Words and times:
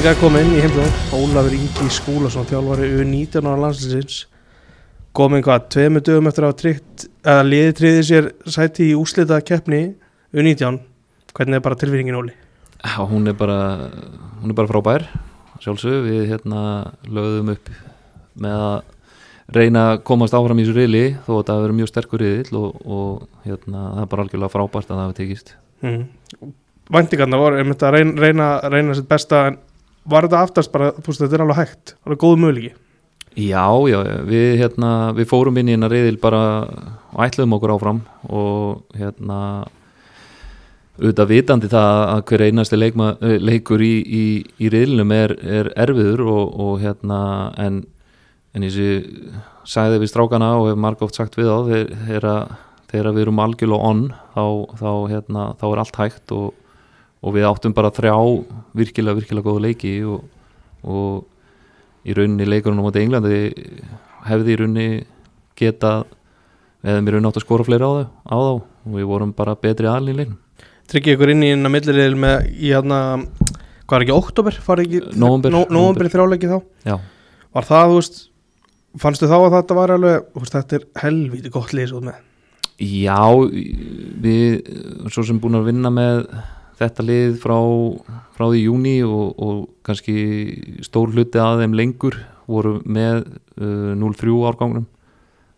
Inga 0.00 0.14
kom 0.16 0.32
inn 0.40 0.54
í 0.56 0.60
heimsókn 0.64 1.10
Ólafur 1.12 1.52
Ingi 1.52 1.86
Skúlason, 1.92 2.46
þjálfari 2.48 2.86
U19 3.02 3.44
ára 3.44 3.60
landsliðsins 3.66 4.22
kom 5.12 5.36
inn 5.36 5.44
hvað, 5.44 5.66
tveimur 5.74 6.00
dögum 6.06 6.30
eftir 6.30 6.46
að 6.48 6.62
eða 6.70 7.42
liði 7.44 7.74
tryggði 7.76 8.06
sér 8.08 8.30
sæti 8.48 8.86
í 8.86 8.96
úslita 8.96 9.42
keppni 9.44 9.82
U19 10.32 10.80
hvernig 11.36 11.60
er 11.60 11.66
bara 11.68 11.78
tilfinningin 11.84 12.16
Óli? 12.16 12.32
Já, 12.80 12.96
hún 13.12 13.28
er 13.28 13.36
bara 13.36 13.60
hún 14.40 14.48
er 14.48 14.56
bara 14.62 14.72
frábær 14.72 15.06
sjálfsög, 15.60 16.00
við 16.08 16.26
hérna 16.32 16.64
lögðum 17.04 17.54
upp 17.58 17.72
með 18.40 18.66
að 18.70 18.76
reyna 19.60 19.86
að 19.90 20.04
komast 20.08 20.40
áfram 20.40 20.64
í 20.64 20.64
þessu 20.64 20.80
riðli 20.80 21.06
þó 21.28 21.32
að 21.42 21.46
það 21.52 21.64
verður 21.66 21.80
mjög 21.84 21.92
sterkur 21.92 22.24
riðil 22.24 22.62
og, 22.64 22.84
og 22.88 23.24
hérna 23.44 23.88
það 23.90 24.04
er 24.06 24.12
bara 24.16 24.30
algjörlega 24.30 24.56
frábært 24.56 24.86
að 24.88 24.94
það 24.96 25.06
hafa 25.10 25.20
tekist 25.24 25.58
Mm. 25.80 26.02
Væntingarna 26.92 27.38
voru 27.40 27.56
einmitt 27.56 27.80
að 27.80 27.94
reyna, 27.94 28.20
reyna, 28.20 28.46
reyna 28.68 28.94
sitt 28.98 29.06
besta 29.08 29.46
en 29.48 29.54
var 30.10 30.26
þetta 30.26 30.44
aftast 30.44 30.72
bara, 30.74 30.92
veist 30.98 31.22
þetta 31.22 31.38
er 31.38 31.44
alveg 31.46 31.60
hægt 31.62 31.94
það 31.96 32.14
er 32.14 32.22
góðu 32.24 32.40
möguleiki. 32.44 32.72
Já, 33.38 33.66
já, 33.86 33.98
við 34.26 34.48
hérna 34.58 34.88
við 35.14 35.28
fórum 35.30 35.58
inn 35.60 35.68
í 35.70 35.76
hérna 35.76 35.90
riðil 35.90 36.16
bara 36.20 36.40
og 37.14 37.20
ætluðum 37.22 37.54
okkur 37.56 37.74
áfram 37.76 38.00
og 38.26 38.96
hérna 38.98 39.38
auðvitað 41.00 41.30
vitandi 41.30 41.70
það 41.70 42.00
að 42.00 42.24
hver 42.28 42.44
einasti 42.44 42.78
leikma, 42.78 43.12
eh, 43.24 43.38
leikur 43.40 43.80
í, 43.80 43.94
í, 44.04 44.24
í 44.60 44.72
riðlinum 44.72 45.14
er, 45.16 45.36
er 45.40 45.70
erfiður 45.78 46.26
og, 46.26 46.58
og 46.60 46.82
hérna 46.82 47.20
en, 47.62 47.80
en 48.52 48.66
þessi 48.66 48.90
sagði 49.68 50.02
við 50.02 50.12
strákana 50.12 50.50
og 50.58 50.70
hef 50.70 50.82
margóft 50.82 51.16
sagt 51.16 51.38
við 51.38 51.48
á 51.48 51.56
þegar 52.90 53.14
við 53.14 53.22
erum 53.24 53.40
algjörlega 53.42 53.90
on 53.92 54.02
þá, 54.34 54.44
þá, 54.80 54.90
hérna, 55.12 55.46
þá 55.60 55.66
er 55.70 55.82
allt 55.84 56.00
hægt 56.02 56.34
og, 56.36 56.50
og 57.20 57.34
við 57.36 57.48
áttum 57.48 57.74
bara 57.76 57.92
þrjá 57.92 58.14
virkilega, 58.76 59.18
virkilega 59.18 59.46
góða 59.46 59.64
leiki 59.66 59.94
og, 60.08 60.24
og 60.84 62.08
í 62.08 62.16
rauninni 62.16 62.48
leikurinn 62.48 62.80
á 62.80 62.84
móti 62.84 63.02
Englandi 63.04 63.40
hefði 64.28 64.54
í 64.54 64.60
rauninni 64.60 64.88
getað 65.60 66.06
eða 66.80 67.02
mér 67.04 67.16
rauninni 67.16 67.30
átt 67.30 67.40
að 67.42 67.44
skora 67.44 67.66
fleiri 67.66 67.84
á, 67.84 67.92
á 68.08 68.36
þá. 68.36 68.52
Og 68.88 68.96
við 68.96 69.10
vorum 69.10 69.34
bara 69.36 69.52
betri 69.60 69.88
aðlinn 69.90 70.14
í 70.14 70.22
leiknum. 70.22 70.38
Tryggja 70.88 71.14
ykkur 71.14 71.34
inn 71.34 71.44
í 71.44 71.50
innan 71.54 71.72
millirriðil 71.72 72.16
með 72.18 72.46
í 72.56 72.70
hérna, 72.72 73.00
hvað 73.84 73.98
er 73.98 74.04
ekki, 74.06 74.16
oktober 74.16 74.56
farið 74.64 74.86
ekki, 74.88 75.18
Nóvember, 75.20 75.52
nó, 75.52 75.60
nóvember 75.68 76.08
í 76.08 76.12
þrjáleiki 76.14 76.50
þá? 76.50 76.56
Já, 76.88 76.96
var 77.54 77.68
það, 77.68 77.92
þú 77.92 77.98
veist 78.00 78.18
fannstu 79.04 79.28
þá 79.30 79.36
að 79.36 79.54
þetta 79.58 79.76
var 79.78 79.92
alveg, 79.94 80.24
þú 80.32 80.42
veist, 80.42 80.56
þetta 80.56 80.78
er 80.78 80.88
helvíti 81.04 81.52
gott 81.52 81.76
út 81.76 82.08
með? 82.08 82.24
Já 82.80 83.20
við 84.24 85.10
svo 85.12 85.26
sem 85.28 85.38
búin 85.38 85.58
að 85.58 85.68
vinna 85.68 85.92
með 85.92 86.24
þetta 86.80 87.06
lið 87.06 87.36
frá, 87.42 87.56
frá 88.36 88.46
því 88.48 88.62
júni 88.64 88.96
og, 89.06 89.36
og 89.36 89.60
kannski 89.86 90.16
stór 90.84 91.12
hluti 91.14 91.40
að 91.40 91.64
þeim 91.64 91.76
lengur 91.78 92.18
voru 92.50 92.78
með 92.84 93.22
uh, 93.60 93.92
0-3 94.00 94.34
árgangnum. 94.48 94.88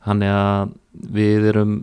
Þannig 0.03 0.35
að 0.35 0.77
við 1.15 1.49
erum 1.53 1.75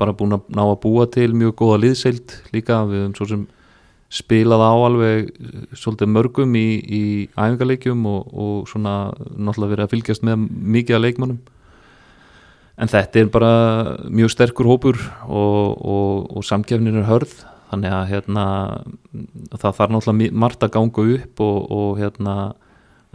bara 0.00 0.14
búin 0.16 0.36
að 0.36 0.48
ná 0.52 0.64
að 0.64 0.80
búa 0.82 1.06
til 1.08 1.30
mjög 1.38 1.54
góða 1.62 1.80
liðseild 1.84 2.36
líka. 2.54 2.82
Við 2.90 3.04
höfum 3.04 3.16
svo 3.20 3.28
sem 3.30 3.46
spilað 4.12 4.66
á 4.66 4.72
alveg 4.74 5.30
uh, 5.30 5.64
svolítið 5.78 6.12
mörgum 6.12 6.58
í, 6.58 6.68
í 6.82 7.02
æfingarleikjum 7.32 8.04
og, 8.10 8.34
og 8.34 8.68
svona 8.70 8.96
náttúrulega 9.14 9.76
verið 9.76 9.86
að 9.86 9.94
fylgjast 9.94 10.26
með 10.26 10.46
mikið 10.50 10.98
að 10.98 11.04
leikmannum 11.06 11.42
en 12.82 12.90
þetta 12.90 13.20
er 13.20 13.30
bara 13.32 13.54
mjög 14.10 14.32
sterkur 14.32 14.68
hópur 14.68 14.98
og, 15.28 15.78
og, 15.78 16.30
og 16.36 16.46
samkefnin 16.46 16.98
er 17.02 17.08
hörð 17.08 17.34
þannig 17.72 17.96
að 17.96 18.10
hérna, 18.12 18.44
það 19.56 19.78
þarf 19.80 19.94
náttúrulega 19.96 20.38
margt 20.44 20.66
að 20.66 20.74
ganga 20.76 21.06
upp 21.16 21.42
og, 21.42 21.58
og 21.72 21.98
hérna 21.98 22.36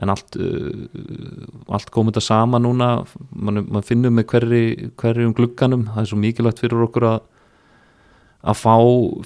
en 0.01 0.11
allt, 0.13 0.37
uh, 0.37 1.71
allt 1.73 1.89
komið 1.93 2.17
þetta 2.17 2.25
sama 2.27 2.59
núna. 2.61 2.91
Mann, 3.33 3.63
mann 3.65 3.85
finnur 3.85 4.13
með 4.13 4.27
hverri, 4.33 4.61
hverri 4.97 5.25
um 5.25 5.33
glugganum. 5.37 5.87
Það 5.93 6.03
er 6.03 6.09
svo 6.11 6.19
mikilvægt 6.21 6.61
fyrir 6.61 6.83
okkur 6.85 7.07
að 7.15 7.19
að 8.47 8.59
fá 8.59 8.75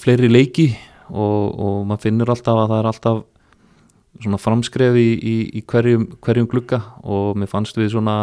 fleiri 0.02 0.30
leiki 0.32 0.70
og, 1.12 1.60
og 1.60 1.86
maður 1.88 2.06
finnur 2.08 2.32
alltaf 2.32 2.58
að 2.58 2.72
það 2.72 2.80
er 2.80 2.90
alltaf 2.92 3.22
svona 4.22 4.40
framskref 4.42 4.98
í, 5.00 5.10
í, 5.16 5.36
í 5.60 5.62
hverjum, 5.68 6.08
hverjum 6.24 6.50
glugga 6.52 6.82
og 7.04 7.38
mér 7.40 7.50
fannst 7.52 7.78
við 7.80 7.94
svona 7.96 8.16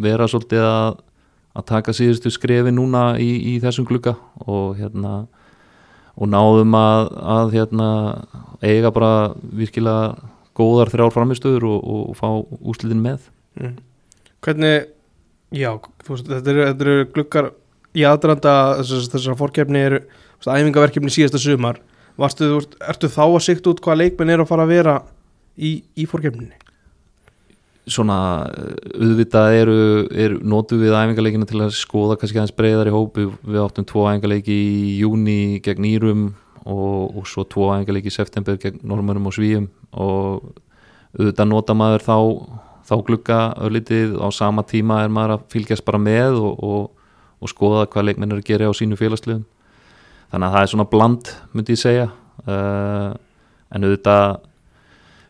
vera 0.00 0.28
svolítið 0.30 0.66
að, 0.66 1.00
að 1.58 1.66
taka 1.70 1.94
síðustu 1.96 2.32
skrefi 2.34 2.72
núna 2.74 3.14
í, 3.22 3.30
í 3.54 3.58
þessum 3.62 3.88
glugga 3.88 4.16
og 4.46 4.78
hérna 4.78 5.24
og 6.20 6.28
náðum 6.28 6.76
að, 6.76 7.10
að 7.34 7.54
hérna, 7.56 7.88
eiga 8.60 8.92
bara 8.92 9.12
virkilega 9.56 10.30
góðar 10.56 10.90
þrjár 10.92 11.14
framistöður 11.14 11.68
og, 11.70 11.78
og, 11.80 12.02
og 12.12 12.18
fá 12.18 12.28
úslitin 12.60 13.02
með. 13.02 13.30
Mm. 13.60 13.78
hvernig 14.44 14.90
já, 15.50 15.72
veist, 16.06 16.28
þetta 16.28 16.52
eru, 16.52 16.66
þetta 16.68 16.86
eru 16.86 17.06
gluggar 17.16 17.50
í 17.96 18.04
aðdrandi 18.06 18.52
þessar, 18.84 19.38
fórkefni 19.38 19.82
eru 19.82 20.02
æfingaverkefni 20.44 21.12
síðasta 21.12 21.40
sumar. 21.42 21.80
Varstu, 22.20 22.52
ertu 22.84 23.08
þá 23.10 23.24
að 23.24 23.42
sikta 23.46 23.72
út 23.72 23.80
hvað 23.82 24.02
leikmenn 24.02 24.34
er 24.34 24.42
að 24.42 24.50
fara 24.50 24.66
að 24.66 24.74
vera 24.74 24.96
í, 25.56 25.80
í 25.96 26.06
fórkefninni 26.08 26.59
svona 27.92 28.18
uh, 28.46 28.70
auðvitað 28.96 29.56
eru, 29.58 29.80
eru 30.10 30.38
notu 30.46 30.78
við 30.80 30.94
æfingarleikina 30.96 31.48
til 31.48 31.60
að 31.64 31.74
skoða 31.78 32.16
kannski 32.20 32.40
aðeins 32.40 32.56
breyðar 32.56 32.90
í 32.90 32.94
hópi 32.94 33.26
við 33.28 33.60
áttum 33.64 33.86
tvo 33.88 34.06
æfingarleiki 34.08 34.54
í 34.54 34.96
júni 35.00 35.60
gegn 35.64 35.88
Írum 35.90 36.24
og, 36.64 37.16
og 37.18 37.28
svo 37.28 37.44
tvo 37.48 37.70
æfingarleiki 37.74 38.12
í 38.12 38.14
september 38.14 38.58
gegn 38.60 38.82
Normanum 38.86 39.30
og 39.30 39.36
Svíum. 39.36 39.70
Og 39.92 40.50
auðvitað 41.18 41.50
nota 41.50 41.76
maður 41.76 42.06
þá, 42.06 42.16
þá 42.86 42.94
glugga 43.06 43.40
öllitið 43.66 44.18
á 44.22 44.28
sama 44.34 44.64
tíma 44.66 45.02
er 45.04 45.12
maður 45.12 45.38
að 45.38 45.48
fylgjast 45.54 45.86
bara 45.86 46.02
með 46.02 46.38
og, 46.38 46.60
og, 46.62 47.16
og 47.40 47.52
skoða 47.52 47.88
hvað 47.90 48.10
leikmenn 48.10 48.36
er 48.36 48.42
að 48.42 48.52
gera 48.52 48.70
á 48.70 48.74
sínu 48.76 48.98
félagsliðum. 49.00 49.46
Þannig 50.30 50.46
að 50.46 50.54
það 50.54 50.62
er 50.62 50.72
svona 50.74 50.90
bland 50.92 51.34
myndi 51.56 51.74
ég 51.74 51.82
segja. 51.82 52.06
Uh, 52.46 53.10
en 53.74 53.86
auðvitað 53.86 54.38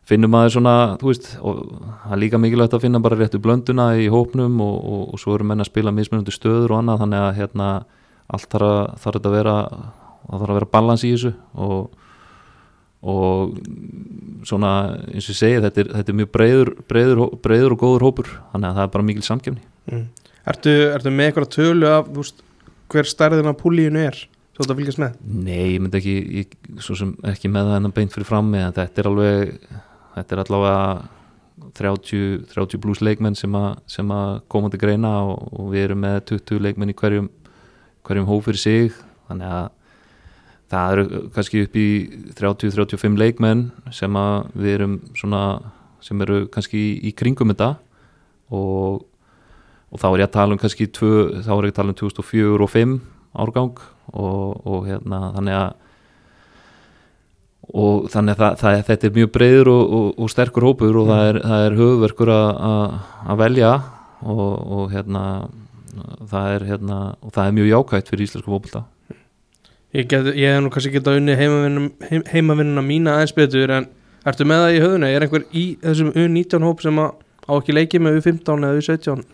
finnum 0.08 0.32
maður 0.32 0.56
svona, 0.56 0.74
þú 1.00 1.10
veist 1.10 1.30
og 1.38 1.62
það 1.70 2.14
er 2.16 2.20
líka 2.24 2.40
mikilvægt 2.42 2.76
að 2.76 2.84
finna 2.86 3.00
bara 3.02 3.18
réttu 3.18 3.40
blönduna 3.42 3.92
í 4.00 4.08
hópnum 4.10 4.60
og, 4.64 4.76
og, 4.80 5.02
og 5.14 5.22
svo 5.22 5.36
eru 5.36 5.46
menn 5.46 5.62
að 5.62 5.70
spila 5.70 5.94
mismunandi 5.94 6.34
stöður 6.34 6.74
og 6.74 6.80
annað 6.80 7.02
þannig 7.04 7.24
að 7.24 7.38
hérna 7.38 7.70
allt 8.30 8.52
þarf 8.52 8.70
að, 8.70 8.84
þarf 9.04 9.20
að 9.20 9.34
vera 9.36 9.56
það 10.30 10.38
þarf 10.38 10.52
að 10.52 10.58
vera 10.58 10.70
balans 10.74 11.04
í 11.06 11.12
þessu 11.14 11.32
og, 11.66 12.06
og 13.00 13.54
svona 14.48 14.72
eins 15.10 15.28
og 15.28 15.34
ég 15.34 15.40
segi 15.40 15.62
þetta 15.66 15.84
er, 15.84 15.92
þetta 15.98 16.12
er 16.12 16.18
mjög 16.20 16.32
breyður, 16.36 16.72
breyður, 16.90 17.22
breyður 17.44 17.76
og 17.76 17.84
góður 17.84 18.06
hópur 18.08 18.32
þannig 18.52 18.70
að 18.70 18.80
það 18.80 18.84
er 18.84 18.92
bara 18.96 19.08
mikil 19.10 19.26
samkefni 19.26 19.64
mm. 19.90 20.04
ertu, 20.52 20.76
ertu 20.94 21.14
með 21.14 21.30
eitthvað 21.30 21.52
tölu 21.56 21.90
af 21.90 22.10
veist, 22.16 22.44
hver 22.90 23.08
stærðin 23.08 23.50
af 23.50 23.58
púlíinu 23.60 24.02
er? 24.02 24.18
Þú 24.54 24.64
ert 24.64 24.72
að 24.74 24.80
fylgjast 24.82 25.00
með? 25.00 25.20
Nei, 25.24 25.66
ég 25.74 25.78
myndi 25.80 26.00
ekki, 26.00 26.16
ég, 26.40 26.56
sem 26.84 27.14
ekki 27.30 27.48
með 27.52 27.70
það 27.70 27.78
hennan 27.78 27.94
beint 27.96 28.16
fyrir 28.16 28.28
frammi 28.28 28.60
en 28.60 28.74
þetta 28.76 29.02
er 29.02 29.08
alveg 29.08 29.54
þetta 30.20 30.36
er 30.36 30.42
allavega 30.44 30.84
30, 31.76 32.46
30 32.54 32.80
pluss 32.80 33.02
leikmenn 33.04 33.36
sem, 33.36 33.54
a, 33.56 33.74
sem 33.90 34.08
að 34.14 34.40
koma 34.52 34.70
til 34.72 34.80
greina 34.80 35.12
og, 35.28 35.50
og 35.52 35.74
við 35.74 35.88
erum 35.88 36.00
með 36.04 36.22
20 36.32 36.64
leikmenn 36.64 36.92
í 36.92 36.96
hverjum, 36.96 37.28
hverjum 38.06 38.30
hóf 38.30 38.48
fyrir 38.48 38.62
sig. 38.62 38.96
Þannig 39.28 39.52
að 39.58 39.68
það 40.70 40.94
eru 40.94 41.20
kannski 41.34 41.62
upp 41.66 41.76
í 41.78 41.88
30-35 42.38 43.20
leikmenn 43.20 43.68
sem 43.94 44.18
að 44.18 44.34
við 44.54 44.74
erum 44.78 44.96
svona 45.18 45.44
sem 46.04 46.20
eru 46.24 46.44
kannski 46.52 46.80
í, 47.02 47.12
kringum 47.16 47.52
þetta. 47.52 47.74
Og, 48.56 49.02
og 49.90 50.00
þá 50.00 50.08
er 50.10 50.22
ég 50.22 50.28
að 50.28 50.36
tala 50.38 50.56
um 50.56 50.60
kannski 50.62 50.88
tvö, 50.90 51.42
þá 51.44 51.52
er 51.56 51.68
ég 51.68 51.74
að 51.74 51.80
tala 51.80 51.94
um 51.94 52.00
2004 52.00 52.66
og 52.66 52.72
5 52.72 52.96
árgang 53.40 53.82
og, 54.10 54.66
og 54.66 54.88
hérna 54.88 55.28
þannig 55.36 55.58
að 55.60 55.89
og 57.70 58.08
þannig 58.10 58.34
að 58.34 58.42
það, 58.42 58.60
það, 58.60 58.82
þetta 58.88 59.06
er 59.06 59.16
mjög 59.16 59.32
breyður 59.34 59.70
og, 59.70 59.96
og, 59.96 60.06
og 60.18 60.30
sterkur 60.32 60.66
hópur 60.66 61.00
og 61.02 61.10
það 61.10 61.24
er, 61.28 61.40
það 61.44 61.64
er 61.66 61.76
höfverkur 61.80 62.32
að 62.34 63.42
velja 63.42 63.72
og, 64.20 64.48
og 64.78 64.94
hérna 64.94 65.24
það 66.30 66.54
er 66.54 66.66
hérna 66.70 66.98
og 67.20 67.34
það 67.34 67.44
er 67.46 67.56
mjög 67.58 67.70
jákvægt 67.70 68.10
fyrir 68.10 68.26
íslensku 68.26 68.52
fókbalta 68.52 68.84
ég, 69.94 70.10
ég 70.10 70.54
hef 70.54 70.62
nú 70.64 70.72
kannski 70.72 70.92
geta 70.94 71.14
unni 71.18 71.36
heimavinnuna 71.38 72.10
heim, 72.10 72.24
heimavinnuna 72.30 72.84
mína 72.86 73.16
aðeins 73.18 73.36
betur 73.36 73.74
en 73.76 73.88
ertu 74.28 74.46
með 74.46 74.64
það 74.64 74.74
í 74.74 74.82
höfðuna, 74.84 75.10
er 75.10 75.26
einhver 75.26 75.46
í 75.56 75.64
þessum 75.82 76.12
U19 76.14 76.66
hóp 76.66 76.84
sem 76.84 77.00
að 77.00 77.14
á 77.46 77.52
ekki 77.56 77.76
leikið 77.76 78.04
með 78.04 78.20
U15 78.20 78.66
eða 78.68 78.82
U17 78.82 79.24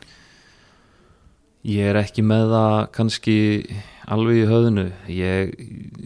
ég 1.73 1.91
er 1.91 2.01
ekki 2.01 2.25
með 2.27 2.53
það 2.55 2.79
kannski 2.97 3.39
alveg 4.07 4.41
í 4.43 4.47
höfðinu 4.47 4.87
ég, 5.11 5.53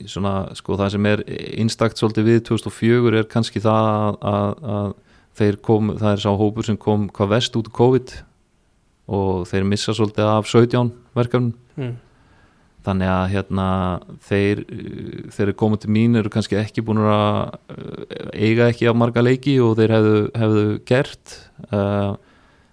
svona, 0.09 0.35
sko 0.57 0.79
það 0.81 0.93
sem 0.95 1.09
er 1.11 1.23
einstakt 1.29 2.01
svolítið 2.01 2.29
við 2.31 2.43
2004 2.49 3.21
er 3.21 3.31
kannski 3.31 3.63
það 3.63 3.89
að, 3.91 4.19
að, 4.33 4.53
að 4.75 4.93
þeir 5.41 5.59
kom, 5.65 5.95
það 6.01 6.13
er 6.15 6.23
sá 6.25 6.31
hópur 6.41 6.67
sem 6.67 6.79
kom 6.81 7.09
hvað 7.15 7.35
vest 7.35 7.59
út 7.59 7.69
úr 7.71 7.77
COVID 7.81 8.15
og 9.11 9.51
þeir 9.51 9.67
missa 9.69 9.95
svolítið 9.97 10.31
af 10.31 10.49
17 10.49 10.93
verkefnum 11.19 11.53
mm. 11.77 11.93
þannig 12.87 13.13
að 13.13 13.27
hérna 13.35 13.69
þeir 14.29 14.65
þeir 15.35 15.55
komið 15.61 15.85
til 15.85 15.93
mín 15.97 16.19
eru 16.21 16.33
kannski 16.33 16.59
ekki 16.61 16.85
búin 16.87 17.03
að 17.05 17.57
uh, 17.75 18.33
eiga 18.33 18.71
ekki 18.71 18.89
af 18.91 18.99
marga 18.99 19.25
leiki 19.25 19.59
og 19.65 19.77
þeir 19.81 19.97
hefðu, 19.97 20.19
hefðu 20.41 20.67
gert 20.89 21.37
uh, 21.71 22.15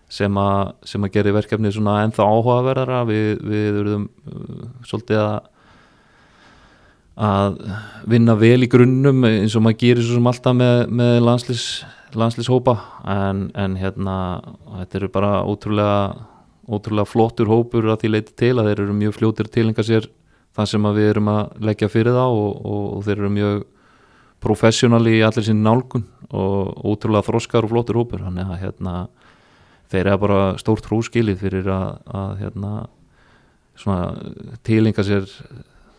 sem 0.09 0.39
að 0.39 0.95
að 0.95 1.12
gera 1.13 1.36
verkefni 1.36 1.71
svona 1.74 2.00
ennþá 2.06 2.25
áhugaverðara. 2.25 3.04
Við, 3.09 3.30
við 3.44 3.80
erum 3.83 4.07
uh, 4.31 4.65
svolítið 4.88 5.21
að 5.25 5.38
að 7.18 7.56
vinna 8.06 8.36
vel 8.38 8.62
í 8.62 8.69
grunnum 8.69 9.24
eins 9.25 9.56
og 9.57 9.63
maður 9.65 9.80
gerir 9.81 10.06
svo 10.06 10.19
sem 10.19 10.27
alltaf 10.30 10.54
með, 10.54 10.81
með 11.00 11.15
landslýs, 11.25 11.63
landslýshópa 12.13 12.75
en, 13.09 13.48
en 13.57 13.77
hérna 13.80 14.18
þetta 14.83 15.00
eru 15.00 15.09
bara 15.15 15.31
ótrúlega 15.42 15.95
ótrúlega 16.68 17.09
flottur 17.09 17.50
hópur 17.50 17.89
að 17.89 18.04
því 18.04 18.12
leiti 18.13 18.36
til 18.38 18.54
að 18.57 18.69
þeir 18.69 18.83
eru 18.83 18.98
mjög 19.00 19.18
fljótir 19.18 19.50
tilenga 19.50 19.86
sér 19.88 20.06
það 20.57 20.69
sem 20.71 20.88
við 20.98 21.09
erum 21.12 21.31
að 21.31 21.42
leggja 21.69 21.89
fyrir 21.89 22.18
þá 22.18 22.25
og, 22.27 22.54
og, 22.62 22.86
og 22.98 23.04
þeir 23.07 23.18
eru 23.18 23.33
mjög 23.33 23.65
professional 24.44 25.01
í 25.09 25.19
allir 25.25 25.45
sín 25.48 25.63
nálgun 25.65 26.06
og 26.27 26.86
ótrúlega 26.86 27.25
þroskar 27.25 27.65
og 27.65 27.71
flottur 27.71 27.98
hópur. 28.01 28.21
Þannig 28.25 28.51
að 28.51 28.62
hérna 28.65 28.94
þeir 29.92 30.12
eru 30.12 30.22
bara 30.25 30.44
stórt 30.62 30.86
trúskilið 30.88 31.42
fyrir 31.42 31.72
að, 31.72 31.89
að 32.12 32.31
hérna 32.44 32.72
svona 33.78 34.60
tilenga 34.66 35.06
sér 35.06 35.28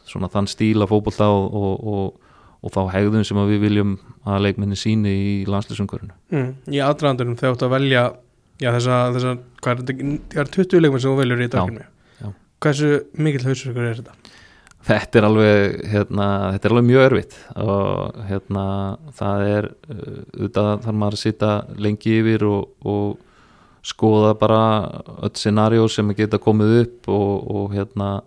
svona 0.09 0.31
þann 0.33 0.49
stíla 0.51 0.89
fókbólta 0.89 1.29
og, 1.31 1.53
og, 1.55 1.75
og, 1.93 2.39
og 2.65 2.75
þá 2.75 2.81
hegðun 2.97 3.27
sem 3.29 3.41
við 3.51 3.61
viljum 3.67 3.99
að 4.29 4.49
leikmenni 4.49 4.79
síni 4.79 5.13
í 5.13 5.35
landslýsumkörinu 5.49 6.17
mm. 6.35 6.49
Í 6.73 6.81
aðdraðandunum 6.85 7.39
þegar 7.39 7.53
þú 7.53 7.59
ætti 7.59 7.69
að 7.69 7.77
velja 7.77 8.07
já 8.59 8.73
þessa, 8.75 8.97
þessa 9.15 9.37
hvað 9.63 9.71
er 9.73 9.85
þetta, 9.85 10.17
það 10.33 10.43
er 10.43 10.51
20 10.57 10.83
leikmenn 10.85 11.05
sem 11.05 11.13
þú 11.13 11.21
veljur 11.23 11.45
í 11.45 11.53
daginu. 11.55 11.87
Hversu 12.59 12.89
mikill 13.15 13.47
hausverkur 13.47 13.87
er 13.87 14.01
þetta? 14.01 14.35
Þetta 14.89 15.19
er 15.19 15.27
alveg, 15.29 15.77
hérna, 15.93 16.27
þetta 16.55 16.67
er 16.67 16.73
alveg 16.73 16.87
mjög 16.89 17.05
örfitt 17.05 17.35
og 17.61 18.19
hérna, 18.27 18.65
það 19.19 19.45
er 19.47 19.69
auðvitað 19.93 20.71
þarf 20.87 20.99
maður 21.03 21.17
að 21.19 21.23
sitja 21.23 21.53
lengi 21.87 22.15
yfir 22.19 22.47
og 22.49 23.25
skoða 23.89 24.35
bara 24.39 24.61
öll 25.25 25.35
scenarjó 25.37 25.89
sem 25.91 26.13
geta 26.17 26.41
komið 26.43 26.75
upp 26.83 27.09
og 27.13 27.73
hérna 27.77 28.19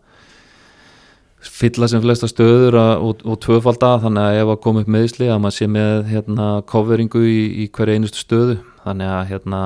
fylla 1.42 1.88
sem 1.90 2.02
flesta 2.02 2.30
stöður 2.30 2.78
og, 2.80 3.24
og 3.26 3.40
tvöfalda. 3.42 3.96
Þannig 4.04 4.28
að 4.28 4.42
ef 4.42 4.52
að 4.54 4.62
koma 4.66 4.84
upp 4.84 4.92
meðsli 4.94 5.30
að 5.32 5.42
maður 5.42 5.58
sé 5.58 5.70
með 5.72 6.12
hérna 6.12 6.50
coveringu 6.70 7.24
í, 7.26 7.40
í 7.64 7.70
hverja 7.74 7.98
einustu 7.98 8.22
stöðu. 8.22 8.60
Þannig 8.86 9.14
að 9.16 9.24
hérna 9.32 9.62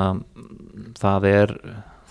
það 1.00 1.28
er, 1.32 1.54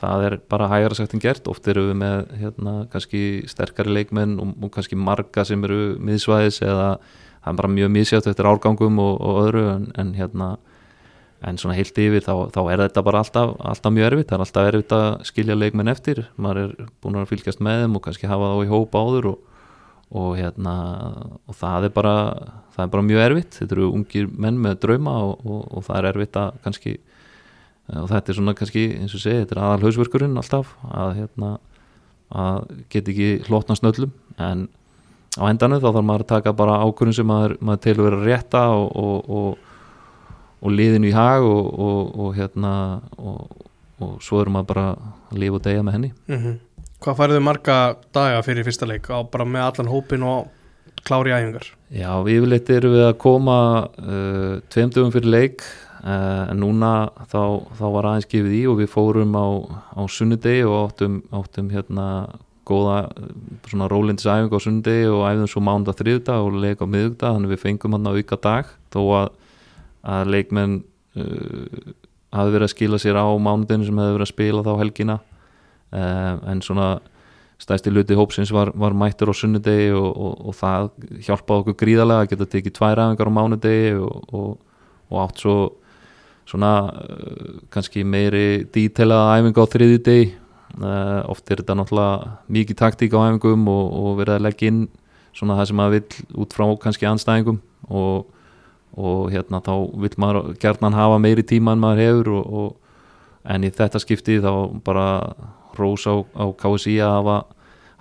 það 0.00 0.26
er 0.28 0.38
bara 0.52 0.70
hægara 0.72 0.98
sagt 0.98 1.16
en 1.16 1.24
gert, 1.24 1.48
oft 1.48 1.68
eru 1.70 1.88
við 1.90 1.98
með 2.02 2.34
hérna 2.40 2.76
kannski 2.92 3.22
sterkari 3.50 3.94
leikmenn 3.98 4.36
og, 4.42 4.54
og 4.60 4.74
kannski 4.74 4.98
marga 5.00 5.46
sem 5.48 5.64
eru 5.64 5.96
miðsvæðis 6.04 6.60
eða 6.64 6.94
það 7.44 7.50
er 7.52 7.58
bara 7.60 7.74
mjög 7.76 7.92
misjátt 7.96 8.28
eftir 8.30 8.48
árgangum 8.48 9.00
og, 9.04 9.16
og 9.20 9.40
öðru 9.46 9.66
en, 9.74 9.90
en 10.00 10.14
hérna 10.16 10.54
en 11.44 11.58
svona 11.60 11.76
heilt 11.76 11.98
yfir 12.00 12.24
þá, 12.24 12.34
þá 12.54 12.60
er 12.72 12.84
þetta 12.86 13.02
bara 13.04 13.20
alltaf, 13.24 13.56
alltaf 13.60 13.94
mjög 13.94 14.10
erfitt, 14.10 14.30
það 14.30 14.38
er 14.38 14.44
alltaf 14.46 14.68
erfitt 14.70 14.94
að 14.96 15.08
skilja 15.28 15.58
leikmenn 15.58 15.92
eftir, 15.92 16.22
maður 16.40 16.62
er 16.62 16.92
búin 17.04 17.18
að 17.20 17.30
fylgjast 17.32 17.64
með 17.64 17.84
þeim 17.84 17.98
og 17.98 18.04
kannski 18.06 18.30
hafa 18.30 18.52
þá 18.54 18.62
í 18.64 18.70
hópa 18.72 19.04
áður 19.04 19.34
og 19.34 19.50
og 20.14 20.36
hérna 20.38 20.74
og 21.48 21.56
það 21.58 21.88
er 21.88 21.92
bara, 21.94 22.14
það 22.74 22.84
er 22.84 22.90
bara 22.92 23.06
mjög 23.08 23.22
erfitt. 23.24 23.56
Þetta 23.58 23.74
eru 23.74 23.88
ungir 23.96 24.28
menn 24.30 24.60
með 24.62 24.76
drauma 24.84 25.14
og, 25.26 25.40
og, 25.42 25.64
og 25.74 25.86
það 25.88 25.98
er 25.98 26.08
erfitt 26.12 26.38
að 26.38 26.60
kannski 26.66 26.94
og 27.92 28.08
þetta 28.08 28.32
er 28.32 28.38
svona 28.38 28.54
kannski 28.56 28.84
eins 28.96 29.14
og 29.16 29.20
segi 29.20 29.42
þetta 29.42 29.56
er 29.56 29.62
aðal 29.64 29.88
hausverkurinn 29.88 30.40
alltaf 30.40 30.70
að 30.88 31.18
hérna 31.18 31.50
að 32.34 32.70
geta 32.92 33.12
ekki 33.12 33.28
hlotna 33.48 33.76
snöllum 33.76 34.14
en 34.40 34.64
á 35.36 35.44
endanu 35.50 35.80
þá 35.82 35.90
þarf 35.90 36.06
maður 36.08 36.24
að 36.24 36.30
taka 36.32 36.54
bara 36.56 36.78
ákvörðum 36.80 37.16
sem 37.18 37.28
maður, 37.28 37.56
maður 37.60 37.82
telur 37.84 38.08
vera 38.08 38.22
rétta 38.24 38.62
og, 38.78 39.58
og 40.64 40.72
liðinu 40.72 41.10
í 41.10 41.14
hag 41.14 41.44
og 41.44 42.30
hérna 42.36 42.74
og 43.20 44.16
svo 44.24 44.40
erum 44.42 44.56
maður 44.56 44.70
bara 44.72 44.86
að 45.30 45.40
lifa 45.42 45.60
og 45.60 45.64
degja 45.66 45.84
með 45.84 45.96
henni 45.98 46.12
mm 46.26 46.38
-hmm. 46.38 46.60
Hvað 47.04 47.16
færðu 47.18 47.40
marga 47.40 47.96
daga 48.14 48.42
fyrir 48.42 48.64
fyrsta 48.64 48.86
leik 48.86 49.10
á 49.12 49.20
bara 49.30 49.44
með 49.44 49.62
allan 49.62 49.92
hópin 49.92 50.22
og 50.24 50.48
klári 51.04 51.34
æfingar? 51.34 51.66
Já, 51.90 52.24
yfirleitt 52.24 52.70
eru 52.70 52.92
við 52.94 53.04
að 53.08 53.18
koma 53.18 53.58
uh, 53.98 54.60
tveim 54.72 54.90
dögum 54.90 55.12
fyrir 55.12 55.28
leik 55.28 55.62
uh, 56.04 56.50
en 56.50 56.60
núna 56.60 57.10
þá, 57.28 57.60
þá 57.78 57.86
var 57.92 58.08
aðeins 58.08 58.30
gefið 58.30 58.56
í 58.56 58.62
og 58.70 58.80
við 58.80 58.88
fórum 58.88 59.36
á, 59.36 59.46
á 60.00 60.02
sunnudegi 60.08 60.64
og 60.64 60.76
áttum, 60.88 61.22
áttum 61.30 61.70
hérna 61.70 62.08
góða 62.64 63.12
svona 63.68 63.88
rólindisæfing 63.92 64.48
á 64.48 64.58
sunnudegi 64.64 65.06
og 65.12 65.26
æfðum 65.28 65.50
svo 65.52 65.60
mánda 65.60 65.92
þriðdag 65.92 66.46
og 66.46 66.60
leik 66.64 66.80
á 66.80 66.86
miðugdag 66.88 67.36
þannig 67.36 67.52
við 67.52 67.64
fengum 67.66 67.96
hann 67.96 68.08
á 68.08 68.16
auka 68.16 68.40
dag 68.40 68.70
þó 68.94 69.00
að, 69.20 69.28
að 70.04 70.32
leikmenn 70.34 70.80
uh, 71.16 71.94
hafi 72.34 72.54
verið 72.54 72.66
að 72.66 72.74
skila 72.74 73.00
sér 73.00 73.18
á 73.18 73.26
mánudeginu 73.38 73.88
sem 73.88 73.98
hefði 74.00 74.16
verið 74.16 74.26
að 74.26 74.32
spila 74.32 74.64
þá 74.66 74.72
helgina. 74.80 75.18
Um, 75.94 76.40
en 76.50 76.62
svona 76.64 76.88
stæsti 77.62 77.92
luti 77.92 78.16
hópsins 78.18 78.50
var, 78.52 78.72
var 78.74 78.96
mættur 78.98 79.30
á 79.30 79.34
sunnudegi 79.36 79.92
og, 79.94 80.10
og, 80.10 80.34
og 80.50 80.56
það 80.58 80.88
hjálpaði 81.22 81.62
okkur 81.62 81.78
gríðarlega 81.84 82.24
að 82.24 82.30
geta 82.32 82.50
tekið 82.50 82.76
tvær 82.78 83.02
aðengar 83.04 83.30
á 83.30 83.36
mánudegi 83.38 83.92
og, 84.02 84.56
og 85.08 85.20
átt 85.22 85.44
svo 85.44 85.56
svona 86.50 86.72
uh, 86.90 87.60
kannski 87.72 88.04
meiri 88.04 88.64
dítelaða 88.74 89.38
æfinga 89.38 89.64
á 89.64 89.72
þriði 89.76 90.02
degi. 90.08 90.26
Uh, 90.74 91.22
oft 91.30 91.46
er 91.54 91.62
þetta 91.62 91.78
náttúrulega 91.78 92.32
mikið 92.50 92.80
taktík 92.80 93.14
á 93.14 93.30
æfingum 93.30 93.68
og 93.70 94.16
verið 94.18 94.40
að 94.40 94.46
leggja 94.48 94.72
inn 94.72 94.84
svona 95.34 95.54
það 95.60 95.68
sem 95.70 95.78
maður 95.78 95.94
vil 95.94 96.40
út 96.42 96.56
frá 96.56 96.64
kannski 96.82 97.06
anstæðingum 97.06 97.60
og 97.94 98.33
og 98.94 99.32
hérna 99.32 99.60
þá 99.64 99.74
vil 100.04 100.12
maður 100.22 100.54
gerðan 100.62 100.96
hafa 100.96 101.18
meiri 101.22 101.44
tíma 101.46 101.74
en 101.74 101.82
maður 101.82 102.02
hefur 102.04 102.30
og, 102.38 102.58
og, 102.60 102.96
en 103.54 103.66
í 103.66 103.70
þetta 103.74 104.00
skipti 104.00 104.38
þá 104.40 104.52
bara 104.84 105.06
rós 105.78 106.06
á, 106.06 106.14
á 106.38 106.44
KSI 106.56 106.96
að 107.02 107.16
hafa, 107.18 107.38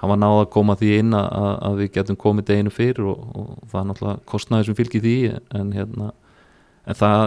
hafa 0.04 0.18
náða 0.20 0.44
að 0.44 0.52
koma 0.54 0.78
því 0.80 0.92
inn 1.02 1.16
að, 1.18 1.30
að 1.68 1.80
við 1.82 1.90
getum 1.98 2.20
komið 2.22 2.50
deginu 2.52 2.74
fyrr 2.74 3.02
og, 3.10 3.24
og 3.34 3.50
það 3.72 3.80
er 3.82 3.88
náttúrulega 3.90 4.28
kostnaði 4.30 4.70
sem 4.70 4.78
fylgir 4.78 5.04
því 5.04 5.16
en, 5.34 5.74
hérna, 5.76 6.12
en 6.86 7.00
það 7.02 7.26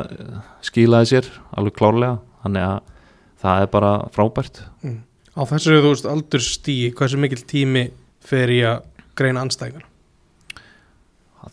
skilaði 0.71 1.11
sér 1.13 1.33
alveg 1.59 1.77
klárlega 1.81 2.21
þannig 2.45 2.69
að 2.71 2.95
það 3.43 3.67
er 3.67 3.75
bara 3.75 3.93
frábært 4.15 4.63
mm. 4.87 5.03
Á 5.37 5.43
þessu 5.45 5.75
þú 5.85 5.91
veist 5.91 6.07
aldur 6.09 6.41
stíi, 6.41 6.95
hversu 6.97 7.19
mikil 7.21 7.43
tími 7.45 7.91
fer 8.25 8.49
í 8.49 8.63
að 8.65 8.87
greina 9.19 9.43
anstæðingar? 9.45 9.85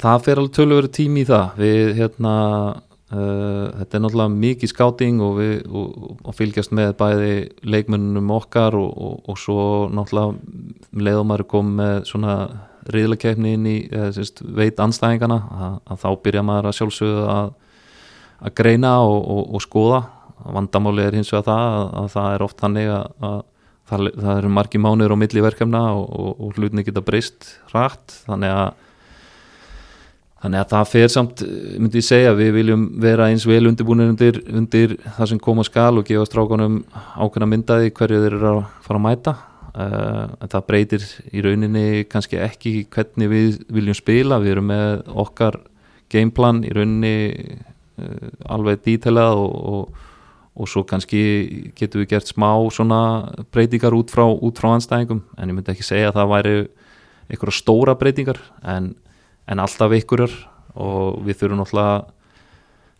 Það 0.01 0.25
fer 0.25 0.41
alveg 0.41 0.55
tölur 0.57 0.89
tími 0.89 1.21
í 1.23 1.29
það. 1.29 1.61
Við 1.61 1.93
hérna 1.99 2.33
Uh, 3.13 3.69
þetta 3.77 3.97
er 3.97 4.01
náttúrulega 4.01 4.33
mikið 4.41 4.69
skáting 4.71 5.19
og, 5.21 5.35
við, 5.37 5.51
og, 5.69 6.13
og 6.25 6.33
fylgjast 6.33 6.71
með 6.73 6.95
bæði 6.97 7.33
leikmennunum 7.61 8.31
okkar 8.33 8.73
og, 8.79 9.19
og 9.29 9.37
svo 9.37 9.57
náttúrulega 9.93 10.31
leiðum 10.97 11.29
maður 11.29 11.43
komið 11.51 11.75
með 11.77 11.99
svona 12.09 12.37
riðlakefni 12.95 13.53
inn 13.53 13.67
í 13.69 13.75
sérst, 14.15 14.41
veit 14.41 14.81
anstæðingana 14.81 15.37
að, 15.37 15.75
að 15.93 16.01
þá 16.01 16.07
byrja 16.25 16.45
maður 16.47 16.69
að 16.71 16.77
sjálfsögða 16.79 17.35
að, 17.35 17.51
að 18.41 18.55
greina 18.63 18.95
og 19.05 19.61
skoða. 19.61 20.01
Vandamáli 20.57 21.05
er 21.05 21.19
hins 21.19 21.29
vegar 21.35 21.45
það 21.51 21.67
að, 21.67 21.85
að 22.01 22.09
það 22.15 22.31
er 22.31 22.45
oft 22.47 22.63
þannig 22.65 22.93
að 22.95 23.37
það, 23.91 24.07
það 24.23 24.33
eru 24.39 24.53
margi 24.57 24.81
mánir 24.81 25.13
á 25.13 25.17
milli 25.21 25.45
verkefna 25.45 25.83
og 26.01 26.57
hlutinni 26.57 26.87
geta 26.87 27.05
breyst 27.05 27.53
rætt 27.75 28.17
þannig 28.25 28.57
að 28.57 28.89
Þannig 30.43 30.59
að 30.59 30.71
það 30.73 30.89
fer 30.91 31.11
samt, 31.11 31.41
myndi 31.79 32.01
ég 32.01 32.03
segja, 32.03 32.31
við 32.35 32.49
viljum 32.57 32.81
vera 32.99 33.29
eins 33.31 33.45
vel 33.47 33.61
undirbúinir 33.69 34.09
undir, 34.11 34.41
undir 34.51 34.97
það 35.15 35.29
sem 35.31 35.39
koma 35.39 35.63
skal 35.63 36.01
og 36.01 36.03
gefa 36.09 36.25
strákanum 36.27 36.81
ákveðna 37.15 37.47
myndaði 37.47 37.93
hverju 37.95 38.17
þeir 38.25 38.35
eru 38.35 38.49
að 38.49 38.57
fara 38.83 38.99
að 38.99 39.05
mæta. 39.05 39.33
Uh, 39.73 40.33
það 40.43 40.65
breytir 40.67 41.05
í 41.31 41.43
rauninni 41.45 41.85
kannski 42.11 42.41
ekki 42.43 42.73
hvernig 42.91 43.31
við 43.31 43.61
viljum 43.71 43.95
spila. 43.95 44.41
Við 44.43 44.57
erum 44.57 44.67
með 44.73 45.07
okkar 45.23 45.61
gameplan 46.11 46.59
í 46.67 46.73
rauninni 46.75 47.15
uh, 47.39 48.27
alveg 48.51 48.83
dítelað 48.83 49.39
og, 49.45 49.55
og, 49.77 50.03
og 50.59 50.71
svo 50.73 50.83
kannski 50.91 51.23
getum 51.79 52.03
við 52.03 52.17
gert 52.17 52.33
smá 52.33 52.51
breytingar 53.55 53.95
út 53.95 54.11
frá, 54.11 54.27
frá 54.59 54.73
anstæðingum. 54.75 55.23
En 55.39 55.47
ég 55.47 55.55
myndi 55.55 55.71
ekki 55.71 55.87
segja 55.87 56.11
að 56.11 56.19
það 56.19 56.35
væri 56.35 56.57
einhverja 57.31 57.61
stóra 57.63 57.95
breytingar 57.95 58.43
en 58.67 58.91
en 59.49 59.61
alltaf 59.63 59.95
ykkurar 59.99 60.33
og 60.73 61.21
við 61.25 61.41
þurfum 61.41 61.61
náttúrulega 61.61 61.97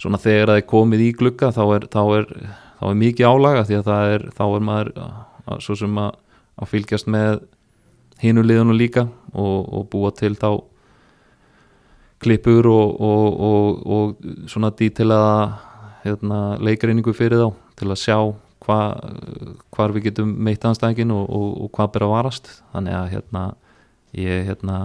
svona 0.02 0.20
þegar 0.22 0.52
það 0.52 0.60
er 0.60 0.68
komið 0.74 1.06
í 1.06 1.10
glugga 1.18 1.52
þá 1.56 1.64
er, 1.78 1.88
þá 1.94 2.02
er, 2.18 2.30
þá 2.80 2.86
er 2.90 3.00
mikið 3.04 3.30
álaga 3.30 3.66
því 3.68 3.80
að 3.80 3.92
er, 4.16 4.28
þá 4.36 4.44
er 4.46 4.68
maður 4.68 4.94
að, 5.04 5.58
svo 5.64 5.78
sem 5.80 6.00
að, 6.02 6.12
að 6.60 6.72
fylgjast 6.74 7.10
með 7.12 7.44
hinuliðunum 8.24 8.78
líka 8.78 9.08
og, 9.34 9.58
og 9.74 9.90
búa 9.92 10.14
til 10.16 10.36
þá 10.40 10.50
klippur 12.24 12.68
og, 12.72 13.02
og, 13.04 13.84
og 13.84 14.50
svona 14.52 14.72
dítilaða 14.72 15.38
hérna, 16.04 16.40
leikreiningu 16.64 17.14
fyrir 17.16 17.42
þá 17.42 17.50
til 17.80 17.90
að 17.92 18.00
sjá 18.00 18.18
hva, 18.64 18.80
hvar 19.76 19.94
við 19.96 20.10
getum 20.10 20.32
meitt 20.46 20.64
anstæðingin 20.68 21.12
og 21.16 21.68
hvað 21.76 21.92
ber 21.96 22.06
að 22.08 22.14
varast. 22.14 22.52
Þannig 22.72 22.96
að 22.96 23.10
hérna 23.16 23.44
ég, 24.16 24.46
hérna, 24.48 24.78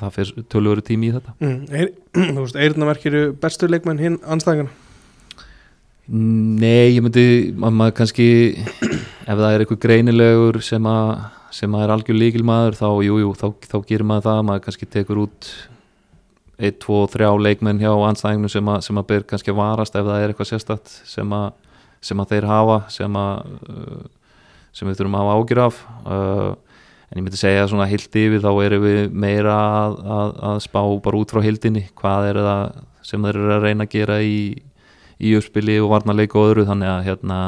það 0.00 0.16
fyrir 0.16 0.48
tölvöru 0.52 0.84
tími 0.84 1.10
í 1.10 1.14
þetta. 1.14 1.36
Mm. 1.40 1.60
er, 1.70 1.92
Þú 2.34 2.40
veist, 2.40 2.58
eirnaverkir 2.58 3.14
eru 3.14 3.36
bestu 3.40 3.70
leikmenn 3.70 4.02
hinn 4.02 4.18
anstæðingana 4.24 4.72
Nei, 6.04 6.92
ég 6.92 7.00
myndi 7.00 7.54
maður, 7.56 7.76
maður 7.78 7.94
kannski 8.02 8.26
ef 9.30 9.38
það 9.38 9.46
er 9.48 9.62
eitthvað 9.64 9.80
greinilegur 9.86 10.60
sem 10.64 10.84
að 10.90 11.14
sem 11.54 11.76
að 11.76 11.84
er 11.84 11.92
algjör 11.94 12.18
líkilmaður 12.18 12.76
þá, 12.78 12.88
jú, 13.06 13.20
jú, 13.22 13.30
þá, 13.38 13.46
þá 13.70 13.76
gerir 13.86 14.06
maður 14.08 14.26
það. 14.26 14.40
Maður 14.48 14.64
kannski 14.66 14.88
tekur 14.90 15.20
út 15.22 15.50
1, 16.58 16.80
2, 16.82 16.98
3 17.14 17.30
leikmenn 17.46 17.80
hjá 17.82 17.92
anstæðingum 18.08 18.52
sem 18.52 18.70
að, 18.72 18.80
sem 18.86 18.98
að 19.00 19.06
ber 19.10 19.26
kannski 19.30 19.52
að 19.52 19.60
varast 19.60 19.94
ef 19.98 20.08
það 20.08 20.24
er 20.24 20.32
eitthvað 20.32 20.50
sérstætt 20.50 20.92
sem 21.08 21.36
að, 21.38 21.46
sem 22.04 22.22
að 22.22 22.34
þeir 22.34 22.48
hafa 22.50 22.78
sem 22.94 23.18
að 23.20 23.54
uh, 23.70 24.04
sem 24.74 24.90
við 24.90 24.98
þurfum 24.98 25.16
að 25.16 25.24
hafa 25.24 25.38
ágjur 25.38 25.62
af. 25.64 25.80
Uh, 26.02 26.63
en 27.14 27.20
ég 27.20 27.24
myndi 27.24 27.38
segja 27.38 27.68
svona 27.70 27.86
hild 27.86 28.18
yfir 28.18 28.42
þá 28.42 28.50
erum 28.66 28.84
við 28.84 29.02
meira 29.14 29.54
að, 29.54 29.98
að, 30.18 30.36
að 30.50 30.62
spá 30.66 30.80
bara 30.82 31.20
út 31.20 31.30
frá 31.30 31.44
hildinni 31.44 31.86
hvað 31.94 32.30
er 32.32 32.40
það 32.42 32.78
sem 33.04 33.26
þeir 33.28 33.38
eru 33.38 33.52
að 33.54 33.66
reyna 33.68 33.86
að 33.86 33.92
gera 33.94 34.16
í 34.24 34.38
í 35.22 35.34
uppspili 35.38 35.78
og 35.82 35.92
varnarleik 35.92 36.34
og 36.36 36.50
öðru. 36.50 36.66
Þannig 36.68 36.90
að 36.90 37.06
hérna 37.08 37.38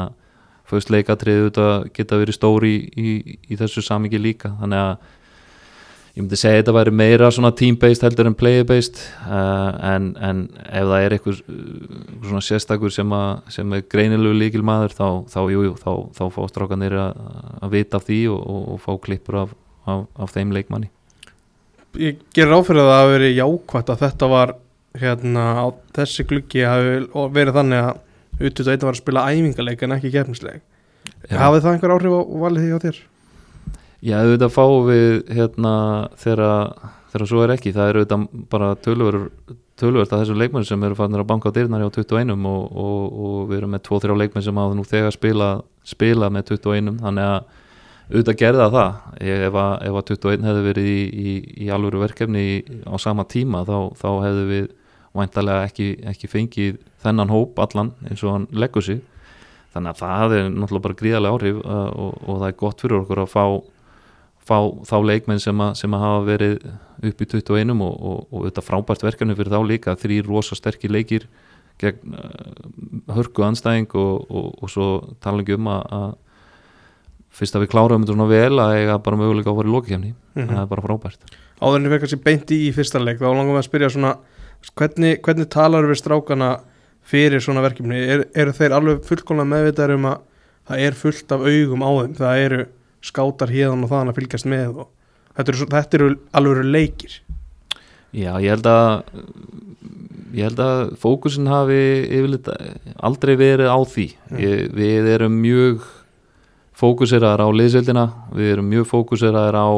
fyrst 0.67 0.91
leikatrið 0.91 1.49
geta 1.95 2.19
verið 2.19 2.37
stóri 2.37 2.73
í, 2.75 2.87
í, 2.97 3.37
í 3.51 3.59
þessu 3.59 3.83
samingi 3.85 4.21
líka. 4.21 4.53
Þannig 4.61 4.83
að 4.83 5.13
ég 6.17 6.23
myndi 6.23 6.37
segja 6.39 6.57
að 6.57 6.63
þetta 6.63 6.73
væri 6.73 6.93
meira 6.97 7.27
svona 7.29 7.51
team-based 7.53 8.01
heldur 8.01 8.29
en 8.31 8.35
player-based 8.37 8.97
uh, 9.27 9.75
en, 9.85 10.07
en 10.17 10.39
ef 10.65 10.87
það 10.89 11.03
er 11.05 11.15
eitthvað 11.15 11.41
svona 12.25 12.41
sérstakur 12.41 12.93
sem, 12.93 13.11
a, 13.13 13.21
sem 13.53 13.75
er 13.77 13.83
greinilegu 13.85 14.33
líkil 14.33 14.63
maður 14.65 14.95
þá, 14.97 15.07
þá, 15.29 15.39
jú, 15.53 15.65
jú, 15.67 15.75
þá, 15.77 15.91
þá 16.17 16.23
fá 16.33 16.39
strákanir 16.49 16.95
að, 17.03 17.19
að 17.61 17.75
vita 17.75 18.01
af 18.01 18.07
því 18.07 18.21
og, 18.33 18.39
og, 18.41 18.63
og 18.73 18.79
fá 18.81 18.89
klippur 19.05 19.37
af, 19.43 19.53
af, 19.85 20.07
af 20.17 20.33
þeim 20.33 20.55
leikmanni. 20.57 20.89
Ég 22.01 22.23
ger 22.33 22.55
áfyrir 22.55 22.81
að 22.81 22.89
það 22.89 23.03
hafi 23.03 23.13
verið 23.13 23.37
jákvæmt 23.37 23.93
að 23.93 24.01
þetta 24.07 24.31
var 24.33 24.55
hérna 24.97 25.45
á 25.53 25.65
þessi 25.99 26.25
gluggi 26.25 26.65
hafi 26.65 26.97
verið 27.37 27.59
þannig 27.61 27.85
að 27.85 28.47
út 28.47 28.65
var 28.65 28.95
að 28.95 28.99
spila 29.03 29.29
æfingarleik 29.29 29.85
en 29.85 29.95
ekki 29.97 30.13
gefnisleik 30.13 30.65
hafið 31.29 31.63
það 31.63 31.71
einhver 31.73 31.93
áhrif 31.95 32.17
á 32.17 32.21
valið 32.43 32.65
því 32.65 32.73
á 32.73 32.79
þér? 32.85 32.99
Já, 34.05 34.19
auðvitað 34.21 34.53
fá 34.53 34.65
við 34.85 35.13
hérna 35.33 35.73
þegar 36.21 37.25
svo 37.25 37.43
er 37.43 37.53
ekki, 37.55 37.73
það 37.73 37.89
er 37.89 37.99
auðvitað 38.01 38.25
bara 38.51 38.73
tölverð 38.85 40.03
að 40.03 40.19
þessum 40.19 40.41
leikmenn 40.41 40.67
sem 40.69 40.83
eru 40.85 40.97
fannir 40.97 41.23
að 41.23 41.29
banka 41.31 41.49
á 41.49 41.55
dyrnar 41.55 41.81
hjá 41.81 41.89
21 41.97 42.35
og, 42.35 42.67
og, 42.77 43.05
og 43.17 43.39
við 43.49 43.61
erum 43.61 43.73
með 43.73 43.85
2-3 43.89 44.17
leikmenn 44.21 44.45
sem 44.45 44.59
hafa 44.61 44.77
nú 44.77 44.85
þegar 44.85 45.15
spila, 45.15 45.49
spila 45.85 46.29
með 46.33 46.51
21 46.53 46.99
þannig 47.01 47.31
að 47.31 47.39
auðvitað 48.07 48.39
gerða 48.39 48.67
það 48.71 49.23
ef 49.35 49.57
að, 49.59 49.71
ef 49.89 49.97
að 49.99 50.05
21 50.13 50.47
hefði 50.47 50.65
verið 50.69 50.89
í, 50.91 50.99
í, 51.03 51.31
í 51.65 51.71
alvöru 51.73 52.03
verkefni 52.05 52.43
á 52.87 52.95
sama 53.01 53.25
tíma 53.27 53.65
þá, 53.67 53.77
þá 53.97 54.09
hefðu 54.23 54.45
við 54.51 54.69
væntalega 55.17 55.67
ekki, 55.67 55.87
ekki 56.07 56.29
fengið 56.31 56.77
þennan 57.03 57.31
hóp 57.33 57.57
allan 57.63 57.93
eins 58.07 58.23
og 58.23 58.35
hann 58.35 58.47
leggur 58.53 58.85
sig. 58.85 59.01
Þannig 59.73 59.93
að 59.93 60.01
það 60.03 60.35
er 60.37 60.47
náttúrulega 60.53 60.85
bara 60.85 60.99
gríðarlega 61.01 61.37
áhrif 61.37 61.59
uh, 61.63 61.89
og, 61.91 62.13
og 62.23 62.39
það 62.39 62.47
er 62.47 62.57
gott 62.61 62.83
fyrir 62.83 62.99
okkur 63.01 63.23
að 63.23 63.33
fá, 63.33 63.43
fá 64.47 64.57
þá 64.87 64.95
leikmenn 65.05 65.41
sem 65.43 65.63
að, 65.63 65.73
sem 65.81 65.93
að 65.93 66.03
hafa 66.05 66.21
verið 66.27 66.55
upp 67.09 67.21
í 67.21 67.27
21 67.33 67.73
og, 67.75 67.97
og, 68.11 68.21
og 68.31 68.47
þetta 68.47 68.63
frábært 68.65 69.03
verkefni 69.05 69.35
fyrir 69.37 69.53
þá 69.53 69.59
líka 69.67 69.97
þrý 69.99 70.21
rosa 70.25 70.57
sterkir 70.57 70.93
leikir 70.93 71.27
gegn 71.81 72.15
uh, 72.17 73.17
hörku 73.17 73.45
anstæðing 73.45 73.91
og 73.97 74.71
svo 74.71 74.87
tala 75.21 75.43
ekki 75.43 75.57
um 75.59 75.69
að, 75.73 75.83
að 75.99 76.07
fyrst 77.37 77.57
að 77.57 77.65
við 77.65 77.73
kláraðum 77.73 78.05
þetta 78.05 78.15
svona 78.15 78.31
vel 78.31 78.61
að 78.63 78.77
eiga 78.79 78.97
bara 79.05 79.19
möguleika 79.19 79.51
á 79.51 79.53
að 79.53 79.59
vera 79.59 79.69
í 79.69 79.75
lókikefni 79.75 80.09
mm 80.13 80.41
-hmm. 80.41 80.55
það 80.55 80.63
er 80.63 80.71
bara 80.71 80.85
frábært. 80.87 81.35
Áðurinn 81.61 81.91
við 81.91 82.01
kannski 82.01 82.23
beinti 82.23 82.57
í 82.67 82.71
fyrsta 82.73 83.01
leik 83.01 83.19
þá 83.19 83.29
langum 83.29 83.53
við 83.53 83.61
að 83.61 83.69
spyrja 83.69 83.91
svona 83.93 84.15
hvernig, 84.77 85.21
hvernig 85.21 85.49
talar 85.53 85.85
við 85.85 86.01
strákana 86.01 86.49
fyrir 87.07 87.43
svona 87.43 87.63
verkefni? 87.65 87.97
Er, 87.97 88.25
eru 88.35 88.55
þeir 88.55 88.75
alveg 88.77 89.05
fullkomlega 89.07 89.51
meðvitaður 89.53 89.95
um 89.97 90.09
að 90.11 90.17
það 90.67 90.83
er 90.87 90.97
fullt 90.97 91.31
af 91.31 91.45
augum 91.45 91.85
á 91.85 91.89
þeim? 92.01 92.15
Það 92.17 92.43
eru 92.45 92.65
skátar 93.05 93.51
híðan 93.53 93.85
og 93.85 93.91
þann 93.91 94.11
að 94.11 94.19
fylgjast 94.19 94.49
með 94.49 94.83
og 94.83 94.89
þetta 95.37 95.53
eru, 95.53 95.69
þetta 95.73 95.99
eru 95.99 96.09
alveg 96.39 96.69
leikir. 96.75 97.19
Já, 98.15 98.31
ég 98.41 98.49
held 98.55 98.69
að 98.71 98.91
ég 100.37 100.47
held 100.47 100.59
að 100.61 100.81
fókusin 101.01 101.49
hafi 101.49 101.79
yfirleitt 102.03 102.49
aldrei 103.05 103.35
verið 103.39 103.71
á 103.71 103.79
því. 103.87 104.07
Mm. 104.29 104.41
ég, 104.43 104.63
við 104.75 105.11
erum 105.15 105.37
mjög 105.43 105.85
fókuseraðar 106.77 107.41
á 107.41 107.49
liðsveldina 107.57 108.05
við 108.37 108.51
erum 108.53 108.67
mjög 108.69 108.89
fókuseraðar 108.91 109.57
á 109.57 109.69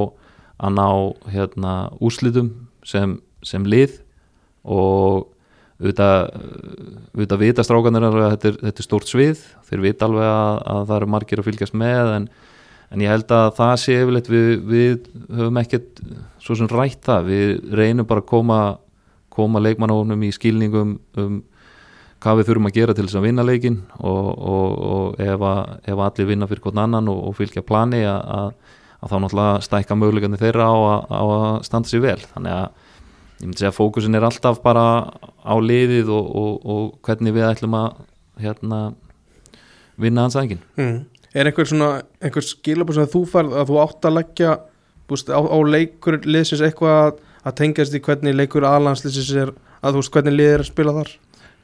að 0.60 0.74
ná 0.76 0.88
hérna, 1.32 1.74
úslitum 2.04 2.50
sem, 2.84 3.20
sem 3.48 3.64
lið 3.64 4.02
og 4.68 5.30
auðvitað, 5.80 7.40
vita 7.40 7.64
strákanir 7.64 8.04
að 8.04 8.18
þetta 8.34 8.50
er, 8.50 8.58
þetta 8.66 8.84
er 8.84 8.88
stórt 8.88 9.08
svið. 9.08 9.44
Þeir 9.70 9.84
vita 9.86 10.10
alveg 10.10 10.28
að, 10.28 10.58
að 10.74 10.82
það 10.90 10.96
eru 10.98 11.12
margir 11.14 11.40
að 11.40 11.48
fylgjast 11.48 11.78
með 11.80 12.12
en, 12.18 12.26
en 12.90 13.04
ég 13.04 13.12
held 13.12 13.32
að 13.34 13.52
það 13.60 13.76
sé 13.84 13.98
yfirleitt 14.00 14.32
við, 14.32 14.50
við 14.66 15.10
höfum 15.38 15.62
ekkert 15.62 16.02
svo 16.42 16.58
sem 16.58 16.70
rætt 16.72 17.04
það. 17.06 17.30
Við 17.30 17.76
reynum 17.78 18.08
bara 18.10 18.24
að 18.24 18.30
koma, 18.32 18.60
koma 19.34 19.62
leikmannónum 19.62 20.26
í 20.26 20.34
skilningum 20.36 20.98
um 21.20 21.40
hvað 22.20 22.40
við 22.40 22.50
þurfum 22.50 22.68
að 22.68 22.76
gera 22.76 22.96
til 22.96 23.06
þess 23.06 23.18
að 23.20 23.26
vinna 23.30 23.46
leikin 23.48 23.78
og, 23.96 24.26
og, 24.28 24.74
og 24.90 25.22
ef, 25.24 25.40
að, 25.40 25.60
ef 25.88 26.02
allir 26.04 26.28
vinna 26.28 26.50
fyrir 26.50 26.66
hvern 26.66 26.82
annan 26.84 27.12
og, 27.12 27.22
og 27.30 27.38
fylgja 27.38 27.64
plani 27.64 28.02
að, 28.04 28.20
að, 28.36 28.50
að 29.00 29.14
þá 29.14 29.16
náttúrulega 29.24 29.62
stækka 29.68 29.98
mögulegandi 30.00 30.42
þeirra 30.42 30.68
á, 30.68 30.76
á 31.08 31.24
að 31.24 31.62
standa 31.68 31.92
sér 31.92 32.04
vel. 32.04 32.18
Þannig 32.34 32.58
að 32.58 32.66
ég 33.40 33.46
myndi 33.46 33.62
segja 33.62 33.72
að 33.72 33.78
fókusin 33.78 34.20
er 34.20 34.28
alltaf 34.28 34.60
bara 34.66 34.86
á 35.24 35.56
liðið 35.64 36.12
og 36.12 36.90
hvernig 37.08 37.38
við 37.38 37.48
ætlum 37.48 37.78
að 37.80 38.04
hérna, 38.44 38.82
vinna 40.00 40.28
hans 40.28 40.36
aðeins 40.40 40.68
mm. 40.76 41.00
Er 41.34 41.46
einhver 41.46 41.68
svona 41.70 41.90
einhver 42.24 42.46
skilabúr 42.46 42.98
sem 42.98 43.10
þú 43.10 43.24
farð 43.30 43.58
að 43.60 43.70
þú 43.70 43.80
átt 43.84 44.08
að 44.10 44.16
leggja 44.18 44.54
búst, 45.10 45.30
á, 45.30 45.40
á 45.40 45.58
leikur 45.66 46.20
liðsins 46.26 46.64
eitthvað 46.66 47.20
að 47.46 47.58
tengjast 47.62 47.96
í 47.96 48.04
hvernig 48.04 48.38
leikur 48.38 48.68
aðlandsliðsins 48.68 49.34
er 49.38 49.52
að 49.80 49.96
þú 49.96 50.04
veist 50.04 50.14
hvernig 50.16 50.38
liðið 50.38 50.56
er 50.56 50.64
að 50.64 50.72
spila 50.72 50.96
þar? 51.00 51.12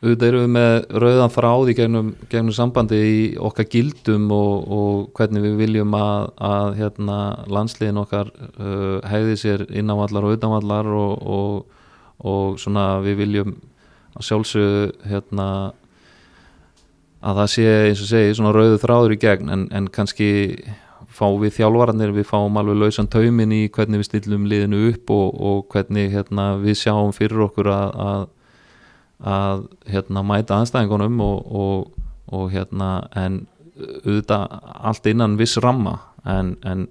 Auðvitað 0.06 0.28
erum 0.28 0.44
við 0.44 0.52
með 0.54 0.74
rauðan 1.02 1.32
þráði 1.34 1.74
gegnum, 1.80 2.10
gegnum 2.30 2.54
sambandi 2.54 2.98
í 3.00 3.22
okkar 3.42 3.66
gildum 3.72 4.26
og, 4.36 4.68
og 4.76 4.98
hvernig 5.18 5.46
við 5.46 5.56
viljum 5.64 5.96
að, 5.98 6.28
að 6.46 6.74
hérna, 6.82 7.20
landsliðin 7.50 8.02
okkar 8.04 8.30
uh, 8.36 9.00
hegði 9.08 9.38
sér 9.42 9.64
innanvallar 9.72 10.28
og 10.28 10.36
utanvallar 10.36 10.92
og, 10.94 11.26
og, 11.38 11.88
og 12.22 12.60
svona 12.62 13.00
við 13.06 13.24
viljum 13.24 13.56
sjálfsögðu 14.20 14.92
hérna, 15.10 15.48
að 17.26 17.42
það 17.42 17.52
sé 17.56 17.68
eins 17.90 18.02
og 18.04 18.10
segi 18.12 18.36
svona 18.38 18.54
rauðu 18.56 18.82
þráður 18.84 19.16
í 19.16 19.22
gegn 19.22 19.54
en, 19.54 19.68
en 19.74 19.90
kannski 19.94 20.30
fá 21.16 21.26
við 21.40 21.56
þjálfvarnir, 21.56 22.12
við 22.12 22.28
fáum 22.28 22.58
alveg 22.60 22.82
lausan 22.82 23.08
taumin 23.08 23.54
í 23.56 23.66
hvernig 23.72 24.02
við 24.02 24.10
stillum 24.10 24.48
liðinu 24.52 24.82
upp 24.92 25.12
og 25.16 25.70
hvernig 25.72 26.12
hérna, 26.12 26.56
við 26.60 26.82
sjáum 26.82 27.14
fyrir 27.16 27.46
okkur 27.48 27.72
að, 27.72 27.94
að 27.96 28.26
að 29.24 29.66
hérna, 29.90 30.24
mæta 30.26 30.60
anstæðingunum 30.60 31.20
og, 31.24 31.52
og, 31.56 32.08
og 32.36 32.50
hérna 32.52 33.08
en 33.16 33.46
auðvitað 33.76 34.56
allt 34.90 35.08
innan 35.12 35.38
viss 35.40 35.58
ramma 35.62 35.98
en, 36.24 36.56
en 36.64 36.88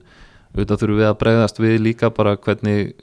auðvitað 0.55 0.81
þurfum 0.83 1.01
við 1.01 1.09
að 1.09 1.19
bregðast 1.23 1.61
við 1.61 1.81
líka 1.83 2.11
bara 2.15 2.37
hvernig, 2.37 2.95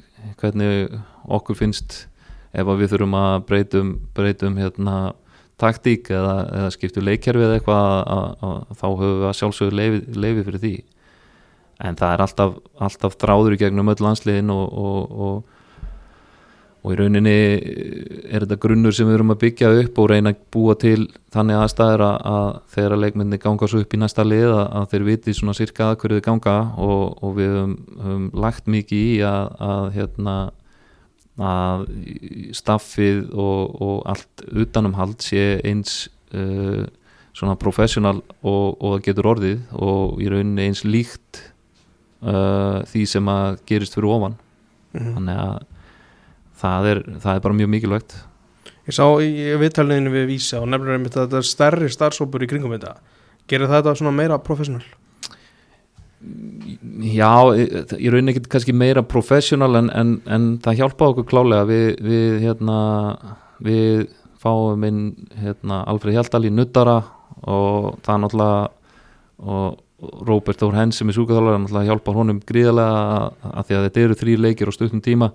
hvernig 0.42 0.98
okkur 1.30 1.58
finnst 1.58 2.06
ef 2.52 2.68
við 2.68 2.94
þurfum 2.94 3.18
að 3.18 3.36
breytum, 3.48 3.92
breytum 4.16 4.58
hérna, 4.60 5.14
taktík 5.62 6.12
eða, 6.14 6.36
eða 6.60 6.74
skiptu 6.76 7.04
leikkerfi 7.06 7.46
eða 7.46 7.60
eitthvað 7.60 7.86
að, 7.86 8.02
að, 8.16 8.28
að, 8.50 8.76
þá 8.82 8.88
höfum 8.90 9.16
við 9.22 9.30
að 9.30 9.38
sjálfsögur 9.40 9.80
leifi, 9.80 10.04
leifi 10.26 10.46
fyrir 10.50 10.64
því. 10.66 10.76
En 11.82 11.98
það 11.98 12.14
er 12.16 12.24
alltaf, 12.28 12.60
alltaf 12.90 13.18
þráður 13.22 13.56
í 13.56 13.62
gegnum 13.64 13.94
öll 13.94 14.02
landsliðin 14.06 14.54
og, 14.54 14.82
og 15.28 15.60
og 16.82 16.96
í 16.96 16.98
rauninni 16.98 17.34
er 18.34 18.42
þetta 18.42 18.58
grunnur 18.62 18.96
sem 18.96 19.06
við 19.06 19.20
erum 19.20 19.34
að 19.36 19.42
byggja 19.44 19.70
upp 19.84 20.00
og 20.02 20.08
reyna 20.10 20.32
að 20.34 20.40
búa 20.54 20.74
til 20.82 21.04
þannig 21.34 21.60
aðstæður 21.60 22.04
að, 22.08 22.16
að 22.32 22.48
þegar 22.74 22.96
að 22.96 23.04
leikmyndi 23.04 23.40
ganga 23.44 23.70
svo 23.70 23.82
upp 23.84 23.94
í 23.94 24.00
næsta 24.02 24.26
lið 24.26 24.48
að, 24.50 24.64
að 24.80 24.88
þeir 24.94 25.06
viti 25.12 25.36
svona 25.38 25.58
cirka 25.58 25.92
að 25.92 26.00
hverju 26.02 26.18
þið 26.18 26.26
ganga 26.26 26.56
og, 26.82 27.04
og 27.22 27.36
við 27.38 27.54
höfum, 27.54 27.76
höfum 28.02 28.26
lagt 28.46 28.72
mikið 28.74 29.04
í 29.12 29.14
að, 29.30 29.54
að 29.68 29.86
hérna 30.00 30.36
að 31.46 31.86
staffið 32.56 33.30
og, 33.34 33.76
og 33.82 33.96
allt 34.12 34.44
utanumhald 34.52 35.22
sé 35.24 35.60
eins 35.68 36.06
uh, 36.36 36.86
svona 37.38 37.56
professional 37.60 38.22
og, 38.42 38.82
og 38.82 39.04
getur 39.06 39.32
orðið 39.34 39.62
og 39.78 40.22
í 40.22 40.30
rauninni 40.32 40.68
eins 40.68 40.84
líkt 40.88 41.44
uh, 42.22 42.82
því 42.92 43.06
sem 43.10 43.32
að 43.32 43.62
gerist 43.70 43.96
fyrir 43.98 44.12
ofan 44.12 44.36
mm 44.36 45.00
-hmm. 45.00 45.14
þannig 45.16 45.38
að 45.46 45.56
það 46.62 46.92
er, 46.92 47.04
það 47.20 47.36
er 47.36 47.46
bara 47.48 47.60
mjög 47.62 47.74
mikilvægt 47.76 48.20
Ég 48.82 48.94
sá 48.98 49.06
í 49.22 49.58
viðtalinu 49.62 50.10
við 50.10 50.26
Vísa 50.28 50.60
og 50.60 50.68
nefnilega 50.68 50.98
að 50.98 51.14
þetta 51.16 51.38
er 51.38 51.46
stærri 51.46 51.90
starfsópur 51.90 52.44
í 52.44 52.48
kringum 52.50 52.74
þetta 52.74 52.96
gerir 53.48 53.70
þetta 53.70 53.96
svona 53.96 54.12
meira 54.12 54.38
professional? 54.38 54.84
Já, 56.22 57.34
ég 57.98 58.12
raun 58.14 58.30
ekki 58.30 58.44
kannski 58.52 58.74
meira 58.78 59.02
professional 59.02 59.80
en, 59.80 59.88
en, 59.98 60.10
en 60.30 60.44
það 60.62 60.82
hjálpa 60.84 61.08
okkur 61.10 61.26
klálega 61.32 61.66
við, 61.66 61.86
við, 62.06 62.36
hérna, 62.44 62.80
við 63.66 64.04
fáum 64.42 64.84
inn 64.86 65.00
hérna, 65.42 65.82
Alfred 65.90 66.18
Hjaldal 66.18 66.46
í 66.46 66.52
nuttara 66.54 67.00
og 67.42 67.96
það 68.06 68.14
er 68.14 68.22
náttúrulega 68.26 68.60
og 69.42 69.80
Robert 70.28 70.62
Þór 70.62 70.78
Hens 70.78 71.00
sem 71.02 71.10
er 71.10 71.18
súkaþálar 71.18 71.58
náttúrulega 71.58 71.90
hjálpar 71.90 72.18
honum 72.18 72.42
gríðarlega 72.46 73.50
að 73.50 73.66
því 73.68 73.78
að 73.78 73.88
þetta 73.88 74.04
eru 74.04 74.20
þrý 74.22 74.36
leikir 74.46 74.70
á 74.70 74.74
stuttum 74.78 75.02
tíma. 75.06 75.32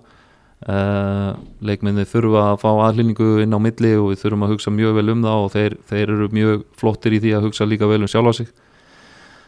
Uh, 0.57 1.35
leikminni 1.61 2.07
þurfa 2.09 2.47
að 2.53 2.63
fá 2.63 2.69
aðlýningu 2.87 3.27
inn 3.43 3.53
á 3.53 3.61
milli 3.61 3.91
og 3.99 4.07
við 4.09 4.23
þurfum 4.23 4.45
að 4.47 4.53
hugsa 4.55 4.71
mjög 4.73 4.95
vel 4.97 5.11
um 5.13 5.19
það 5.27 5.43
og 5.43 5.51
þeir, 5.53 5.75
þeir 5.91 6.13
eru 6.15 6.29
mjög 6.33 6.63
flottir 6.79 7.13
í 7.13 7.19
því 7.21 7.33
að 7.37 7.45
hugsa 7.45 7.67
líka 7.67 7.89
vel 7.91 7.99
um 8.01 8.09
sjálfa 8.09 8.33
sig 8.39 8.49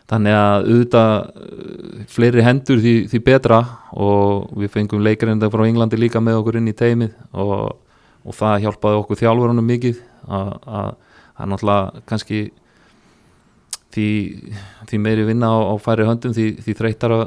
þannig 0.09 0.37
að 0.37 0.69
auðvitað 0.69 1.13
uh, 1.13 2.05
fleiri 2.09 2.45
hendur 2.45 2.81
því, 2.83 2.95
því 3.11 3.21
betra 3.25 3.59
og 3.93 4.49
við 4.57 4.73
fengum 4.73 5.03
leikarenda 5.05 5.51
frá 5.53 5.65
Englandi 5.67 5.99
líka 5.99 6.21
með 6.23 6.41
okkur 6.41 6.59
inn 6.59 6.71
í 6.71 6.77
teimið 6.77 7.13
og, 7.33 7.75
og 8.25 8.37
það 8.37 8.65
hjálpaði 8.65 9.03
okkur 9.03 9.21
þjálfurunum 9.21 9.69
mikið 9.69 10.01
að 10.29 10.49
það 11.39 11.45
er 11.45 11.51
náttúrulega 11.53 12.03
kannski 12.09 12.39
því, 13.93 14.07
því 14.89 14.99
meiri 15.01 15.25
vinna 15.27 15.49
á, 15.49 15.57
á 15.71 15.75
færi 15.81 16.07
höndum 16.07 16.33
því, 16.35 16.47
því 16.63 16.75
þreytar 16.79 17.15
að 17.15 17.23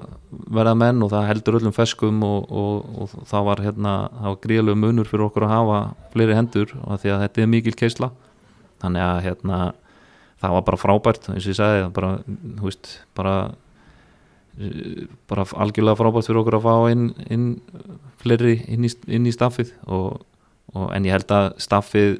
verða 0.52 0.74
menn 0.78 1.02
og 1.04 1.12
það 1.12 1.28
heldur 1.30 1.58
öllum 1.58 1.76
feskum 1.76 2.22
og, 2.26 2.50
og, 2.50 2.90
og 3.02 3.28
það 3.30 3.46
var, 3.48 3.62
hérna, 3.66 3.94
var 4.22 4.38
gríðalegu 4.44 4.78
munur 4.78 5.10
fyrir 5.10 5.26
okkur 5.28 5.46
að 5.48 5.54
hafa 5.56 5.80
fleiri 6.14 6.38
hendur 6.38 6.74
og 6.82 7.02
því 7.02 7.14
að 7.14 7.24
þetta 7.26 7.44
er 7.44 7.52
mikil 7.56 7.76
keisla. 7.78 8.10
Þannig 8.82 9.06
að 9.06 9.20
hérna, 9.26 9.58
það 10.42 10.56
var 10.56 10.64
bara 10.66 10.80
frábært 10.80 11.28
eins 11.30 11.46
og 11.46 11.52
ég 11.52 11.58
sagði 11.58 11.84
bara, 11.94 12.10
veist, 12.62 12.90
bara, 13.18 13.36
bara 15.30 15.46
algjörlega 15.64 16.00
frábært 16.00 16.28
fyrir 16.28 16.42
okkur 16.42 16.58
að 16.58 16.66
fá 16.66 16.74
inn, 16.92 17.06
inn 17.32 17.46
fleiri 18.22 18.58
inn 18.66 18.86
í, 18.88 18.90
inn 19.06 19.28
í 19.28 19.34
staffið 19.34 19.72
og, 19.86 20.22
en 20.90 21.06
ég 21.06 21.14
held 21.14 21.34
að 21.36 21.48
staffið 21.62 22.18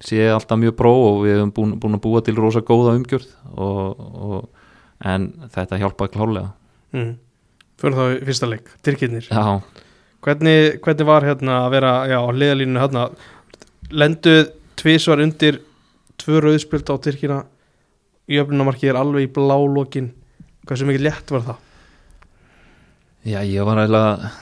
sé 0.00 0.22
alltaf 0.32 0.60
mjög 0.60 0.78
bró 0.78 0.94
og 1.10 1.18
við 1.26 1.36
hefum 1.36 1.52
búin, 1.56 1.74
búin 1.80 1.98
að 1.98 2.04
búa 2.06 2.22
til 2.24 2.36
rosa 2.38 2.62
góða 2.64 2.94
umgjörð 2.96 3.28
og, 3.52 4.06
og, 4.28 4.70
en 5.04 5.30
þetta 5.52 5.80
hjálpaði 5.80 6.16
klálega 6.16 6.52
mm. 6.96 7.12
Fyrir 7.80 7.96
þá 7.96 8.02
í 8.12 8.24
fyrsta 8.28 8.46
leik, 8.48 8.66
Tyrkirnir. 8.84 9.28
Hvernig, 10.20 10.74
hvernig 10.84 11.06
var 11.08 11.24
hérna 11.24 11.62
að 11.62 11.70
vera 11.72 11.92
á 12.04 12.28
liðalínu 12.28 12.76
hérna? 12.76 13.06
Lenduð 13.88 14.50
tvísvar 14.76 15.22
undir 15.24 15.62
tvö 16.20 16.44
rauðspjöld 16.44 16.92
á 16.92 16.94
Tyrkina 17.02 17.40
í 18.30 18.38
öfnumarkið 18.40 18.92
er 18.92 19.00
alveg 19.00 19.28
í 19.28 19.32
blálókin 19.34 20.12
hversu 20.68 20.86
mikið 20.88 21.06
létt 21.06 21.32
var 21.34 21.46
það? 21.48 21.60
Já, 23.26 23.40
ég 23.44 23.66
var 23.66 23.80
eiginlega 23.82 24.32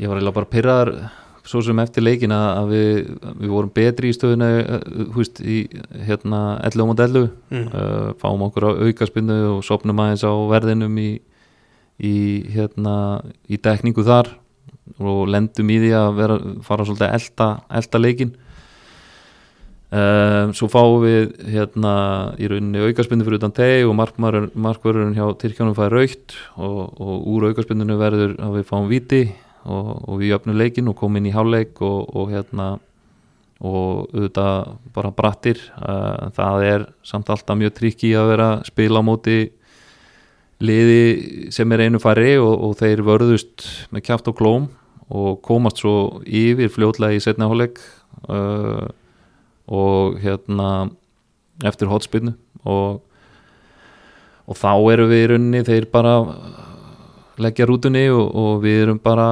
ég 0.00 0.08
var 0.08 0.18
eiginlega 0.18 0.38
bara 0.38 0.52
pyrraðar 0.52 0.92
svo 1.46 1.62
sem 1.64 1.78
eftir 1.82 2.04
leikin 2.04 2.32
að 2.34 2.70
við, 2.70 2.90
við 3.40 3.50
vorum 3.50 3.72
betri 3.74 4.12
í 4.12 4.14
stöðuna 4.14 4.48
húst, 5.16 5.40
í 5.42 5.64
hérna 6.06 6.60
11 6.68 6.88
mot 6.88 7.02
11 7.02 7.26
mm. 7.50 7.64
uh, 7.66 8.12
fáum 8.20 8.44
okkur 8.46 8.68
á 8.70 8.78
aukarspinnu 8.86 9.38
og 9.56 9.64
sopnum 9.66 10.02
aðeins 10.04 10.22
á 10.22 10.32
verðinum 10.52 10.94
í, 11.02 11.10
í 11.98 12.14
hérna 12.54 12.94
í 13.50 13.58
dekningu 13.58 14.06
þar 14.06 14.30
og 15.02 15.26
lendum 15.30 15.70
í 15.72 15.80
því 15.82 15.92
að 15.98 16.14
vera, 16.20 16.38
fara 16.66 16.86
svolítið 16.86 17.08
að 17.08 17.18
elda, 17.18 17.48
elda 17.80 18.02
leikin 18.02 18.32
uh, 19.92 20.50
svo 20.56 20.68
fáum 20.72 21.02
við 21.04 21.32
hérna 21.52 21.94
í 22.40 22.48
rauninni 22.50 22.82
aukarspinnu 22.88 23.26
fyrir 23.26 23.40
utan 23.40 23.54
teg 23.56 23.86
og 23.86 23.96
markvarurinn 23.96 25.16
hjá 25.16 25.26
Tyrkjónum 25.40 25.76
fæði 25.78 25.94
raukt 25.94 26.36
og, 26.56 26.80
og 26.96 27.28
úr 27.32 27.50
aukarspinnunu 27.50 27.98
verður 28.00 28.36
að 28.42 28.58
við 28.58 28.68
fáum 28.70 28.88
viti 28.90 29.22
og, 29.64 29.92
og 30.08 30.22
við 30.22 30.32
jöfnum 30.32 30.58
leikin 30.58 30.90
og 30.90 30.98
komum 30.98 31.20
inn 31.20 31.30
í 31.30 31.34
háleik 31.36 31.82
og, 31.84 32.08
og 32.16 32.32
hérna 32.32 32.74
og 33.62 34.08
auðvitað 34.10 34.70
bara 34.94 35.10
brattir. 35.14 35.60
Uh, 35.78 36.30
það 36.34 36.64
er 36.66 36.86
samt 37.06 37.30
alltaf 37.30 37.58
mjög 37.58 37.76
trikki 37.78 38.10
að 38.18 38.32
vera 38.32 38.48
að 38.56 38.64
spila 38.72 39.02
á 39.02 39.06
móti 39.06 39.36
liði 40.62 41.50
sem 41.54 41.74
er 41.74 41.86
einu 41.86 42.00
fari 42.02 42.36
og, 42.40 42.52
og 42.66 42.74
þeir 42.80 43.04
vörðust 43.06 43.66
með 43.94 44.06
kjátt 44.08 44.30
og 44.30 44.38
klóm 44.38 44.68
og 45.12 45.40
komast 45.44 45.82
svo 45.82 46.22
yfir 46.24 46.70
fljótlega 46.72 47.18
í 47.18 47.22
setna 47.22 47.48
háleik 47.50 47.80
uh, 48.30 48.88
og 49.68 50.18
hérna 50.22 50.90
eftir 51.64 51.90
hotspinnu 51.90 52.34
og 52.64 53.02
og 54.42 54.58
þá 54.58 54.72
eru 54.92 55.06
við 55.10 55.22
í 55.22 55.28
rauninni 55.30 55.62
þeir 55.66 55.86
bara 55.92 56.14
leggja 57.42 57.66
rútunni 57.68 58.04
og, 58.12 58.24
og 58.36 58.62
við 58.64 58.82
erum 58.84 58.98
bara 59.02 59.28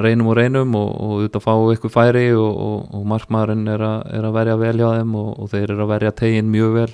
reynum 0.00 0.30
og 0.32 0.38
reynum 0.38 0.74
og, 0.78 0.88
og 0.88 1.12
auðvitað 1.18 1.44
fá 1.44 1.52
eitthvað 1.54 1.94
færi 1.94 2.24
og, 2.34 2.88
og 2.94 3.04
markmaðurinn 3.12 3.68
er, 3.70 3.84
er 3.84 4.26
að 4.26 4.38
verja 4.38 4.56
vel 4.60 4.74
hjá 4.80 4.88
þeim 4.96 5.14
og 5.20 5.44
þeir 5.52 5.66
eru 5.68 5.84
að 5.84 5.92
verja 5.92 6.14
teginn 6.22 6.50
mjög 6.52 6.74
vel 6.78 6.90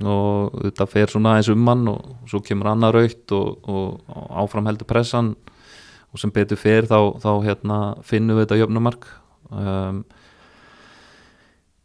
og 0.00 0.54
auðvitað 0.54 0.92
fer 0.94 1.12
svona 1.12 1.34
aðeins 1.34 1.52
um 1.52 1.66
mann 1.66 1.88
og 1.90 2.30
svo 2.30 2.40
kemur 2.44 2.70
annar 2.72 2.96
aukt 3.02 3.34
og 3.34 4.00
áfram 4.32 4.70
heldur 4.70 4.88
pressan 4.88 5.34
og 6.14 6.22
sem 6.22 6.32
betur 6.34 6.58
fer 6.58 6.86
þá, 6.86 7.18
þá 7.20 7.30
hérna, 7.42 7.78
finnum 8.06 8.38
við 8.38 8.44
þetta 8.44 8.58
jöfnumark. 8.60 9.06
Um, 9.50 10.04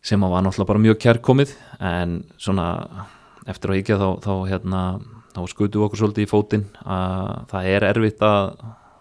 sem 0.10 0.26
var 0.26 0.42
náttúrulega 0.44 0.72
bara 0.72 0.82
mjög 0.82 1.00
kærkomið 1.06 1.56
en 1.86 2.20
svona 2.42 2.68
eftir 3.50 3.74
að 3.74 3.80
híkja 3.80 3.98
þá, 4.02 4.10
þá 4.26 4.34
hérna 4.50 4.84
þá 5.36 5.42
skutum 5.52 5.82
við 5.82 5.86
okkur 5.86 6.02
svolítið 6.02 6.26
í 6.26 6.30
fótinn. 6.30 6.68
Að 6.84 7.34
það 7.52 7.72
er 7.76 7.86
erfitt 7.92 8.24
að 8.26 8.54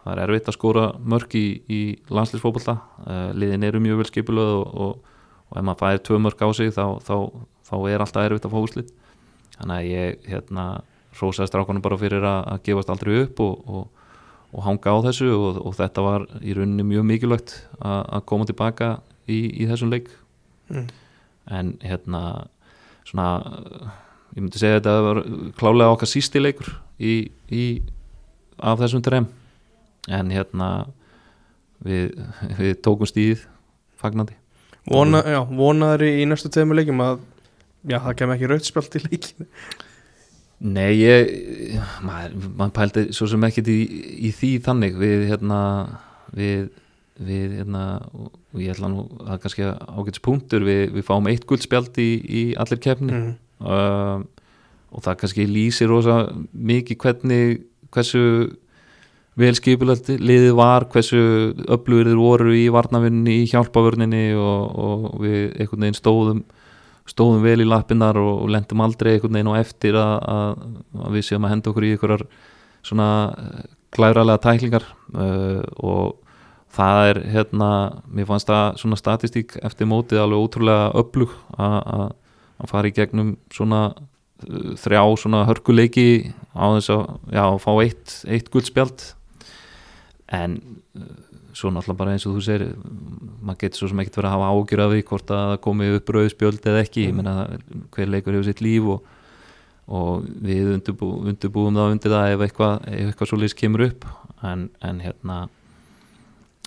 er 0.08 0.22
erfitt 0.24 0.48
að 0.48 0.56
skóra 0.56 0.84
mörg 1.04 1.34
í, 1.36 1.46
í 1.68 1.80
landslýsfókbalta, 2.12 2.78
liðin 3.36 3.66
eru 3.68 3.80
mjög 3.84 4.02
vel 4.02 4.08
skipilöð 4.08 4.52
og, 4.54 4.70
og, 4.84 5.18
og 5.50 5.58
ef 5.60 5.66
maður 5.66 5.82
fæðir 5.82 6.04
tvö 6.06 6.20
mörg 6.24 6.44
á 6.44 6.48
sig 6.56 6.72
þá, 6.72 6.84
þá, 7.04 7.76
er 7.90 8.04
alltaf 8.04 8.24
erfitt 8.24 8.48
að 8.48 8.54
fá 8.54 8.58
úslit 8.62 8.94
þannig 9.58 9.74
að 9.76 9.90
ég 9.90 10.30
hérna 10.30 10.66
rósaði 11.18 11.50
strákunum 11.50 11.84
bara 11.84 11.98
fyrir 12.00 12.24
að, 12.24 12.40
að 12.54 12.62
gefast 12.68 12.92
aldrei 12.94 13.18
upp 13.24 13.42
og, 13.44 13.84
og 14.54 14.64
hanga 14.64 14.96
á 14.96 14.98
þessu 15.08 15.28
og 15.34 15.76
þetta 15.76 16.04
var 16.06 16.26
í 16.40 16.56
rauninni 16.56 16.86
mjög 16.88 17.08
mikilvægt 17.10 17.56
að, 17.80 18.00
að 18.00 18.26
koma 18.32 18.48
tilbaka 18.48 18.90
í, 19.28 19.42
í 19.60 19.68
þessum 19.68 19.92
leik 19.92 20.08
mm. 20.70 20.86
en 21.58 21.72
hérna 21.84 22.22
svona 23.08 23.28
ég 24.34 24.42
myndi 24.42 24.60
segja 24.60 24.78
að 24.78 24.82
þetta 24.82 25.06
var 25.06 25.22
klálega 25.58 25.94
okkar 25.94 26.10
sísti 26.10 26.42
leikur 26.42 26.70
í, 27.00 27.14
í, 27.50 27.64
af 28.58 28.80
þessum 28.82 29.04
trem 29.04 29.28
en 30.08 30.32
hérna 30.32 30.68
við, 31.84 32.14
við 32.58 32.78
tókum 32.84 33.08
stíð 33.08 33.46
fagnandi. 33.98 34.36
Vona, 34.88 35.20
já, 35.26 35.42
Vonaður 35.44 36.06
í 36.08 36.24
næstu 36.28 36.50
tegum 36.52 36.76
leikum 36.76 37.02
að 37.04 37.20
já, 37.88 37.98
það 37.98 38.14
kem 38.20 38.32
ekki 38.34 38.50
rautspjált 38.52 38.96
í 38.96 39.04
leikinu 39.04 39.48
Nei, 40.58 40.98
ég 40.98 41.28
maður, 42.02 42.32
maður 42.58 42.72
pældi 42.74 43.02
svo 43.14 43.28
sem 43.30 43.44
ekkert 43.46 43.68
í, 43.70 43.76
í 44.26 44.30
því 44.34 44.48
þannig. 44.64 44.96
Við 44.98 45.20
hérna 45.30 45.58
við, 46.34 46.64
við 47.18 47.58
hérna 47.58 47.84
og 48.14 48.62
ég 48.62 48.72
ætla 48.72 48.90
nú 48.92 49.08
að 49.26 49.42
kannski 49.42 49.66
ágætis 49.66 50.22
punktur 50.22 50.64
við, 50.66 50.84
við 50.94 51.06
fáum 51.06 51.26
eitt 51.30 51.46
guldspjált 51.50 51.98
í, 51.98 52.10
í 52.22 52.42
allir 52.58 52.82
kefni 52.82 53.12
mm 53.12 53.36
uh, 53.64 54.24
og 54.88 55.04
það 55.04 55.18
kannski 55.22 55.44
lýsir 55.48 55.90
rosa 55.90 56.18
mikið 56.52 56.98
hvernig 57.02 57.58
hversu 57.92 58.22
velskipilegt 59.38 60.10
liðið 60.18 60.54
var 60.58 60.88
hversu 60.92 61.20
öflugir 61.70 62.10
þeir 62.10 62.20
voru 62.20 62.54
í 62.56 62.66
varnavinni 62.74 63.42
í 63.42 63.50
hjálpavörninni 63.50 64.22
og, 64.34 64.78
og 64.80 65.18
við 65.22 65.42
einhvern 65.60 65.84
veginn 65.84 65.98
stóðum 65.98 66.40
stóðum 67.08 67.44
vel 67.44 67.62
í 67.64 67.68
lappinnar 67.68 68.18
og, 68.20 68.32
og 68.44 68.52
lendum 68.52 68.82
aldrei 68.84 69.14
einhvern 69.14 69.38
veginn 69.38 69.52
og 69.52 69.60
eftir 69.60 69.96
að, 69.96 70.14
að, 70.32 70.64
að 71.04 71.18
við 71.18 71.28
séum 71.28 71.46
að 71.46 71.54
henda 71.54 71.70
okkur 71.72 71.86
í 71.86 71.92
einhverjar 71.94 72.24
svona 72.88 73.10
klæralega 73.94 74.42
tæklingar 74.44 74.88
uh, 75.14 75.62
og 75.84 76.16
það 76.78 77.08
er 77.10 77.20
hérna, 77.32 77.70
mér 78.06 78.28
fannst 78.28 78.50
það 78.50 78.78
svona 78.82 78.98
statistík 79.00 79.56
eftir 79.66 79.90
mótið 79.90 80.22
alveg 80.22 80.44
ótrúlega 80.44 80.90
öflug 81.00 81.34
að 81.58 82.70
fara 82.70 82.90
í 82.90 82.94
gegnum 82.94 83.34
svona 83.54 83.82
uh, 83.92 84.74
þrjá 84.78 85.02
svona 85.22 85.44
hörkuleiki 85.48 86.34
á 86.54 86.66
þess 86.78 86.92
að 86.94 87.02
já, 87.34 87.44
fá 87.62 87.70
eitt, 87.82 88.14
eitt 88.30 88.52
guldspjald 88.54 89.06
en 90.38 90.58
uh, 90.98 91.10
svo 91.58 91.72
náttúrulega 91.74 91.98
bara 91.98 92.14
eins 92.14 92.26
og 92.28 92.38
þú 92.38 92.44
segir 92.46 92.66
maður 93.42 93.60
getur 93.64 93.82
svo 93.82 93.90
sem 93.90 94.02
ekkert 94.02 94.20
verið 94.20 94.30
að 94.30 94.36
hafa 94.36 94.50
ágjur 94.54 94.82
af 94.84 94.92
því 94.92 95.04
hvort 95.10 95.30
að 95.34 95.44
það 95.50 95.62
komi 95.66 95.92
upp 95.96 96.12
rauðspjöld 96.14 96.68
eða 96.70 96.82
ekki. 96.84 97.04
Mm. 97.04 97.08
ég 97.08 97.16
menna 97.18 97.34
hver 97.96 98.12
leikur 98.12 98.36
hefur 98.36 98.46
sitt 98.46 98.62
líf 98.62 98.90
og, 98.94 99.14
og 99.98 100.28
við 100.46 100.74
undirbú, 100.76 101.12
undirbúum 101.24 101.78
það 101.78 101.94
undir 101.96 102.14
það 102.14 102.34
ef 102.34 102.44
eitthvað, 102.46 102.88
eitthvað 102.92 103.32
svo 103.32 103.40
lýst 103.42 103.58
kemur 103.58 103.86
upp. 103.88 104.06
En, 104.46 104.68
en 104.86 105.00
hérna 105.02 105.40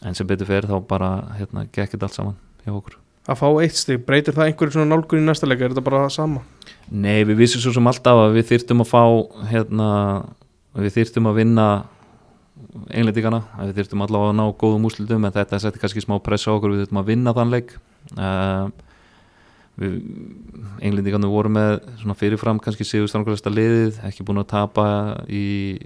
en 0.01 0.17
sem 0.17 0.27
betur 0.27 0.49
fer 0.49 0.67
þá 0.69 0.75
bara 0.87 1.11
hérna 1.37 1.67
gekkit 1.73 2.03
allt 2.03 2.17
saman 2.17 2.37
hjá 2.65 2.73
okkur. 2.73 2.97
Að 3.29 3.37
fá 3.37 3.47
eitt 3.61 3.77
stík, 3.77 4.01
breytir 4.07 4.33
það 4.33 4.49
einhverju 4.49 4.75
svona 4.75 4.89
nálgun 4.89 5.21
í 5.21 5.25
næsta 5.27 5.45
leika, 5.45 5.67
er 5.67 5.75
þetta 5.75 5.85
bara 5.85 6.03
það 6.07 6.13
sama? 6.15 6.41
Nei, 6.89 7.21
við 7.29 7.43
vissum 7.43 7.61
svo 7.61 7.73
sem 7.75 7.89
alltaf 7.91 8.17
að 8.23 8.37
við 8.39 8.47
þyrtum 8.49 8.81
að 8.81 8.89
fá 8.89 9.03
hérna 9.51 9.89
við 10.73 10.95
þyrftum 10.97 11.29
að 11.29 11.37
vinna 11.37 11.67
englendingana, 12.89 13.41
við 13.59 13.75
þyrftum 13.77 14.05
allavega 14.05 14.33
að 14.33 14.39
ná 14.39 14.45
góðum 14.63 14.87
úslitum 14.89 15.27
en 15.27 15.35
þetta 15.35 15.59
setti 15.61 15.81
kannski 15.81 16.03
smá 16.03 16.15
pressa 16.23 16.49
á 16.49 16.55
okkur 16.55 16.73
við 16.73 16.83
þurftum 16.83 17.01
að 17.01 17.11
vinna 17.11 17.35
þann 17.37 17.53
leik. 17.53 17.75
Uh, 18.17 18.71
við 19.81 19.99
englendingarnir 20.83 21.31
voru 21.31 21.51
með 21.53 21.75
svona 22.01 22.17
fyrirfram 22.17 22.59
kannski 22.63 22.85
sigur 22.87 23.09
stranglega 23.09 23.53
liðið, 23.53 24.01
ekki 24.07 24.25
búin 24.27 24.41
að 24.41 24.49
tapa 24.51 24.85
í, 25.29 25.77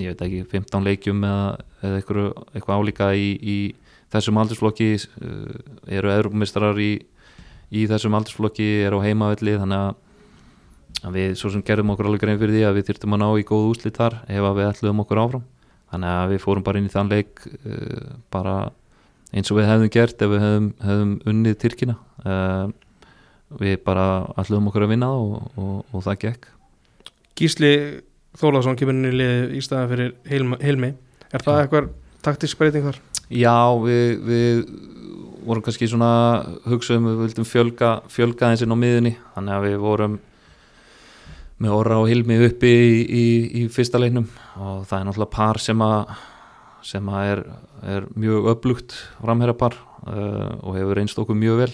ég 0.00 0.12
veit 0.12 0.22
ekki 0.26 0.44
15 0.50 0.86
leikjum 0.88 1.24
eða, 1.26 1.50
eða 1.82 1.98
eitthvað, 2.00 2.30
eitthvað 2.54 2.80
álíka 2.80 3.10
í, 3.14 3.28
í 3.38 3.58
þessum 4.14 4.40
aldursflokki 4.42 4.88
uh, 4.98 5.58
eru 5.98 6.12
eðrumistrar 6.14 6.80
í, 6.82 6.92
í 7.74 7.84
þessum 7.90 8.16
aldursflokki 8.18 8.70
eru 8.86 9.02
á 9.02 9.06
heimavelli 9.06 9.58
þannig 9.60 9.84
að 9.88 10.00
að 11.04 11.18
við 11.18 11.34
svo 11.38 11.50
sem 11.52 11.64
gerðum 11.64 11.92
okkur 11.94 12.08
alveg 12.08 12.22
grein 12.22 12.38
fyrir 12.40 12.56
því 12.56 12.62
að 12.68 12.78
við 12.78 12.86
þurftum 12.88 13.16
að 13.16 13.20
ná 13.20 13.26
í 13.40 13.44
góð 13.48 13.66
úslit 13.72 13.98
þar 13.98 14.16
ef 14.24 14.46
við 14.56 14.68
ætluðum 14.70 15.02
okkur 15.04 15.20
áfram. 15.20 15.44
Þannig 15.92 16.14
að 16.14 16.32
við 16.32 16.40
fórum 16.42 16.64
bara 16.66 16.80
inn 16.80 16.88
í 16.88 16.94
þann 16.94 17.12
leik 17.12 17.44
uh, 17.44 18.08
bara 18.32 18.54
eins 19.34 19.50
og 19.50 19.58
við 19.58 19.68
hefðum 19.68 19.92
gert 19.92 20.24
ef 20.24 20.32
við 20.32 20.44
hefðum, 20.44 20.70
hefðum 20.86 21.12
unnið 21.32 21.58
Tyrkina. 21.60 21.98
Uh, 22.24 22.72
við 23.60 23.76
bara 23.84 24.06
ætluðum 24.40 24.70
okkur 24.70 24.86
að 24.86 24.94
vinna 24.94 25.10
og, 25.18 25.52
og, 25.60 25.76
og 25.92 26.06
það 26.06 26.20
gekk. 26.24 26.50
Gísli 27.38 27.74
Þólásson 28.38 28.78
kemur 28.78 28.96
inn 28.96 29.10
í 29.10 29.14
liði 29.14 29.58
í 29.58 29.62
staðan 29.62 29.90
fyrir 29.92 30.14
Hilmi, 30.26 30.58
Hilmi. 30.62 30.94
er 31.30 31.44
það 31.44 31.60
eitthvað 31.62 31.90
taktisk 32.24 32.58
breyting 32.58 32.88
þar? 32.88 33.00
Já, 33.30 33.56
við, 33.84 34.08
við 34.26 34.62
vorum 35.44 35.64
kannski 35.64 35.88
svona 35.88 36.10
hugsaðum 36.68 37.10
við 37.10 37.20
vildum 37.22 37.48
fjölga, 37.48 37.90
fjölga 38.12 38.52
inn 38.56 38.74
á 38.74 38.78
miðunni 38.78 39.16
þannig 39.34 39.56
að 39.56 39.66
við 39.68 39.76
vorum 39.84 40.20
með 41.62 41.74
orra 41.76 41.98
og 42.02 42.08
hilmi 42.10 42.38
uppi 42.48 42.70
í, 42.70 42.94
í, 43.04 43.26
í 43.60 43.64
fyrsta 43.72 44.00
leiknum 44.00 44.26
og 44.58 44.86
það 44.88 44.98
er 44.98 45.08
náttúrulega 45.08 45.34
par 45.36 45.60
sem 45.62 45.84
að 45.84 46.14
sem 46.84 47.08
að 47.08 47.28
er, 47.30 47.42
er 47.94 48.06
mjög 48.20 48.48
upplugt 48.52 48.96
framherrapar 49.20 49.76
uh, 50.04 50.50
og 50.60 50.74
hefur 50.76 50.98
reynst 50.98 51.20
okkur 51.20 51.38
mjög 51.38 51.62
vel 51.62 51.70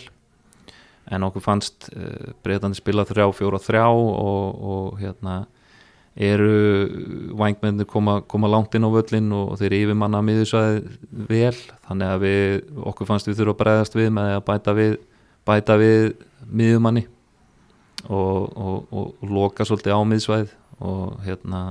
en 1.10 1.26
okkur 1.26 1.42
fannst 1.42 1.88
uh, 1.96 2.34
breytandi 2.44 2.78
spila 2.78 3.06
þrjá, 3.08 3.26
fjóra, 3.34 3.58
þrjá 3.62 3.86
og, 3.88 4.60
og 4.74 5.00
hérna 5.00 5.40
eru 6.20 7.32
vangmennir 7.38 7.88
koma, 7.88 8.20
koma 8.28 8.48
langt 8.50 8.74
inn 8.76 8.84
á 8.84 8.90
völlin 8.92 9.30
og 9.32 9.54
þeir 9.60 9.70
eru 9.70 9.78
yfirmanna 9.86 10.20
miðursvæði 10.24 10.82
vel 11.30 11.56
þannig 11.86 12.12
að 12.12 12.24
við, 12.24 12.56
okkur 12.90 13.08
fannst 13.08 13.30
við 13.30 13.40
þurfa 13.40 13.54
að 13.54 13.60
breyðast 13.62 13.96
við 13.96 14.10
með 14.18 14.34
að 14.36 14.44
bæta 14.50 14.74
við 14.76 14.96
bæta 15.48 15.76
við 15.80 16.10
miðumanni 16.50 17.06
og, 18.08 18.36
og, 18.52 18.76
og, 18.92 19.12
og 19.20 19.32
loka 19.32 19.64
svolítið 19.64 19.96
á 19.96 20.00
miðsvæð 20.12 20.54
og 20.80 21.20
hérna 21.24 21.62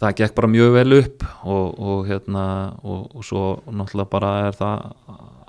það 0.00 0.16
gekk 0.20 0.36
bara 0.36 0.52
mjög 0.52 0.74
vel 0.78 0.98
upp 0.98 1.24
og 1.44 2.08
hérna 2.08 2.46
og 2.84 3.20
svo 3.24 3.44
náttúrulega 3.68 4.12
bara 4.12 4.32
er 4.48 4.58
það 4.58 4.88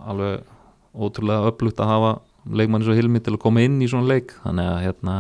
alveg 0.06 0.52
ótrúlega 0.96 1.52
upplugt 1.52 1.80
að 1.84 1.92
hafa 1.92 2.12
leikmanni 2.46 2.88
svo 2.88 2.96
hilmi 2.96 3.24
til 3.24 3.36
að 3.36 3.44
koma 3.48 3.64
inn 3.66 3.80
í 3.82 3.90
svona 3.92 4.12
leik 4.12 4.36
þannig 4.44 4.72
að 4.72 4.84
hérna 4.86 5.16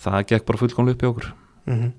það 0.00 0.26
gekk 0.32 0.48
bara 0.48 0.60
fullkomlega 0.64 0.98
upp 0.98 1.06
í 1.06 1.10
okkur 1.10 1.30
mm 1.66 1.74
-hmm. 1.74 1.92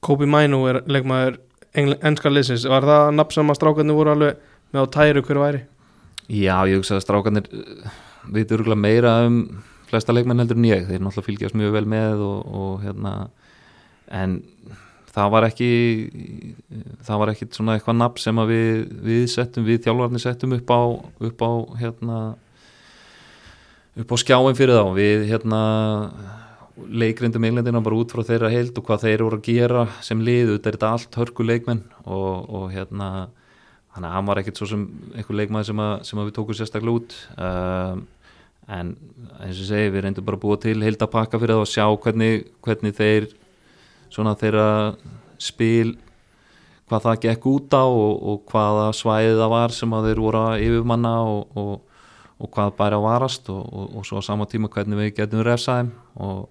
Kobi 0.00 0.26
Mænu 0.26 0.66
er 0.68 0.82
leikmaður 0.86 1.38
ennska 1.74 2.30
liðsins, 2.30 2.68
var 2.68 2.82
það 2.82 3.14
nafn 3.14 3.32
sem 3.32 3.50
að 3.50 3.56
strákarnir 3.56 3.94
voru 3.94 4.10
alveg 4.10 4.36
með 4.72 4.82
á 4.82 4.86
tæru 4.92 5.22
hverju 5.22 5.42
væri? 5.42 5.60
Já, 6.28 6.66
ég 6.68 6.76
hugsa 6.76 6.96
að 6.96 7.04
strákarnir 7.04 7.48
veitur 8.32 8.60
örgulega 8.60 8.80
meira 8.80 9.26
um 9.26 9.62
flesta 9.88 10.12
leikmenn 10.12 10.38
heldur 10.38 10.56
en 10.56 10.64
ég, 10.64 10.86
þeir 10.88 11.00
náttúrulega 11.00 11.26
fylgjast 11.26 11.54
mjög 11.58 11.72
vel 11.72 11.86
með 11.86 12.22
og, 12.24 12.54
og 12.54 12.84
hérna 12.84 13.30
en 14.12 14.38
það 15.12 15.32
var 15.34 15.46
ekki 15.48 15.70
það 17.04 17.20
var 17.20 17.32
ekki 17.32 17.48
svona 17.52 17.76
eitthvað 17.76 17.98
nafn 18.00 18.22
sem 18.22 18.40
að 18.40 18.52
við, 18.52 18.70
við 19.04 19.26
settum, 19.32 19.66
við 19.68 19.82
þjálfarnir 19.84 20.24
settum 20.24 20.56
upp 20.56 20.72
á, 20.72 20.80
upp 21.28 21.44
á 21.44 21.50
hérna 21.82 22.20
upp 24.00 24.14
á 24.14 24.16
skjáin 24.22 24.56
fyrir 24.56 24.78
þá 24.78 24.86
við 24.96 25.26
hérna 25.28 25.60
leikrindum 26.76 27.44
englendina 27.44 27.82
bara 27.84 27.98
út 28.00 28.14
frá 28.14 28.24
þeirra 28.24 28.50
heild 28.52 28.78
og 28.78 28.86
hvað 28.86 29.04
þeir 29.06 29.24
voru 29.26 29.38
að 29.40 29.48
gera 29.48 29.84
sem 30.04 30.22
lið 30.24 30.54
þetta 30.54 30.70
er 30.70 30.78
þetta 30.78 30.92
allt 30.96 31.18
hörku 31.20 31.46
leikmenn 31.46 31.84
og, 32.04 32.48
og 32.48 32.66
hérna 32.72 33.10
hann 33.92 34.26
var 34.26 34.40
ekkert 34.40 34.56
svo 34.56 34.70
sem 34.70 34.86
einhver 35.12 35.36
leikmenn 35.36 35.66
sem, 35.68 35.80
að, 35.84 35.94
sem 36.08 36.20
að 36.20 36.30
við 36.30 36.36
tókum 36.38 36.56
sérstaklega 36.56 36.96
út. 36.96 37.16
Og 37.36 37.98
um, 37.98 38.04
en 38.70 38.94
eins 39.42 39.58
og 39.58 39.68
segi 39.68 39.90
við 39.90 40.04
reyndum 40.06 40.26
bara 40.26 40.38
að 40.38 40.44
búa 40.44 40.58
til 40.62 40.76
heilt 40.84 41.02
að 41.02 41.12
pakka 41.12 41.40
fyrir 41.40 41.56
það 41.56 41.64
og 41.64 41.70
sjá 41.70 41.86
hvernig, 42.04 42.44
hvernig 42.62 42.94
þeir 42.96 43.28
svona 44.12 44.34
þeirra 44.38 44.68
spil 45.42 45.96
hvað 46.90 47.06
það 47.06 47.20
gekk 47.24 47.48
út 47.50 47.74
á 47.74 47.84
og, 47.84 48.12
og 48.30 48.52
hvaða 48.52 48.86
svæðið 48.96 49.40
það 49.42 49.52
var 49.54 49.74
sem 49.74 49.96
að 49.96 50.08
þeir 50.08 50.22
voru 50.26 50.42
að 50.42 50.64
yfirmanna 50.66 51.12
og, 51.26 51.58
og, 51.58 52.02
og 52.38 52.52
hvað 52.54 52.74
bæri 52.78 52.98
að 52.98 53.06
varast 53.06 53.52
og 53.52 54.02
svo 54.06 54.22
á 54.22 54.28
sama 54.28 54.48
tíma 54.50 54.70
hvernig 54.72 55.00
við 55.00 55.14
getum 55.18 55.44
refsaðum 55.46 55.92
og 56.22 56.48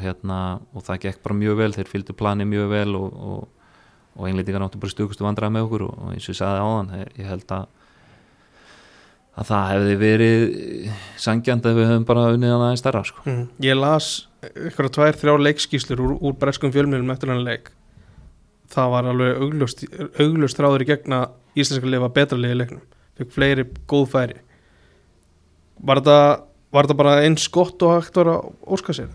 hérna 0.00 0.60
og 0.72 0.84
það 0.86 1.02
gekk 1.06 1.22
bara 1.24 1.36
mjög 1.36 1.58
vel, 1.60 1.72
þeir 1.76 1.90
fylgdu 1.90 2.16
plani 2.16 2.46
mjög 2.48 2.70
vel 2.72 2.96
og 2.96 4.24
einlega 4.24 4.60
náttu 4.60 4.80
bara 4.80 4.92
stukustu 4.92 5.26
vandrað 5.26 5.52
með 5.52 5.66
okkur 5.66 5.88
og 5.90 6.12
eins 6.14 6.24
og 6.24 6.32
ég 6.32 6.38
sagði 6.38 6.62
áðan, 6.64 6.94
ég 7.18 7.28
held 7.28 7.50
að 7.52 7.66
að 9.36 9.50
það 9.50 9.66
hefði 9.74 9.96
verið 10.00 10.44
sangjand 11.20 11.66
að 11.68 11.76
við 11.76 11.90
höfum 11.90 12.06
bara 12.08 12.28
unnið 12.32 12.54
að 12.54 12.62
það 12.62 12.72
í 12.72 12.78
starra 12.80 13.02
sko. 13.04 13.24
mm. 13.26 13.42
Ég 13.66 13.76
las 13.76 14.06
ykkur 14.46 14.88
að 14.88 14.94
tvær, 14.96 15.18
þrjá 15.20 15.34
leikskíslur 15.44 16.02
úr, 16.06 16.14
úr 16.24 16.38
breskum 16.40 16.72
fjölmjölum 16.72 17.12
eftir 17.12 17.32
hann 17.32 17.44
leik 17.44 17.68
það 18.72 18.92
var 18.94 19.10
alveg 19.12 19.42
auglust, 19.44 19.84
auglust 20.22 20.62
ráður 20.62 20.86
í 20.86 20.88
gegna 20.88 21.20
íslenska 21.56 21.90
lifa 21.90 22.08
betra 22.16 22.40
liði 22.40 22.60
leiknum, 22.62 22.82
fikk 23.18 23.36
fleiri 23.36 23.66
góð 23.90 24.08
færi 24.14 24.40
var 25.84 26.00
þetta 26.00 26.96
bara 26.96 27.20
eins 27.26 27.46
gott 27.52 27.82
og 27.84 27.98
hægt 27.98 28.16
að 28.22 28.32
óska 28.64 28.96
sér? 28.96 29.12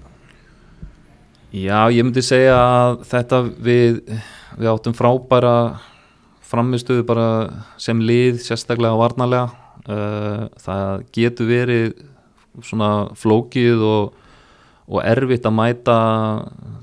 Já, 1.52 1.92
ég 1.92 2.06
myndi 2.06 2.24
segja 2.24 2.56
að 2.56 3.02
þetta 3.12 3.42
við, 3.60 3.98
við 4.56 4.70
áttum 4.72 4.96
frábæra 4.96 5.56
framistuðu 6.48 7.04
bara 7.08 7.28
sem 7.80 8.00
lið 8.00 8.40
sérstaklega 8.44 8.96
og 8.96 9.04
varnalega 9.04 9.50
Eh, 9.90 10.42
það 10.62 11.06
getur 11.16 11.48
verið 11.50 11.94
svona 12.62 13.10
flókið 13.18 13.82
og, 13.82 14.18
og 14.92 15.00
erfitt 15.08 15.48
að 15.48 15.56
mæta 15.58 15.96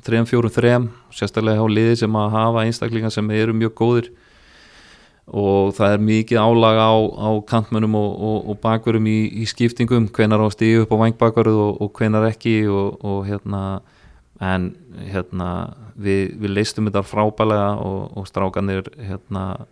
3-4-3 0.07 0.89
sérstaklega 1.15 1.63
á 1.63 1.67
liði 1.71 2.01
sem 2.01 2.17
að 2.19 2.33
hafa 2.35 2.65
einstaklingar 2.67 3.15
sem 3.15 3.31
eru 3.31 3.55
mjög 3.55 3.77
góðir. 3.79 4.09
Og 5.29 5.75
það 5.77 5.95
er 5.95 6.05
mikið 6.09 6.41
álag 6.41 6.81
á, 6.81 6.93
á 6.97 7.31
kantmönum 7.47 7.95
og, 8.01 8.11
og, 8.17 8.39
og 8.49 8.61
bakverum 8.65 9.07
í, 9.07 9.19
í 9.45 9.47
skiptingum, 9.47 10.09
hvenar 10.09 10.43
á 10.43 10.49
stíu 10.51 10.83
upp 10.83 10.95
á 10.97 11.01
vangbakverðu 11.05 11.69
og 11.77 11.93
hvenar 12.01 12.27
ekki 12.33 12.63
og 12.67 13.21
hérna 13.29 13.83
en 14.41 14.71
hérna 15.11 15.49
við, 15.99 16.37
við 16.39 16.55
leistum 16.55 16.89
þetta 16.89 17.03
frábælega 17.07 17.73
og 17.83 18.29
strákanir 18.29 18.87
hérna 18.97 19.67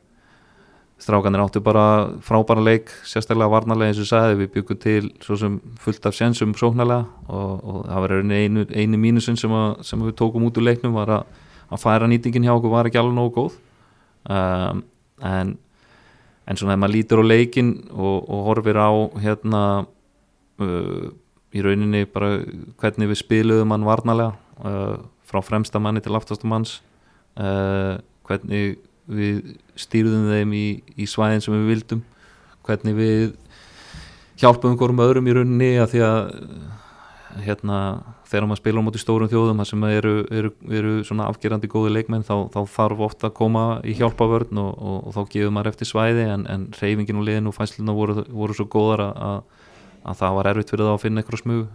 strákanir 0.99 1.43
áttu 1.45 1.61
bara 1.61 2.09
frábæra 2.25 2.65
leik 2.65 2.91
sérstaklega 3.05 3.53
varnarlega 3.53 3.93
eins 3.93 4.01
og 4.01 4.09
sagði 4.09 4.41
við 4.41 4.53
byggum 4.55 4.81
til 4.81 5.11
svo 5.25 5.37
sem 5.39 5.59
fullt 5.83 6.09
af 6.09 6.17
sénsum 6.17 6.57
sóknarlega 6.57 7.05
og, 7.29 7.53
og 7.63 7.83
það 7.85 8.07
var 8.07 8.17
einu, 8.17 8.67
einu 8.73 9.03
mínusun 9.03 9.37
sem, 9.39 9.53
að, 9.53 9.85
sem 9.85 10.03
við 10.03 10.17
tókum 10.19 10.49
út 10.49 10.59
úr 10.59 10.67
leiknum 10.71 10.97
var 10.97 11.13
að, 11.21 11.39
að 11.69 11.83
færa 11.85 12.09
nýtingin 12.11 12.49
hjá 12.49 12.55
okkur 12.57 12.73
var 12.73 12.89
ekki 12.89 13.01
alveg 13.03 13.19
nógu 13.19 13.35
góð. 13.37 13.61
Um, 14.27 14.83
en 15.23 15.55
en 16.47 16.59
svona 16.59 16.77
ef 16.77 16.81
maður 16.81 16.95
lítur 16.95 17.23
á 17.23 17.25
leikin 17.27 17.71
og, 17.91 18.27
og 18.31 18.43
horfir 18.47 18.79
á 18.79 18.91
hérna 19.23 19.63
uh, 20.63 21.07
í 21.51 21.63
rauninni 21.65 22.07
bara 22.11 22.39
hvernig 22.81 23.11
við 23.11 23.23
spiluðum 23.23 23.75
hann 23.75 23.87
varnarlega 23.87 24.46
uh, 24.65 24.99
frá 25.27 25.43
fremsta 25.45 25.83
manni 25.83 26.03
til 26.05 26.17
aftastumanns 26.17 26.81
uh, 27.41 27.97
hvernig 28.27 28.79
við 29.07 29.57
stýrðum 29.79 30.31
þeim 30.33 30.55
í, 30.57 30.67
í 30.99 31.07
svæðin 31.07 31.45
sem 31.45 31.55
við 31.55 31.69
vildum 31.71 32.03
hvernig 32.67 32.97
við 32.99 33.37
hjálpum 34.41 34.73
einhverjum 34.73 35.05
öðrum 35.05 35.29
í 35.31 35.37
rauninni 35.37 35.71
að 35.81 35.93
því 35.95 36.03
að 36.07 36.19
hérna, 37.45 37.79
þegar 38.29 38.47
maður 38.49 38.61
spila 38.61 38.83
á 38.83 38.87
móti 38.87 39.01
stórum 39.01 39.31
þjóðum 39.31 39.63
sem 39.69 39.85
eru, 39.89 40.15
eru, 40.33 40.51
eru 40.73 40.95
afgerandi 41.27 41.71
góði 41.71 41.93
leikmenn 41.95 42.25
þá, 42.27 42.49
þá 42.53 42.61
þarf 42.73 43.03
ofta 43.09 43.29
að 43.29 43.37
koma 43.39 43.65
í 43.85 43.97
hjálpavörn 43.99 44.61
og, 44.63 44.71
og, 44.77 44.97
og 45.09 45.17
þá 45.17 45.33
gefur 45.35 45.53
maður 45.55 45.73
eftir 45.73 45.91
svæði 45.91 46.29
en, 46.33 46.47
en 46.51 46.69
reyfingin 46.79 47.21
og 47.21 47.27
liðin 47.29 47.51
og 47.51 47.57
fæsluna 47.57 47.97
voru, 47.97 48.25
voru 48.29 48.57
svo 48.57 48.69
góðar 48.73 49.07
að, 49.11 49.43
að 50.05 50.23
það 50.23 50.39
var 50.39 50.51
erfitt 50.53 50.73
fyrir 50.73 50.89
það 50.89 50.95
að 50.95 51.05
finna 51.05 51.23
eitthvað 51.23 51.43
smug. 51.43 51.67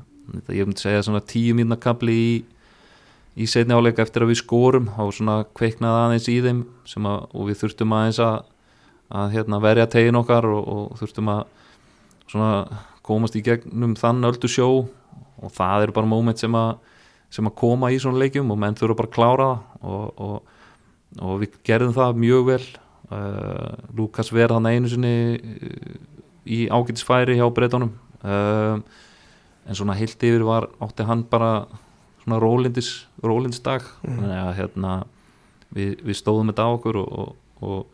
Ég 0.54 0.68
myndi 0.68 0.84
segja 0.84 1.06
svona 1.06 1.24
tíu 1.28 1.56
mínna 1.58 1.78
kabli 1.82 2.18
í 2.18 2.34
í 3.40 3.48
setni 3.48 3.76
áleika 3.76 4.04
eftir 4.04 4.26
að 4.26 4.34
við 4.34 4.42
skorum 4.42 4.90
þá 4.92 5.04
svona 5.16 5.36
kveiknaði 5.56 6.06
aðeins 6.06 6.30
í 6.32 6.38
þeim 6.44 6.62
að, 7.08 7.20
og 7.32 7.48
við 7.48 7.60
þurftum 7.62 7.96
aðeins 7.96 8.22
að, 8.26 8.38
að 9.22 9.36
hérna, 9.38 9.62
verja 9.64 9.90
tegin 9.92 10.20
okkar 10.20 10.48
og, 10.50 10.72
og 10.76 11.00
þurftum 11.00 11.32
að 11.32 11.44
komast 13.06 13.36
í 13.36 13.44
gegnum 13.46 13.96
þann 14.00 14.24
öldu 14.28 14.50
sjó. 14.52 14.70
Og 15.42 15.54
það 15.56 15.88
eru 15.88 15.96
bara 15.96 16.10
móment 16.10 16.40
sem 16.40 16.56
sem 17.32 17.48
að 17.48 17.56
koma 17.62 17.90
í 17.92 18.00
svona 18.02 18.20
leikjum 18.20 18.52
og 18.52 18.60
menn 18.60 18.76
þurfa 18.76 18.98
bara 19.00 19.10
að 19.10 19.16
klára 19.16 19.46
það. 19.48 19.92
Og, 19.92 20.24
og, 20.26 20.58
og 21.22 21.38
við 21.42 21.56
gerðum 21.68 21.96
það 21.96 22.20
mjög 22.24 22.48
vel. 22.50 22.64
Uh, 23.12 23.72
Lukas 23.98 24.32
verð 24.32 24.56
hann 24.56 24.70
einu 24.72 24.92
sinni 24.92 25.16
uh, 25.36 25.96
í 26.48 26.60
ágætisfæri 26.72 27.36
hjá 27.36 27.44
breytunum 27.52 27.90
uh, 28.24 28.80
en 29.68 29.76
svona 29.76 29.98
heilt 30.00 30.24
yfir 30.24 30.46
var 30.48 30.70
átti 30.80 31.04
hann 31.10 31.26
bara 31.28 31.66
svona 32.24 32.40
rólindis 32.42 32.92
rólindisdag 33.24 33.88
Mm. 34.08 34.24
að 34.30 34.54
hérna 34.60 34.94
við, 35.76 36.02
við 36.04 36.16
stóðum 36.20 36.52
þetta 36.52 36.68
á 36.68 36.70
okkur 36.76 37.02
og, 37.02 37.12
og, 37.12 37.36
og, 37.62 37.86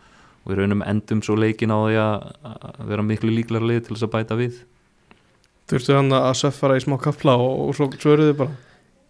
við 0.48 0.62
raunum 0.62 0.84
endum 0.88 1.22
svo 1.22 1.36
leikin 1.36 1.74
á 1.76 1.80
því 1.84 1.98
að 2.00 2.86
vera 2.88 3.04
miklu 3.04 3.34
líklar 3.34 3.66
lið 3.68 3.82
til 3.84 3.96
þess 3.96 4.08
að 4.08 4.14
bæta 4.14 4.38
við. 4.40 4.62
Þurftu 5.68 5.98
hann 5.98 6.14
að 6.16 6.38
söffara 6.40 6.78
í 6.80 6.84
smá 6.86 6.96
kapla 7.04 7.36
og, 7.36 7.68
og 7.68 7.76
svo 7.76 7.90
svöruðu 7.92 8.38
bara? 8.40 8.56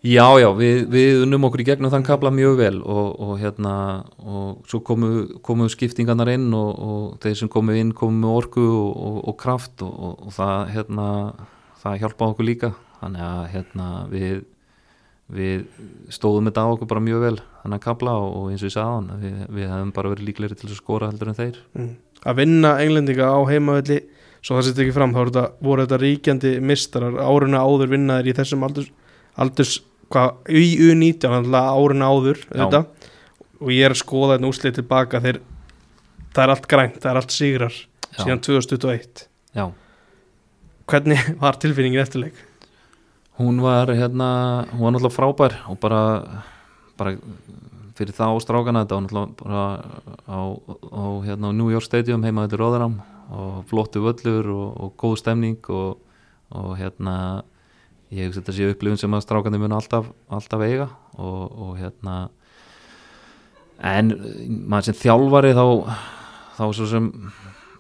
Já, 0.06 0.25
já, 0.38 0.47
við, 0.53 0.84
við 0.93 1.23
unnum 1.25 1.45
okkur 1.47 1.62
í 1.62 1.65
gegnum 1.67 1.89
þann 1.93 2.06
kabla 2.06 2.30
mjög 2.34 2.58
vel 2.58 2.82
og, 2.86 3.08
og 3.21 3.32
hérna 3.41 3.73
og 4.21 4.65
svo 4.69 4.80
komu, 4.86 5.25
komu 5.45 5.65
skiptingarnar 5.73 6.30
inn 6.36 6.51
og, 6.53 6.69
og 6.77 7.15
þeir 7.23 7.38
sem 7.39 7.49
komu 7.49 7.73
inn 7.77 7.93
komu 7.97 8.21
með 8.21 8.36
orku 8.41 8.65
og, 8.65 8.91
og, 8.93 9.17
og 9.30 9.38
kraft 9.41 9.82
og, 9.86 10.21
og 10.21 10.36
það 10.38 10.69
hérna 10.75 11.08
það 11.82 11.97
hjálpaði 12.03 12.36
okkur 12.36 12.47
líka. 12.49 12.71
Þannig 13.01 13.25
að 13.25 13.41
hérna 13.53 13.88
við 14.13 14.38
við 15.28 15.66
stóðum 16.13 16.48
þetta 16.48 16.63
á 16.63 16.72
okkur 16.72 16.90
bara 16.92 17.04
mjög 17.04 17.24
vel 17.26 17.38
þannig 17.40 17.80
að 17.80 17.84
kabla 17.84 18.13
og, 18.22 18.30
og 18.38 18.52
eins 18.52 18.62
og 18.63 18.70
ég 18.70 18.76
sagði 18.78 18.94
hann 18.94 19.24
við, 19.24 19.40
við 19.58 19.72
hefum 19.74 19.90
bara 19.98 20.12
verið 20.13 20.30
líklegri 20.30 20.60
til 20.60 20.70
að 20.70 20.78
skora 20.80 21.10
heldur 21.12 21.34
en 21.34 21.40
þeir 21.40 21.58
mm. 21.76 21.90
Að 22.28 22.40
vinna 22.40 22.72
englendinga 22.82 23.28
á 23.30 23.40
heimavelli 23.50 24.00
Svo 24.48 24.56
það 24.56 24.68
setja 24.68 24.84
ekki 24.86 24.94
fram, 24.96 25.12
þá 25.12 25.20
þetta, 25.20 25.44
voru 25.66 25.84
þetta 25.84 25.98
ríkjandi 26.00 26.52
mistarar 26.63 27.18
Áruna 27.20 27.60
áður 27.66 27.92
vinnaðir 27.92 28.30
í 28.32 28.36
þessum 28.38 28.63
aldurs, 28.63 28.92
aldurs 29.36 29.74
hvað, 30.13 30.38
í 30.48 30.68
U19 30.88 31.36
alltaf 31.40 31.70
áruna 31.74 32.10
áður 32.13 32.42
þetta. 32.46 32.84
Og 33.60 33.72
ég 33.74 33.88
er 33.88 33.96
að 33.96 34.02
skoða 34.04 34.38
þetta 34.38 34.52
úslið 34.52 34.76
tilbaka 34.78 35.24
þeir, 35.26 35.42
Það 36.38 36.44
er 36.44 36.54
allt 36.54 36.68
grænt, 36.70 36.98
það 37.02 37.10
er 37.10 37.18
allt 37.18 37.34
sigrar 37.34 37.74
Já. 37.74 38.18
síðan 38.22 38.42
2021 38.46 39.24
Já, 39.58 39.63
Hvernig 40.92 41.30
var 41.44 41.58
tilfinningin 41.58 42.04
eftirleik? 42.04 42.44
Hún 43.38 43.62
var 43.62 43.91
hérna 43.93 44.65
hún 44.73 44.84
var 44.84 44.95
náttúrulega 44.95 45.17
frábær 45.17 45.54
og 45.69 45.80
bara, 45.80 46.02
bara 46.97 47.17
fyrir 47.97 48.13
þá 48.13 48.38
strákana 48.41 48.86
þetta 48.86 48.97
var 48.97 49.06
náttúrulega 49.06 49.36
bara 49.41 49.63
á, 50.26 50.39
á 50.89 51.04
hérna, 51.26 51.54
New 51.54 51.69
York 51.69 51.86
Stadium 51.86 52.26
heima 52.26 52.47
þetta 52.47 52.62
Róðaram 52.62 52.97
og 53.34 53.63
flottu 53.69 54.02
völlur 54.02 54.50
og, 54.54 54.67
og 54.82 54.95
góð 54.97 55.17
stemning 55.21 55.60
og, 55.69 56.00
og 56.50 56.78
hérna 56.80 57.43
ég 58.10 58.28
hef 58.28 58.38
þetta 58.39 58.56
sé 58.56 58.69
upplifun 58.71 59.02
sem 59.02 59.13
að 59.13 59.26
strákandi 59.26 59.60
muni 59.62 59.76
alltaf, 59.76 60.08
alltaf 60.32 60.63
eiga 60.63 60.89
og, 61.17 61.41
og 61.52 61.73
hérna 61.82 62.17
en 63.78 64.13
maður 64.65 64.89
sem 64.89 65.02
þjálfari 65.04 65.54
þá 65.58 65.65
þá 66.58 66.63
svo 66.73 66.88
sem 66.89 67.12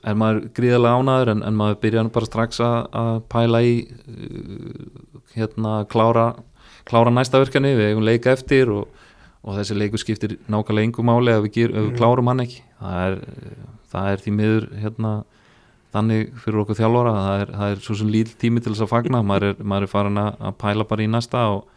er 0.03 0.15
maður 0.15 0.49
gríðarlega 0.57 0.99
ánæður 1.01 1.31
en, 1.33 1.43
en 1.47 1.57
maður 1.57 1.79
byrja 1.81 2.03
nú 2.03 2.11
bara 2.13 2.25
strax 2.29 2.59
að, 2.61 2.77
að 2.93 3.21
pæla 3.33 3.61
í 3.65 3.73
uh, 3.87 5.07
hérna 5.37 5.79
klára 5.89 6.27
klára 6.87 7.11
næsta 7.11 7.41
verkefni, 7.41 7.73
við 7.75 7.89
eigum 7.91 8.05
leika 8.07 8.31
eftir 8.31 8.69
og, 8.71 8.87
og 9.43 9.57
þessi 9.57 9.75
leiku 9.75 9.99
skiptir 9.99 10.37
nákvæmlega 10.47 10.87
yngu 10.87 11.03
máli 11.03 11.33
ef 11.33 11.41
við, 11.43 11.57
við 11.73 11.89
Mhm. 11.89 11.97
klárum 11.97 12.27
hann 12.31 12.39
ekki. 12.45 12.61
Það 12.79 13.01
er, 13.07 13.17
það 13.91 14.07
er 14.13 14.23
því 14.23 14.31
miður 14.37 14.67
hérna, 14.83 15.11
þannig 15.93 16.31
fyrir 16.43 16.61
okkur 16.63 16.79
þjálfara. 16.79 17.13
Það 17.17 17.41
er, 17.41 17.51
það 17.57 17.73
er 17.75 17.83
svo 17.83 17.95
sem 17.99 18.07
líl 18.13 18.31
tími 18.39 18.63
til 18.63 18.71
þess 18.73 18.85
að 18.87 18.91
fagna. 18.93 19.21
Maður 19.23 19.49
er, 19.49 19.59
maður 19.63 19.87
er 19.87 19.91
farin 19.91 20.21
að, 20.23 20.31
að 20.47 20.55
pæla 20.63 20.87
bara 20.87 21.03
í 21.03 21.09
næsta 21.11 21.43
og, 21.57 21.67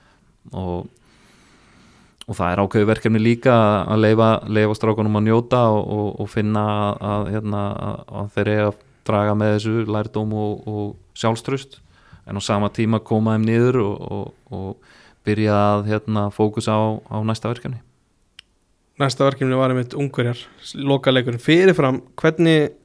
og 0.52 0.86
og 2.30 2.38
það 2.38 2.52
er 2.52 2.62
ákveðu 2.62 2.86
verkefni 2.86 3.20
líka 3.20 3.54
að 3.90 4.04
leifa, 4.06 4.28
strákunum 4.78 5.18
að 5.18 5.26
njóta 5.26 5.64
og, 5.74 5.80
og, 5.82 6.08
og 6.22 6.30
finna 6.30 6.64
að, 6.94 7.30
hérna, 7.34 7.62
að, 8.06 8.28
þeir 8.36 8.50
eiga 8.52 8.68
að 8.68 8.80
draga 9.10 9.36
með 9.40 9.54
þessu 9.56 9.74
lærdóm 9.90 10.34
og, 10.38 10.68
og 10.70 11.18
sjálfströst 11.18 11.80
en 12.30 12.38
á 12.38 12.42
sama 12.44 12.70
tíma 12.70 13.00
koma 13.02 13.34
þeim 13.34 13.48
niður 13.48 13.80
og, 13.82 14.90
byrja 15.26 15.56
að 15.74 15.88
hérna, 15.90 16.28
fókus 16.32 16.70
á, 16.70 16.78
á 17.10 17.18
næsta 17.26 17.50
verkefni. 17.50 17.82
Næsta 19.00 19.26
verkefni 19.26 19.58
var 19.58 19.72
einmitt 19.72 19.96
ungverjar. 19.98 20.38
Lokaleikurinn 20.76 21.42
fyrirfram, 21.42 22.02
hvernig 22.20 22.76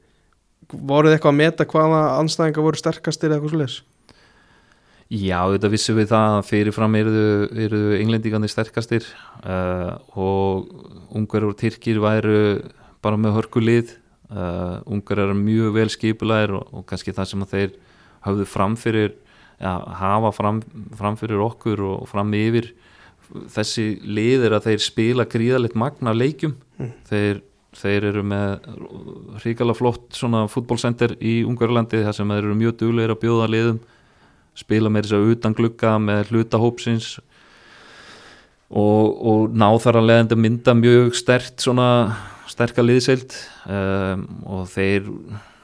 voruð 0.73 1.13
eitthvað 1.13 1.35
að 1.35 1.39
meta 1.43 1.67
hvaða 1.69 2.01
anstæðingar 2.17 2.65
voru 2.65 2.81
sterkastir 2.81 3.29
eða 3.29 3.39
eitthvað 3.43 3.61
leis? 3.61 3.77
Já, 5.13 5.43
þetta 5.53 5.69
vissum 5.69 5.99
við 5.99 6.09
það 6.09 6.35
að 6.35 6.47
fyrirfram 6.47 6.95
eruðu 6.97 7.97
englendingandi 7.99 8.49
sterkastir 8.49 9.05
uh, 9.45 9.93
og 10.17 10.71
ungar 11.13 11.45
og 11.45 11.53
tyrkir 11.59 11.99
væru 12.01 12.39
bara 13.05 13.19
með 13.21 13.37
hörku 13.37 13.61
lið. 13.61 13.93
Uh, 14.25 14.81
ungar 14.89 15.21
eru 15.21 15.35
mjög 15.37 15.75
vel 15.75 15.91
skipulæðir 15.93 16.55
og, 16.57 16.71
og 16.73 16.87
kannski 16.89 17.13
það 17.13 17.29
sem 17.29 17.45
þeir 17.51 17.75
hafðu 18.25 18.47
framfyrir 18.49 19.13
ja, 19.61 19.77
hafa 20.01 20.31
fram, 20.33 20.63
framfyrir 20.97 21.43
okkur 21.45 21.83
og 21.85 22.07
fram 22.09 22.33
yfir 22.33 22.71
þessi 23.53 23.99
lið 24.01 24.47
er 24.49 24.55
að 24.57 24.71
þeir 24.71 24.85
spila 24.85 25.29
gríðalegt 25.29 25.77
magna 25.77 26.13
leikjum. 26.17 26.57
Mm. 26.81 26.93
þeir, 27.07 27.43
þeir 27.77 28.09
eru 28.09 28.23
með 28.25 28.65
hrikalega 29.43 29.77
flott 29.77 30.17
svona 30.17 30.47
fútbolsender 30.51 31.13
í 31.21 31.43
Ungarlandi 31.45 32.01
þar 32.03 32.17
sem 32.17 32.33
þeir 32.33 32.41
eru 32.41 32.57
mjög 32.57 32.79
duglegir 32.81 33.13
að 33.13 33.21
bjóða 33.21 33.51
liðum 33.53 33.83
spila 34.55 34.91
með 34.91 35.07
þess 35.07 35.17
að 35.17 35.33
utan 35.35 35.55
glugga 35.57 35.95
með 36.01 36.31
hluta 36.31 36.61
hópsins 36.61 37.15
og, 38.69 39.09
og 39.19 39.51
ná 39.55 39.67
þar 39.81 39.99
að 40.01 40.07
leiðandi 40.09 40.39
mynda 40.39 40.75
mjög 40.77 41.17
stert 41.19 41.61
svona 41.63 41.89
sterka 42.49 42.85
liðseild. 42.85 43.35
Um, 43.67 44.25
og 44.47 44.65
þeir 44.71 45.09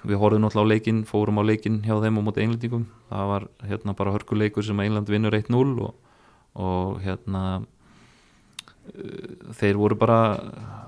við 0.02 0.18
horfum 0.18 0.42
náttúrulega 0.42 0.66
á 0.66 0.72
leikin, 0.74 1.04
fórum 1.06 1.42
á 1.42 1.44
leikin 1.46 1.82
hjá 1.86 1.94
þeim 2.02 2.18
á 2.18 2.22
móti 2.26 2.42
englendingum, 2.42 2.88
það 3.12 3.28
var 3.30 3.44
hérna 3.70 3.94
bara 3.98 4.14
hörkuleikur 4.16 4.66
sem 4.66 4.80
England 4.82 5.12
vinnur 5.14 5.36
1-0 5.38 5.76
og, 5.86 5.92
og 6.58 6.96
hérna 7.04 7.44
uh, 7.62 9.52
þeir 9.60 9.78
voru 9.78 10.00
bara 10.02 10.18
uh, 10.42 10.80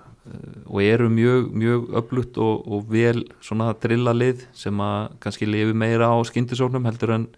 og 0.65 0.81
eru 0.81 1.11
mjög, 1.13 1.53
mjög 1.53 1.93
öflutt 2.01 2.41
og, 2.41 2.65
og 2.65 2.89
vel 2.89 3.27
svona 3.43 3.69
drilla 3.77 4.15
lið 4.17 4.47
sem 4.57 4.81
að 4.81 5.13
kannski 5.21 5.49
lifi 5.49 5.77
meira 5.77 6.09
á 6.09 6.17
skyndisóknum 6.25 6.89
heldur 6.89 7.13
en 7.19 7.29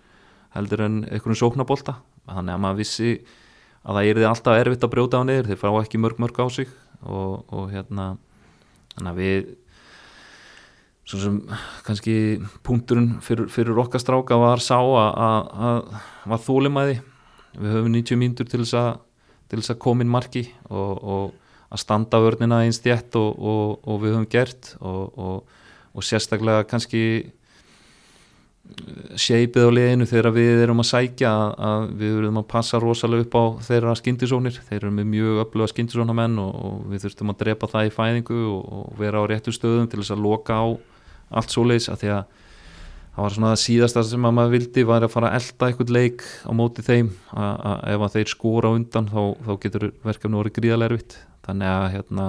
heldur 0.55 0.85
en 0.85 1.01
einhvern 1.09 1.39
sóknabólta 1.39 1.99
þannig 2.29 2.55
að 2.55 2.63
maður 2.63 2.79
vissi 2.81 3.11
að 3.85 3.99
það 3.99 4.09
er 4.09 4.21
alltaf 4.29 4.59
erfitt 4.61 4.87
að 4.87 4.93
brjóta 4.95 5.21
á 5.21 5.27
niður 5.27 5.51
þeir 5.51 5.61
fá 5.61 5.69
ekki 5.81 6.01
mörg 6.01 6.21
mörg 6.23 6.41
á 6.41 6.47
sig 6.49 6.71
og, 7.03 7.45
og 7.53 7.69
hérna 7.73 8.15
þannig 8.95 9.11
að 9.11 9.21
við 9.21 9.53
svo 11.05 11.19
sem 11.21 11.35
kannski 11.85 12.15
punkturinn 12.65 13.19
fyrir, 13.21 13.49
fyrir 13.53 13.77
okkar 13.77 14.01
stráka 14.01 14.39
var 14.41 14.63
sá 14.63 14.79
að, 14.79 15.91
var 16.25 16.41
þólimæði 16.41 16.95
við 17.59 17.75
höfum 17.75 17.93
90 17.93 18.21
mínútur 18.21 18.49
til 18.49 18.63
þess 18.63 18.79
að 18.79 18.93
til 19.45 19.59
þess 19.61 19.75
að 19.75 19.83
koma 19.83 20.01
inn 20.01 20.09
marki 20.09 20.47
og, 20.73 20.93
og 21.05 21.69
að 21.69 21.81
standa 21.83 22.21
vörnina 22.23 22.63
eins 22.65 22.81
þétt 22.81 23.17
og, 23.19 23.37
og, 23.37 23.99
við 24.01 24.15
höfum 24.15 24.29
gert 24.31 24.71
og 24.81 26.03
sérstaklega 26.03 26.65
kannski 26.67 27.03
seipið 29.19 29.69
á 29.69 29.71
liðinu 29.75 30.07
þegar 30.09 30.33
við 30.35 30.61
erum 30.65 30.81
að 30.81 30.89
sækja 30.89 31.31
að, 31.53 31.85
við 31.99 32.15
verðum 32.17 32.39
að 32.41 32.47
passa 32.51 32.79
rosalega 32.81 33.25
upp 33.25 33.37
á 33.37 33.43
þeirra 33.67 33.93
skyndisónir, 33.99 34.57
þeir 34.67 34.79
eru 34.81 34.93
með 34.95 35.11
mjög 35.11 35.41
öfluga 35.45 35.71
skyndisónamenn 35.71 36.39
og, 36.41 36.55
og 36.67 36.79
við 36.91 37.05
þurftum 37.05 37.33
að 37.33 37.43
drepa 37.43 37.69
það 37.71 37.89
í 37.89 37.93
fæðingu 37.95 38.39
og, 38.51 38.63
og 38.79 38.97
vera 38.99 39.21
á 39.21 39.29
réttu 39.29 39.53
stöðum 39.55 39.87
til 39.91 40.01
þess 40.01 40.15
að 40.15 40.25
loka 40.25 40.57
á 40.57 40.65
allt 41.35 41.53
svoleiðis 41.53 41.91
að 41.93 42.01
því 42.03 42.11
að 42.15 42.23
það 43.15 43.21
var 43.23 43.35
svona 43.35 43.51
það 43.53 43.61
síðasta 43.63 44.03
sem 44.09 44.27
að 44.27 44.35
maður 44.39 44.55
vildi 44.57 44.85
var 44.89 45.05
að 45.05 45.13
fara 45.13 45.29
að 45.29 45.37
elda 45.39 45.69
eitthvað 45.69 45.93
leik 45.95 46.25
á 46.43 46.51
móti 46.51 46.83
þeim. 46.85 47.13
Að, 47.31 47.77
ef 47.93 48.03
að 48.07 48.17
þeir 48.17 48.33
skora 48.33 48.73
undan 48.75 49.07
þá, 49.07 49.21
þá 49.45 49.53
getur 49.63 49.87
verkefni 50.03 50.39
orðið 50.41 50.57
gríðalega 50.57 50.91
erfitt. 50.91 51.15
Þannig 51.45 51.71
að 51.71 51.85
hérna, 51.93 52.25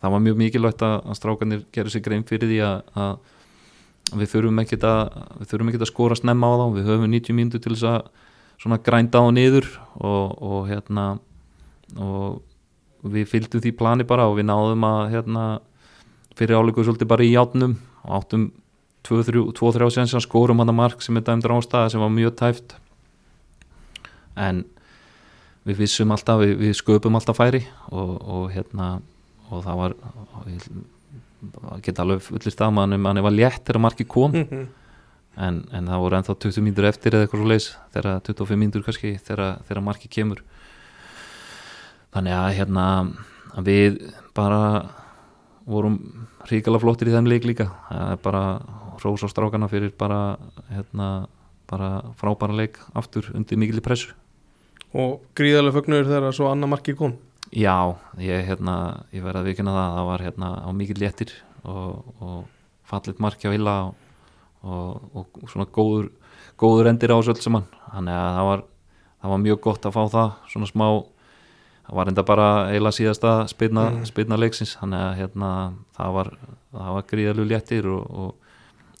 það 0.00 0.16
var 0.16 0.24
mjög 0.24 0.40
mikilvægt 0.42 0.84
að, 0.88 0.96
strákanir 1.20 1.62
gerur 1.74 1.94
sig 1.94 2.04
grein 2.04 2.26
fyrir 2.26 2.50
því 2.50 2.60
að 2.66 3.14
við 4.12 4.32
þurfum 4.34 4.60
ekkert 4.62 4.84
að 4.88 5.90
skora 5.90 6.18
snemma 6.18 6.50
á 6.50 6.54
þá. 6.60 6.66
Við 6.76 6.90
höfum 6.90 7.14
90 7.14 7.38
mínútur 7.38 7.62
til 7.64 7.76
þess 7.76 7.86
að 8.68 8.82
grænda 8.84 9.22
á 9.24 9.26
niður 9.32 9.68
og, 9.96 10.42
og 10.42 10.68
hérna 10.68 11.06
og 12.00 12.42
við 13.04 13.28
fylgdum 13.28 13.62
því 13.64 13.72
plani 13.76 14.06
bara 14.08 14.28
og 14.30 14.38
við 14.38 14.48
náðum 14.48 14.84
að 14.88 15.00
hérna 15.12 15.44
fyrir 16.38 16.58
áleiku 16.58 16.84
svolítið 16.84 17.10
bara 17.10 17.26
í 17.26 17.34
játnum 17.34 17.76
og 18.04 18.14
áttum 18.20 18.46
2-3 19.04 19.90
séns 19.92 20.14
að 20.16 20.24
skórum 20.24 20.62
hann 20.62 20.72
að 20.72 20.78
mark 20.78 21.04
sem 21.04 21.16
er 21.20 21.26
dæmdur 21.26 21.58
ástæða 21.58 21.92
sem 21.92 22.00
var 22.00 22.12
mjög 22.12 22.38
tæft. 22.40 22.76
En 24.34 24.64
við 25.68 25.84
vissum 25.84 26.12
alltaf, 26.12 26.40
við, 26.40 26.56
við 26.60 26.76
sköpum 26.80 27.16
alltaf 27.16 27.38
færi 27.40 27.62
og, 27.92 28.16
og 28.24 28.48
hérna 28.54 28.96
og 29.50 29.64
það 29.64 29.80
var 29.80 29.96
og 30.40 30.48
ég 30.48 30.68
geta 31.84 32.04
alveg 32.04 32.22
fullist 32.24 32.62
að 32.62 32.74
manni, 32.76 32.98
manni 33.00 33.22
var 33.24 33.34
létt 33.34 33.64
þegar 33.64 33.84
marki 33.86 34.06
kom. 34.08 34.32
Mhm. 34.32 34.64
en, 35.36 35.56
en 35.74 35.88
það 35.90 36.02
voru 36.04 36.16
ennþá 36.20 36.34
20 36.44 36.62
mínútur 36.62 36.86
eftir 36.86 37.14
eða 37.16 37.26
eitthvað 37.26 37.40
svo 37.42 37.48
leis 37.50 37.64
þegar 37.94 38.20
25 38.28 38.60
mínútur 38.60 38.84
kannski 38.86 39.16
þegar, 39.18 39.80
marki 39.82 40.08
kemur. 40.08 40.44
Þannig 42.14 42.36
að 42.38 42.50
hérna 42.60 42.84
að 43.54 43.70
við 43.70 43.96
bara 44.34 44.60
vorum 45.66 45.98
ríkala 46.50 46.78
flottir 46.78 47.10
í 47.10 47.14
þeim 47.16 47.30
leik 47.30 47.48
líka. 47.48 47.70
Það 47.88 48.12
er 48.12 48.20
bara 48.22 48.44
rós 49.02 49.24
á 49.26 49.28
strákana 49.32 49.70
fyrir 49.70 49.94
bara 49.98 50.36
hérna 50.70 51.26
bara 51.70 52.04
frábæra 52.20 52.54
leik 52.54 52.78
aftur 52.94 53.32
undir 53.34 53.58
mikil 53.58 53.82
pressu. 53.82 54.14
Og 54.94 55.24
gríðarlega 55.34 55.80
fögnuður 55.80 56.10
þegar 56.12 56.36
svo 56.36 56.50
annar 56.52 56.70
marki 56.70 56.94
kom 56.94 57.16
Já, 57.54 57.94
ég, 58.18 58.44
hérna, 58.48 58.74
ég 59.14 59.22
verði 59.22 59.40
að 59.44 59.48
vikina 59.52 59.74
það 59.76 59.96
það 59.98 60.08
var 60.10 60.24
hérna 60.26 60.50
á 60.58 60.68
mikil 60.74 60.98
léttir 60.98 61.32
og, 61.62 62.04
og 62.18 62.38
fallit 62.88 63.20
marki 63.22 63.46
á 63.46 63.54
illa 63.54 63.74
og, 63.86 65.00
og, 65.14 65.26
og 65.42 65.50
svona 65.52 65.68
góður 65.70 66.10
góður 66.58 66.90
endir 66.90 67.14
á 67.14 67.18
saman. 67.22 67.66
Þannig 67.92 68.14
að 68.18 68.30
það 68.38 68.48
var, 68.50 68.64
það 69.22 69.34
var 69.34 69.42
mjög 69.44 69.60
gott 69.68 69.86
að 69.86 69.94
fá 69.94 70.02
það 70.14 70.32
svona 70.52 70.70
smá 70.70 70.86
það 71.84 71.98
var 71.98 72.10
enda 72.10 72.24
bara 72.24 72.48
eiginlega 72.70 72.98
síðasta 72.98 73.32
spilna, 73.50 73.90
Mm. 73.90 74.06
spilna 74.08 74.38
leiksins. 74.40 74.76
Þannig 74.80 75.00
að 75.04 75.18
hérna, 75.20 75.50
það 75.96 76.14
var, 76.14 76.30
var 76.96 77.06
gríðalegu 77.10 77.48
léttir 77.50 77.86
og, 77.86 78.06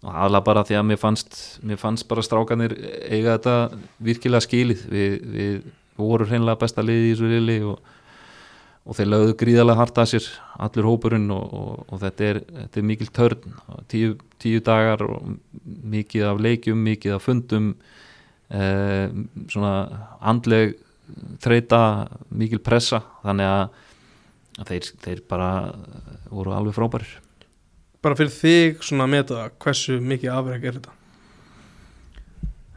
aðla 0.04 0.44
bara 0.44 0.64
því 0.64 0.76
að 0.78 0.86
mér 0.90 1.00
fannst, 1.00 1.38
mér 1.64 1.80
fannst 1.80 2.08
bara 2.08 2.22
strákanir 2.22 2.74
eiga 3.08 3.38
þetta 3.38 3.78
virkilega 4.04 4.44
skilið. 4.44 4.84
Við, 4.92 5.14
við 5.32 5.64
voru 5.96 6.26
hreinlega 6.28 6.60
besta 6.60 6.84
liði 6.84 7.08
í 7.08 7.14
þessu 7.14 7.30
rili 7.30 7.58
og, 7.64 7.78
og 8.84 8.98
þeir 8.98 9.08
lögðu 9.08 9.34
gríðalega 9.40 9.80
hart 9.80 9.98
að 10.00 10.10
sér 10.12 10.26
allur 10.60 10.88
hópurinn 10.90 11.30
og, 11.32 11.44
og, 11.56 11.84
og 11.88 12.00
þetta, 12.02 12.30
er, 12.30 12.40
þetta 12.58 12.80
er 12.80 12.86
mikil 12.90 13.10
törn. 13.16 13.54
Tíu, 13.88 14.16
tíu 14.42 14.60
dagar 14.64 15.04
og 15.06 15.36
mikið 15.94 16.26
af 16.28 16.42
leikjum, 16.44 16.82
mikið 16.84 17.16
af 17.16 17.24
fundum 17.24 17.70
eh, 18.52 19.06
svona 19.48 19.74
andleg 20.20 20.76
þreita, 21.44 21.80
mikil 22.32 22.60
pressa 22.64 23.00
þannig 23.22 23.48
að, 23.48 23.78
að 24.60 24.72
þeir, 24.72 24.90
þeir 25.06 25.22
bara 25.30 25.50
voru 26.28 26.52
alveg 26.56 26.76
frábærir. 26.76 27.14
Bara 28.04 28.18
fyrir 28.18 28.34
þig 28.36 28.84
svona 28.84 29.06
að 29.06 29.14
meta 29.14 29.46
hversu 29.64 29.96
mikið 30.04 30.34
afreg 30.34 30.68
er 30.68 30.76
þetta? 30.76 30.98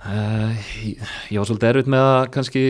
Uh, 0.07 0.53
ég 0.85 1.01
ég 1.33 1.41
var 1.41 1.47
svolítið 1.49 1.69
erfitt 1.73 1.89
með 1.91 2.05
að 2.05 2.21
kannski 2.31 2.63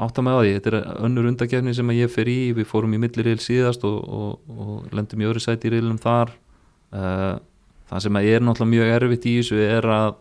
átta 0.00 0.24
með 0.24 0.38
á 0.38 0.40
því, 0.40 0.52
þetta 0.56 0.70
er 0.70 0.78
önnur 1.04 1.28
undakefni 1.28 1.74
sem 1.76 1.92
ég 1.94 2.12
fer 2.12 2.28
í, 2.30 2.38
við 2.56 2.68
fórum 2.68 2.94
í 2.96 3.00
milliril 3.02 3.38
síðast 3.42 3.84
og, 3.84 3.98
og, 4.02 4.54
og 4.56 4.94
lendum 4.96 5.20
í 5.20 5.28
öðru 5.28 5.42
sæti 5.44 5.68
í 5.68 5.74
rilum 5.74 6.00
þar. 6.00 6.32
Uh, 6.92 7.36
það 7.90 8.04
sem 8.06 8.18
er 8.22 8.44
náttúrulega 8.44 8.72
mjög 8.72 8.94
erfitt 8.96 9.28
í 9.28 9.36
þessu 9.40 9.60
er 9.64 9.88
að, 9.92 10.16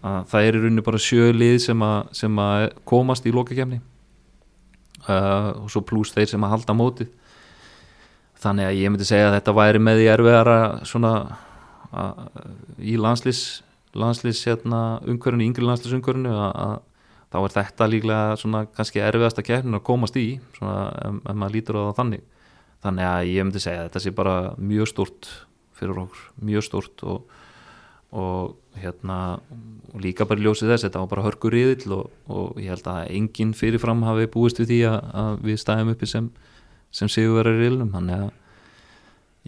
að 0.00 0.18
það 0.32 0.46
er 0.46 0.58
í 0.58 0.62
rauninni 0.64 0.86
bara 0.88 1.02
sjö 1.04 1.30
lið 1.36 1.58
sem 1.66 1.84
að, 1.84 2.00
sem 2.22 2.42
að 2.44 2.64
komast 2.88 3.28
í 3.28 3.34
lokakefni 3.34 3.80
uh, 5.04 5.52
og 5.64 5.70
svo 5.72 5.84
pluss 5.84 6.14
þeir 6.16 6.32
sem 6.32 6.48
að 6.48 6.54
halda 6.56 6.76
mótið. 6.76 7.12
Þannig 8.38 8.68
að 8.68 8.78
ég 8.78 8.92
myndi 8.94 9.08
segja 9.08 9.28
að 9.28 9.38
þetta 9.38 9.56
væri 9.58 9.80
með 9.82 10.00
því 10.00 10.10
erfiðara 10.14 10.58
svona 10.88 11.14
að, 11.92 12.20
í 12.78 12.98
landslýs 13.00 13.46
landslýs 13.98 14.44
hérna 14.46 15.00
umhverfinu, 15.08 15.46
yngri 15.48 15.64
landslýs 15.64 15.96
umhverfinu 15.96 16.34
að 16.36 16.76
þá 17.28 17.38
er 17.42 17.54
þetta 17.56 17.88
líklega 17.92 18.38
svona 18.40 18.64
kannski 18.72 19.02
erfiðasta 19.04 19.44
keppnin 19.44 19.78
að 19.78 19.86
komast 19.88 20.16
í 20.20 20.28
svona 20.56 20.88
ef, 21.04 21.18
ef 21.24 21.36
maður 21.36 21.56
lítur 21.58 21.80
á 21.80 21.82
það 21.88 21.98
þannig. 22.00 22.24
Þannig 22.78 23.08
að 23.10 23.32
ég 23.32 23.46
myndi 23.46 23.62
segja 23.62 23.82
að 23.82 23.88
þetta 23.88 24.02
sé 24.04 24.14
bara 24.14 24.36
mjög 24.62 24.90
stort 24.92 25.30
fyrir 25.78 26.00
okkur, 26.04 26.24
mjög 26.48 26.66
stort 26.66 27.04
og, 27.06 27.36
og 28.14 28.56
hérna 28.78 29.18
og 29.92 30.02
líka 30.02 30.26
bara 30.28 30.42
ljósið 30.42 30.72
þess, 30.72 30.86
þetta 30.86 31.02
var 31.02 31.10
bara 31.12 31.24
hörkur 31.26 31.54
riðill 31.54 31.94
og, 31.96 32.10
og 32.30 32.58
ég 32.62 32.72
held 32.72 32.90
að 32.90 33.12
enginn 33.14 33.54
fyrirfram 33.56 34.04
hafi 34.06 34.28
búist 34.32 34.60
við 34.62 34.72
því 34.72 34.80
að, 34.90 34.98
að 35.22 35.40
við 35.48 35.60
stæðum 35.62 35.92
uppi 35.94 36.10
sem, 36.10 36.28
sem 36.94 37.10
séu 37.12 37.34
verið 37.36 37.62
riðlum 37.62 37.92
þannig 37.94 38.26
að 38.26 38.28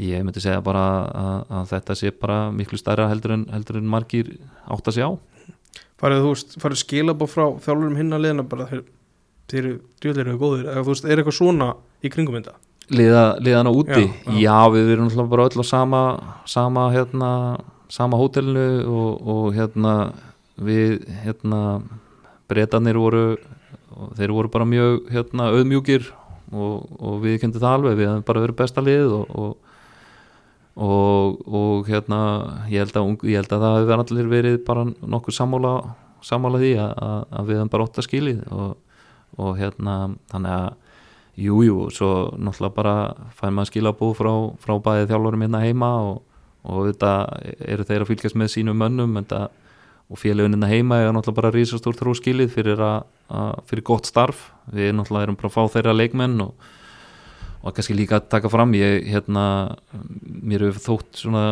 ég 0.01 0.25
myndi 0.25 0.43
segja 0.43 0.63
bara 0.65 0.85
að, 1.07 1.41
að 1.59 1.73
þetta 1.75 1.99
sé 1.99 2.13
bara 2.17 2.39
miklu 2.55 2.81
stærra 2.81 3.09
heldur 3.11 3.37
en, 3.37 3.47
heldur 3.53 3.81
en 3.81 3.91
margir 3.91 4.33
átt 4.65 4.89
að 4.91 4.97
sé 4.97 5.07
á 5.07 5.13
farið 6.01 6.25
þú 6.25 6.33
veist, 6.33 6.57
farið 6.63 6.83
skilabó 6.83 7.29
frá 7.29 7.45
þjálfurum 7.65 7.99
hinn 8.01 8.17
að 8.17 8.25
liðna 8.27 8.47
bara 8.49 8.67
þeir, 8.71 8.83
þeir 10.01 10.23
eru 10.25 10.39
góðir, 10.41 10.67
eða 10.67 10.85
þú 10.85 10.95
veist, 10.95 11.07
er 11.07 11.21
eitthvað 11.21 11.39
svona 11.39 11.71
í 12.01 12.13
kringum 12.13 12.39
þetta? 12.41 12.57
Liða, 12.91 13.25
liðana 13.39 13.71
úti? 13.71 14.03
Já, 14.03 14.33
já, 14.35 14.39
já. 14.43 14.57
við 14.75 14.93
erum 14.95 15.07
náttúrulega 15.07 15.31
bara 15.31 15.47
öll 15.47 15.63
á 15.63 15.67
sama 15.67 16.03
sama 16.49 16.89
hérna 16.95 17.31
sama 17.91 18.19
hótelinu 18.19 18.67
og, 18.91 19.29
og 19.31 19.55
hérna 19.55 19.95
við 20.59 21.05
hérna 21.23 21.61
breytanir 22.51 22.99
voru 22.99 23.25
þeir 24.19 24.35
voru 24.35 24.51
bara 24.51 24.67
mjög 24.67 25.11
hérna 25.13 25.51
auðmjúkir 25.55 26.09
og, 26.51 26.87
og 26.99 27.21
við 27.23 27.41
kynntum 27.43 27.63
það 27.63 27.77
alveg, 27.77 27.99
við 27.99 28.09
hefum 28.09 28.27
bara 28.27 28.45
verið 28.45 28.59
besta 28.59 28.85
lið 28.85 29.15
og, 29.21 29.35
og 29.39 29.70
og, 30.81 31.41
og 31.47 31.89
hérna 31.91 32.21
ég 32.73 32.85
held, 32.85 32.97
að, 32.97 33.27
ég 33.29 33.41
held 33.43 33.53
að 33.53 33.65
það 33.67 33.79
hefur 33.81 34.05
allir 34.05 34.31
verið 34.31 34.61
bara 34.67 34.87
nokkuð 34.89 35.37
sammála 35.37 35.75
sammála 36.25 36.61
því 36.61 36.71
að, 36.81 36.95
að, 37.01 37.49
við 37.49 37.59
hefum 37.59 37.73
bara 37.73 37.87
ótt 37.87 38.01
að 38.01 38.07
skilið 38.09 38.41
og, 38.53 38.71
og 39.41 39.59
hérna 39.61 39.97
þannig 40.33 40.57
að 40.57 40.71
Jú, 41.41 41.63
jú, 41.65 41.77
og 41.87 41.93
svo 41.95 42.09
náttúrulega 42.37 42.75
bara 42.75 42.95
fær 43.39 43.53
maður 43.55 43.71
skilabú 43.71 44.11
frá, 44.19 44.29
frá 44.61 44.75
bæði 44.83 45.07
þjálfurum 45.09 45.45
hérna 45.47 45.63
heima 45.63 45.89
og, 46.05 46.19
og 46.69 46.91
þetta 46.91 47.13
eru 47.71 47.87
þeir 47.89 48.05
að 48.05 48.11
fylgjast 48.11 48.37
með 48.37 48.51
sínum 48.53 48.77
mönnum 48.77 49.15
þetta, 49.17 49.47
og 50.11 50.21
félagun 50.21 50.59
hérna 50.59 50.69
heima 50.69 50.99
er 51.01 51.15
náttúrulega 51.15 51.39
bara 51.39 51.53
rísastór 51.55 51.97
þróskilið 51.97 52.51
fyrir, 52.53 52.83
að, 52.85 53.07
að, 53.31 53.55
fyrir 53.71 53.87
gott 53.89 54.11
starf. 54.11 54.51
Við 54.75 54.93
náttúrulega 54.99 55.31
erum 55.31 55.39
bara 55.41 55.53
að 55.53 55.57
fá 55.57 55.77
þeirra 55.79 55.97
leikmenn 55.97 56.37
og, 56.45 56.69
og 57.61 57.77
kannski 57.77 57.97
líka 57.97 58.19
að 58.19 58.29
taka 58.33 58.51
fram 58.53 58.73
ég, 58.77 59.05
hérna, 59.11 59.77
mér 60.25 60.69
hefur 60.69 60.85
þótt 60.87 61.23
svona 61.25 61.45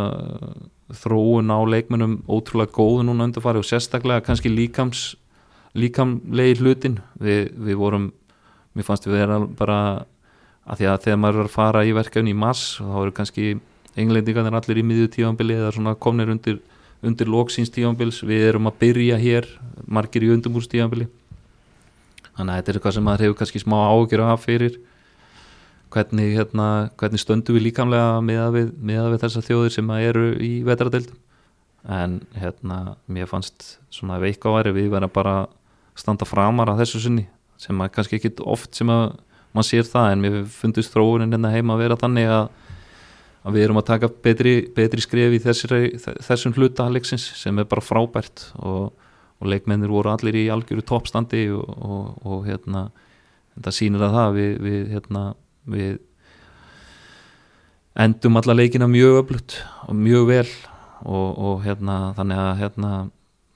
þróun 0.96 1.52
á 1.52 1.58
leikmennum 1.68 2.22
ótrúlega 2.24 2.72
góð 2.72 3.02
núna 3.04 3.26
undarfari 3.28 3.60
og 3.60 3.68
sérstaklega 3.68 4.24
kannski 4.24 4.52
líkams 4.52 5.10
líkamlegi 5.76 6.62
hlutin 6.62 6.96
við, 7.20 7.52
við 7.52 7.76
vorum 7.76 8.08
mér 8.72 8.86
fannst 8.86 9.08
við 9.08 9.18
vera 9.18 9.40
bara 9.58 9.78
að 10.68 10.80
því 10.80 10.88
að 10.88 11.04
þegar 11.04 11.20
maður 11.20 11.42
er 11.42 11.50
að 11.50 11.56
fara 11.58 11.84
í 11.84 11.94
verkefni 11.96 12.32
í 12.32 12.38
mars 12.38 12.64
þá 12.80 12.96
eru 13.02 13.14
kannski 13.16 13.46
englendingarnir 13.98 14.56
allir 14.58 14.80
í 14.80 14.86
miðju 14.86 15.12
tífambili 15.16 15.56
eða 15.58 15.72
svona 15.76 15.94
komnir 15.98 16.30
undir, 16.32 16.60
undir 17.04 17.28
loksins 17.28 17.72
tífambils, 17.74 18.22
við 18.22 18.50
erum 18.52 18.68
að 18.70 18.78
byrja 18.82 19.18
hér, 19.20 19.48
margir 19.86 20.24
í 20.24 20.32
undirbúrs 20.32 20.70
tífambili 20.70 21.08
þannig 22.36 22.52
að 22.52 22.60
þetta 22.60 22.72
er 22.72 22.78
eitthvað 22.78 22.96
sem 22.96 23.08
maður 23.08 23.26
hefur 23.26 23.40
kannski 23.42 23.62
smá 23.64 23.78
ágjör 23.90 24.24
af 24.28 24.44
fyrir 24.44 24.78
hvernig, 25.92 26.34
hérna, 26.36 26.66
hvernig 27.00 27.22
stöndum 27.22 27.56
við 27.56 27.68
líkamlega 27.68 28.20
meða 28.24 28.50
við, 28.54 28.74
við 28.82 29.16
þessar 29.22 29.46
þjóðir 29.46 29.74
sem 29.74 29.90
eru 29.98 30.28
í 30.44 30.52
vetradeildum 30.66 31.18
en 31.88 32.18
hérna, 32.36 32.96
mér 33.06 33.28
fannst 33.30 33.78
svona 33.94 34.18
veika 34.20 34.52
væri 34.52 34.74
við 34.76 34.90
verðum 34.92 35.14
bara 35.14 35.36
standa 35.98 36.26
framar 36.28 36.72
að 36.72 36.82
þessu 36.82 37.02
sinni 37.06 37.26
sem 37.58 37.80
að 37.82 37.92
kannski 37.94 38.18
ekki 38.18 38.34
oft 38.46 38.76
sem 38.78 38.90
að 38.92 39.16
maður 39.54 39.68
sér 39.70 39.88
það 39.88 40.12
en 40.12 40.24
mér 40.24 40.38
fundist 40.52 40.94
þróunin 40.94 41.32
hérna 41.32 41.52
heima 41.54 41.74
að 41.74 41.82
vera 41.84 41.98
þannig 41.98 42.30
að, 42.30 42.48
að 43.42 43.56
við 43.56 43.66
erum 43.66 43.80
að 43.80 43.88
taka 43.88 44.10
betri, 44.26 44.54
betri 44.76 45.02
skref 45.02 45.34
í 45.34 45.42
þessari, 45.42 45.82
þessum 46.26 46.54
hluta 46.58 46.88
leiksins 46.92 47.26
sem 47.40 47.58
er 47.58 47.68
bara 47.70 47.84
frábært 47.84 48.50
og, 48.58 48.92
og 49.38 49.50
leikmennir 49.50 49.90
voru 49.90 50.12
allir 50.12 50.38
í 50.38 50.48
algjöru 50.52 50.84
toppstandi 50.86 51.48
og, 51.56 51.66
og, 51.78 52.08
og 52.26 52.46
hérna 52.46 52.88
þetta 53.56 53.74
sýnir 53.74 54.06
að 54.06 54.18
það 54.18 54.36
við, 54.38 54.52
við, 54.66 54.82
hérna, 54.94 55.24
við 55.68 55.98
endum 57.98 58.38
alla 58.40 58.56
leikina 58.56 58.88
mjög 58.90 59.22
öflugt 59.22 59.58
og 59.88 59.96
mjög 59.98 60.26
vel 60.28 60.48
og, 61.04 61.28
og 61.38 61.62
hérna 61.64 61.98
þannig 62.18 62.42
að 62.42 62.52
hérna 62.62 62.92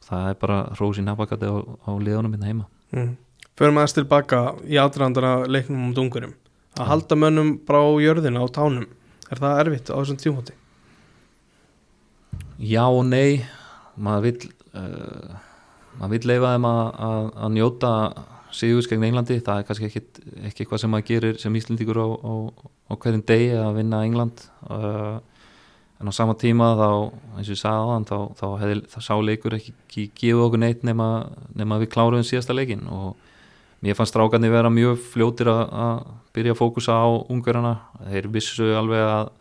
það 0.07 0.29
er 0.31 0.39
bara 0.41 0.59
hrósin 0.77 1.11
hafakati 1.11 1.51
á, 1.51 1.57
á 1.63 1.91
liðunum 1.97 2.35
hérna 2.35 2.51
heima 2.51 2.67
mm. 2.95 3.13
Förum 3.59 3.77
aðeins 3.77 3.95
tilbaka 3.95 4.39
í 4.65 4.79
aðdrandana 4.81 5.45
leiknum 5.47 5.89
um 5.89 5.95
dungurum 5.97 6.35
að 6.81 6.89
halda 6.89 7.19
mönnum 7.19 7.55
bara 7.67 7.85
á 7.85 7.91
jörðina 8.01 8.43
á 8.43 8.49
tánum 8.49 8.87
er 9.31 9.41
það 9.41 9.63
erfitt 9.63 9.93
á 9.93 9.97
þessum 9.99 10.21
tímóti? 10.21 10.55
Já 12.59 12.85
og 12.87 13.05
nei 13.09 13.45
maður 13.97 14.29
vill 14.29 14.53
uh, 14.73 15.37
maður 15.99 16.15
vill 16.17 16.31
leifa 16.33 16.55
þeim 16.55 16.69
að, 16.69 16.83
að, 17.09 17.27
að 17.37 17.55
njóta 17.59 17.93
sigurs 18.57 18.89
gegn 18.91 19.05
Englandi 19.09 19.41
það 19.45 19.61
er 19.61 19.67
kannski 19.69 19.89
ekki, 19.89 20.03
eitthvað 20.49 20.83
sem 20.83 20.93
maður 20.93 21.09
gerir 21.11 21.43
sem 21.43 21.59
Íslendíkur 21.59 22.01
á, 22.01 22.09
á, 22.09 22.33
á 22.89 22.93
hverjum 22.95 23.25
degi 23.29 23.53
að 23.59 23.77
vinna 23.81 24.03
England. 24.07 24.47
Uh, 24.69 25.19
en 26.03 26.11
á 26.11 26.13
sama 26.13 26.35
tíma 26.35 26.73
þá 26.75 26.89
eins 27.39 27.47
og 27.47 27.55
ég 27.55 27.61
sagði 27.61 27.93
hann 27.93 28.07
þá, 28.09 28.17
þá, 28.39 28.47
þá 28.91 28.99
sá 29.07 29.13
leikur 29.23 29.55
ekki, 29.55 29.75
ekki 29.87 30.07
gefið 30.19 30.47
okkur 30.47 30.63
neitt 30.65 30.83
nema, 30.87 31.09
nema 31.55 31.79
við 31.83 31.93
kláruðum 31.95 32.27
síðasta 32.27 32.57
leikin 32.57 32.83
og 32.91 33.15
mér 33.83 33.99
fannst 33.99 34.15
strákarnir 34.15 34.51
vera 34.51 34.71
mjög 34.71 34.99
fljótir 35.13 35.51
að, 35.53 36.03
byrja 36.35 36.55
að 36.55 36.59
fókusa 36.59 36.99
á 36.99 37.07
ungverjana. 37.31 37.77
Þeir 38.09 38.29
vissu 38.35 38.69
alveg 38.79 39.03
að, 39.05 39.33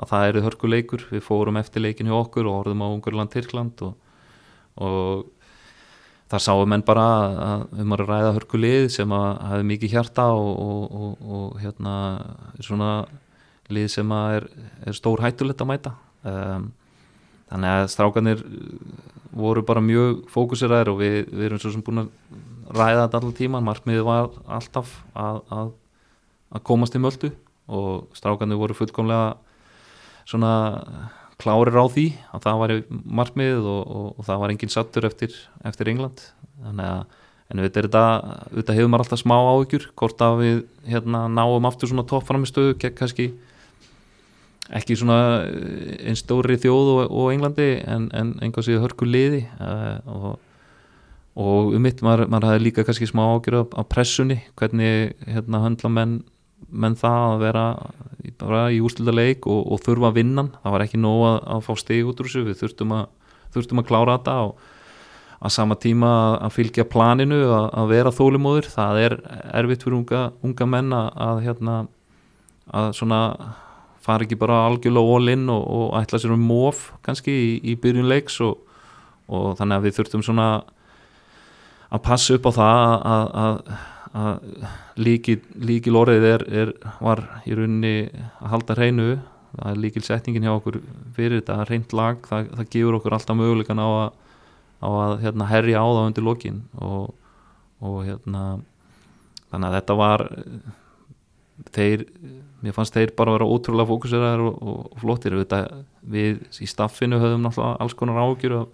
að 0.00 0.10
það 0.12 0.26
eru 0.30 0.42
hörkuleikur, 0.46 1.06
við 1.12 1.24
fórum 1.24 1.60
eftir 1.60 1.84
leikin 1.84 2.10
hjá 2.10 2.16
okkur 2.18 2.48
og 2.48 2.60
orðum 2.62 2.84
á 2.84 2.88
Ungverland 2.88 3.32
Tyrkland 3.32 3.82
og, 3.86 3.96
og 4.76 5.24
það 6.30 6.42
sáu 6.42 6.64
menn 6.66 6.82
bara 6.86 7.04
að 7.46 7.82
um 7.82 7.94
að 7.94 8.02
ræða 8.02 8.32
hörkulið 8.34 8.88
sem 8.96 9.12
að 9.14 9.28
hafi 9.50 9.68
mikið 9.70 9.94
hjarta 9.94 10.26
og, 10.34 10.50
og, 10.64 10.96
og, 11.00 11.28
og 11.36 11.60
hérna 11.62 11.94
svona 12.58 12.90
lið 13.70 13.88
sem 13.94 14.12
að 14.14 14.38
er, 14.38 14.48
er 14.86 14.98
stór 14.98 15.22
hættulegt 15.22 15.62
að 15.62 15.70
mæta. 15.70 15.94
Um, 16.26 16.68
þannig 17.50 17.72
að 17.72 17.88
strákanir 17.92 18.42
voru 19.36 19.62
bara 19.66 19.82
mjög 19.84 20.24
fókuseraðir 20.32 20.90
og 20.92 21.00
við, 21.02 21.16
við 21.30 21.48
erum 21.48 21.62
svo 21.62 21.72
sem 21.74 21.84
búin 21.86 22.04
að 22.04 22.12
ræða 22.74 23.04
þetta 23.04 23.20
allar 23.20 23.36
tíman, 23.38 23.66
markmiðið 23.66 24.06
var 24.06 24.30
alltaf 24.58 24.94
að, 25.14 25.42
að, 25.54 25.74
að 26.56 26.64
komast 26.66 26.96
í 26.98 27.02
möldu 27.02 27.30
og 27.66 28.16
strákanir 28.16 28.58
voru 28.58 28.74
fullkomlega 28.78 29.36
svona 30.26 30.52
klárir 31.42 31.76
á 31.76 31.84
því 31.92 32.06
að 32.32 32.44
það 32.46 32.60
var 32.62 32.74
markmiðið 33.20 33.70
og, 33.70 33.82
og, 33.86 34.08
og 34.16 34.28
það 34.28 34.42
var 34.42 34.54
enginn 34.54 34.72
sattur 34.72 35.08
eftir, 35.08 35.36
eftir 35.68 35.92
England. 35.92 36.24
Að 36.64 37.06
en 37.46 37.62
við 37.62 37.76
þetta, 37.76 38.04
maður 38.90 39.04
alltaf 39.04 39.20
smá 39.22 39.36
áhugjur 39.38 39.90
hvort 39.94 40.22
að 40.24 40.40
við 40.40 40.56
hérna, 40.90 41.26
náum 41.30 41.68
aftur 41.68 41.92
svona 41.92 42.06
toppframistöðu 42.10 42.74
kannski 42.98 43.28
ekki 44.74 44.96
svona 44.98 45.44
eh, 45.46 46.08
einn 46.08 46.18
stóri 46.18 46.56
þjóð 46.58 46.90
og, 46.96 47.00
og 47.06 47.30
Englandi 47.34 47.68
en, 47.86 48.08
en 48.16 48.34
einhvers 48.42 48.66
veginn 48.66 48.82
hörku 48.82 49.06
liði. 49.06 49.44
Uh, 49.60 49.98
og, 50.10 50.26
og 51.38 51.76
um 51.76 51.84
mitt 51.86 52.02
maður, 52.02 52.26
maður 52.32 52.50
hafði 52.50 52.64
líka 52.64 52.86
kannski 52.86 53.06
smá 53.06 53.22
af, 53.28 53.76
af 53.78 53.88
pressunni, 53.92 54.40
hvernig 54.58 55.14
hérna 55.28 55.62
höndla 55.62 55.92
menn, 55.92 56.16
menn 56.70 56.96
það 56.98 57.26
að 57.26 57.42
vera 57.44 57.66
bara 58.40 58.62
í 58.74 58.80
úrslita 58.84 59.14
leik 59.14 59.46
og, 59.48 59.60
og 59.72 59.82
þurfa 59.84 60.10
að 60.10 60.18
vinna, 60.18 60.46
það 60.62 60.74
var 60.74 60.84
ekki 60.86 61.00
nóg 61.00 61.20
að, 61.28 61.36
að 61.54 61.60
fá 61.66 61.72
steg 61.80 62.08
út 62.08 62.20
úr 62.20 62.28
þessu, 62.28 62.46
við 62.46 62.58
þurftum 62.62 62.96
að 62.96 63.04
þurftum 63.56 63.80
að 63.80 63.88
klára 63.88 64.16
þetta 64.18 64.34
og 64.46 64.64
að 65.36 65.52
sama 65.52 65.76
tíma 65.80 66.10
að 66.40 66.54
fylgja 66.56 66.86
planinu 66.88 67.38
að, 67.44 67.66
að 67.76 67.92
vera 67.92 68.14
þólimóður, 68.14 68.68
það 68.72 69.00
er 69.04 69.16
erfitt 69.60 69.84
fyrir 69.84 69.98
unga, 70.00 70.22
unga 70.44 70.68
menn 70.72 70.96
að, 70.96 71.08
að 71.26 71.42
hérna 71.44 71.76
að 72.76 72.88
svona 72.98 73.20
fara 74.06 74.26
ekki 74.26 74.38
bara 74.38 74.62
algjörlega 74.66 75.16
all 75.16 75.32
in 75.32 75.50
og, 75.52 75.66
og 75.66 75.98
ætla 76.00 76.20
sér 76.22 76.34
um 76.34 76.46
móf 76.46 76.88
kannski 77.06 77.34
í, 77.34 77.50
í 77.72 77.76
byrjun 77.82 78.08
leiks 78.10 78.38
og, 78.44 78.62
og 79.26 79.54
þannig 79.58 79.78
að 79.78 79.86
við 79.86 79.98
þurftum 79.98 80.24
svona 80.26 80.48
að 81.86 82.02
passa 82.06 82.36
upp 82.36 82.48
á 82.48 82.52
það 82.56 82.80
að, 83.12 83.30
að, 84.16 84.36
að 84.64 85.00
líkil, 85.00 85.38
líkil 85.68 85.96
orðið 85.98 86.28
er, 86.28 86.44
er, 86.62 86.72
var 87.02 87.22
í 87.44 87.56
rauninni 87.56 87.96
að 88.12 88.52
halda 88.52 88.76
hreinu. 88.78 89.10
Er 89.66 89.78
líkil 89.80 90.02
setningin 90.04 90.44
hjá 90.44 90.52
okkur 90.52 90.80
fyrir 91.16 91.40
þetta 91.40 91.62
hreint 91.64 91.92
lag, 91.96 92.18
það, 92.28 92.50
það 92.58 92.72
gefur 92.74 92.98
okkur 92.98 93.16
alltaf 93.16 93.38
mögulegan 93.38 93.80
á 93.80 93.88
að, 93.88 94.08
á 94.84 94.88
að 94.88 95.14
hérna, 95.24 95.50
herja 95.52 95.84
á 95.84 95.86
það 95.86 96.08
undir 96.10 96.26
lokin. 96.26 96.58
Og, 96.84 97.14
og 97.84 98.00
hérna 98.04 98.42
þannig 99.50 99.68
að 99.68 99.78
þetta 99.78 99.98
var 100.00 100.26
þeir 101.72 102.04
mér 102.64 102.74
fannst 102.76 102.96
þeir 102.96 103.14
bara 103.16 103.36
vera 103.36 103.48
ótrúlega 103.48 103.88
fókuseraðar 103.88 104.44
og, 104.44 104.58
og, 104.60 104.82
og 104.92 105.04
flottir. 105.04 105.38
Við 106.06 106.42
í 106.60 106.68
staffinu 106.68 107.20
höfum 107.22 107.46
náttúrulega 107.46 107.80
alls 107.84 107.96
konar 107.96 108.20
ágjur 108.24 108.66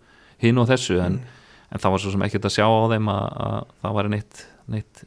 hinn 0.42 0.58
og 0.58 0.66
þessu 0.70 0.98
en, 0.98 1.20
mm. 1.20 1.42
en 1.70 1.82
það 1.82 1.94
var 1.94 2.02
svo 2.02 2.14
sem 2.14 2.24
ekkert 2.26 2.48
að 2.48 2.56
sjá 2.56 2.66
á 2.66 2.90
þeim 2.90 3.10
að, 3.12 3.26
að 3.46 3.76
það 3.84 3.94
var 3.98 4.10
neitt 4.10 4.40
neitt, 4.70 5.04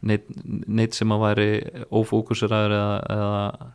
neitt, 0.00 0.28
neitt 0.66 0.96
sem 0.96 1.12
að 1.14 1.24
væri 1.24 1.48
ófókuseraður 1.90 2.76
eða, 2.76 2.98
eða, 3.16 3.72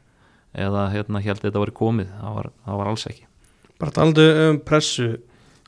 eða 0.68 0.88
hérna 0.94 1.24
held 1.24 1.40
að 1.40 1.48
þetta 1.50 1.64
var 1.66 1.74
komið, 1.82 2.16
það 2.22 2.40
var, 2.40 2.50
það 2.66 2.82
var 2.82 2.92
alls 2.94 3.08
ekki. 3.12 3.28
Bara 3.82 3.98
taldu 3.98 4.30
um 4.46 4.62
pressu 4.64 5.10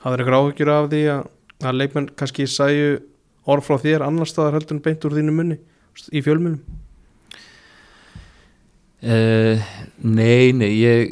hafður 0.05 0.23
ykkur 0.23 0.39
áhugjur 0.39 0.73
af 0.75 0.89
því 0.93 1.03
að, 1.15 1.27
að 1.65 1.77
leikmenn 1.81 2.09
kannski 2.15 2.47
sæju 2.49 2.95
orð 3.45 3.67
frá 3.67 3.77
þér 3.81 4.07
annar 4.07 4.29
staðar 4.29 4.59
heldur 4.59 4.77
en 4.77 4.85
beint 4.85 5.05
úr 5.05 5.17
þínu 5.17 5.35
munni 5.35 5.59
í 6.11 6.23
fjölmunum 6.25 6.59
Uh, 9.05 9.61
nei, 10.01 10.49
nei, 10.57 10.71
ég, 10.79 11.11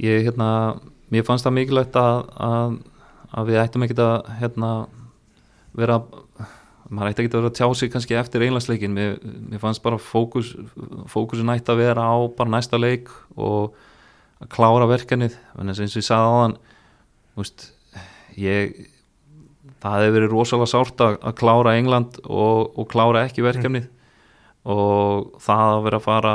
ég 0.00 0.22
hérna, 0.24 0.78
mér 1.12 1.24
fannst 1.26 1.44
það 1.44 1.56
mikilvægt 1.58 1.98
að, 2.00 2.20
að, 2.40 2.76
að 3.36 3.50
við 3.50 3.58
ættum 3.60 3.84
ekkert 3.84 4.00
að 4.00 4.30
hérna, 4.38 4.70
vera, 5.76 5.98
maður 6.90 7.12
ætti 7.12 7.22
ekkert 7.22 7.36
að 7.36 7.42
vera 7.42 7.50
að 7.52 7.58
tjá 7.58 7.78
sig 7.78 7.92
kannski 7.92 8.16
eftir 8.18 8.44
einlagsleikin, 8.46 8.94
mér, 8.94 9.18
mér 9.22 9.62
fannst 9.62 9.82
bara 9.84 9.98
fókus, 10.02 10.52
fókusin 11.10 11.52
ætti 11.54 11.70
að 11.74 11.84
vera 11.84 12.06
á 12.10 12.18
bara 12.34 12.54
næsta 12.56 12.80
leik 12.80 13.10
og 13.36 13.76
að 14.40 14.50
klára 14.54 14.88
verkanið, 14.90 15.36
en 15.60 15.70
eins 15.70 15.80
og 15.80 16.00
ég 16.00 16.06
sagði 16.06 16.32
þann, 16.34 16.56
veist, 17.38 17.66
ég, 18.40 18.74
það 19.80 20.04
hefur 20.04 20.16
verið 20.16 20.34
rosalega 20.34 20.70
sárt 20.72 21.04
að, 21.04 21.18
að 21.22 21.38
klára 21.40 21.76
England 21.78 22.20
og, 22.26 22.72
og 22.74 22.88
klára 22.90 23.24
ekki 23.28 23.44
verkanið 23.44 23.86
mm. 23.86 23.94
og 24.74 25.30
það 25.44 25.76
að 25.76 25.84
vera 25.86 26.00
að 26.00 26.06
fara 26.08 26.34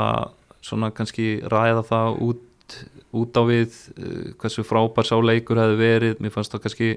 svona 0.66 0.90
kannski 0.94 1.28
ræða 1.52 1.84
það 1.86 2.20
út, 2.26 2.78
út 3.16 3.38
á 3.38 3.42
við 3.46 3.76
uh, 3.96 4.32
hversu 4.40 4.64
frábær 4.66 5.08
sá 5.08 5.14
leikur 5.20 5.60
hefði 5.60 5.78
verið. 5.80 6.16
Mér 6.22 6.34
fannst 6.34 6.54
það 6.54 6.64
kannski 6.66 6.90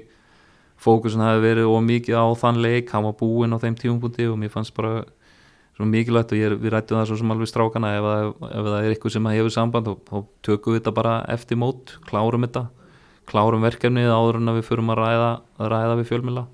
fókusin 0.80 1.22
hefði 1.24 1.44
verið 1.44 1.70
og 1.70 1.82
mikið 1.86 2.16
á 2.16 2.26
þann 2.40 2.60
leik 2.64 2.92
hann 2.94 3.06
var 3.06 3.16
búinn 3.20 3.52
á 3.52 3.62
þeim 3.62 3.76
tíumpunkti 3.78 4.28
og 4.30 4.38
mér 4.40 4.52
fannst 4.52 4.74
bara 4.76 5.02
svona 5.76 5.90
mikilvægt 5.92 6.32
og 6.34 6.40
ég, 6.40 6.54
við 6.60 6.74
rættum 6.74 6.98
það 6.98 7.10
svo 7.10 7.18
sem 7.20 7.32
alveg 7.34 7.50
strákana 7.50 7.94
ef, 7.98 8.06
ef, 8.12 8.46
ef 8.48 8.68
það 8.68 8.78
er 8.78 8.94
eitthvað 8.94 9.14
sem 9.16 9.28
hefur 9.32 9.54
samband 9.54 9.90
þá 10.08 10.16
tökum 10.46 10.74
við 10.74 10.80
þetta 10.80 10.94
bara 10.96 11.16
eftir 11.32 11.60
mót 11.60 11.94
klárum 12.08 12.46
þetta, 12.46 12.64
klárum 13.30 13.64
verkefnið 13.64 14.12
áður 14.12 14.40
en 14.40 14.52
að 14.52 14.60
við 14.60 14.66
förum 14.70 14.92
að 14.92 15.02
ræða, 15.02 15.30
að 15.60 15.70
ræða 15.74 15.98
við 16.00 16.10
fjölmila 16.10 16.46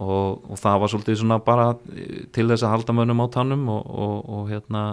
og, 0.00 0.40
og 0.48 0.60
það 0.60 0.80
var 0.82 0.92
svolítið 0.92 1.20
svona 1.20 1.40
bara 1.44 1.66
til 2.32 2.46
þess 2.48 2.64
að 2.64 2.74
halda 2.74 2.96
mönnum 2.96 3.24
á 3.24 3.26
tannum 3.36 3.68
og, 3.72 3.84
og, 3.88 4.16
og 4.36 4.48
hérna 4.52 4.84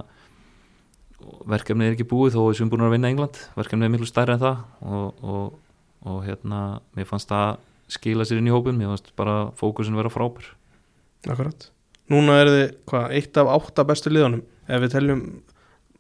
verkefnið 1.48 1.90
er 1.90 1.96
ekki 1.96 2.08
búið 2.12 2.36
þó 2.36 2.42
við 2.50 2.60
sem 2.60 2.72
búin 2.72 2.86
að 2.88 2.94
vinna 2.98 3.12
England 3.12 3.40
verkefnið 3.56 3.88
er 3.88 3.96
miklu 3.96 4.10
stærri 4.10 4.36
en 4.36 4.44
það 4.44 4.60
og 6.08 6.22
hérna, 6.24 6.80
mér 6.96 7.08
fannst 7.10 7.32
það 7.32 7.58
skila 7.92 8.28
sér 8.28 8.42
inn 8.42 8.50
í 8.50 8.54
hópin, 8.54 8.78
mér 8.80 8.94
fannst 8.94 9.14
bara 9.20 9.38
fókusin 9.60 9.98
vera 9.98 10.12
frábær. 10.12 10.52
Akkurat, 11.28 11.70
núna 12.12 12.38
er 12.42 12.52
þið 12.52 12.68
hvað, 12.90 13.08
eitt 13.20 13.40
af 13.42 13.54
átta 13.56 13.88
bestu 13.88 14.12
liðanum, 14.14 14.44
ef 14.68 14.84
við 14.84 14.94
teljum 14.94 15.24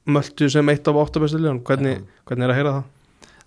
möldu 0.07 0.49
sem 0.51 0.69
eitt 0.71 0.87
af 0.87 1.01
átta 1.01 1.23
bestu 1.23 1.39
liðanum 1.41 1.63
hvernig, 1.67 1.99
ja. 1.99 2.21
hvernig 2.29 2.47
er 2.47 2.53
að 2.53 2.59
heyra 2.61 2.75
það? 2.77 2.93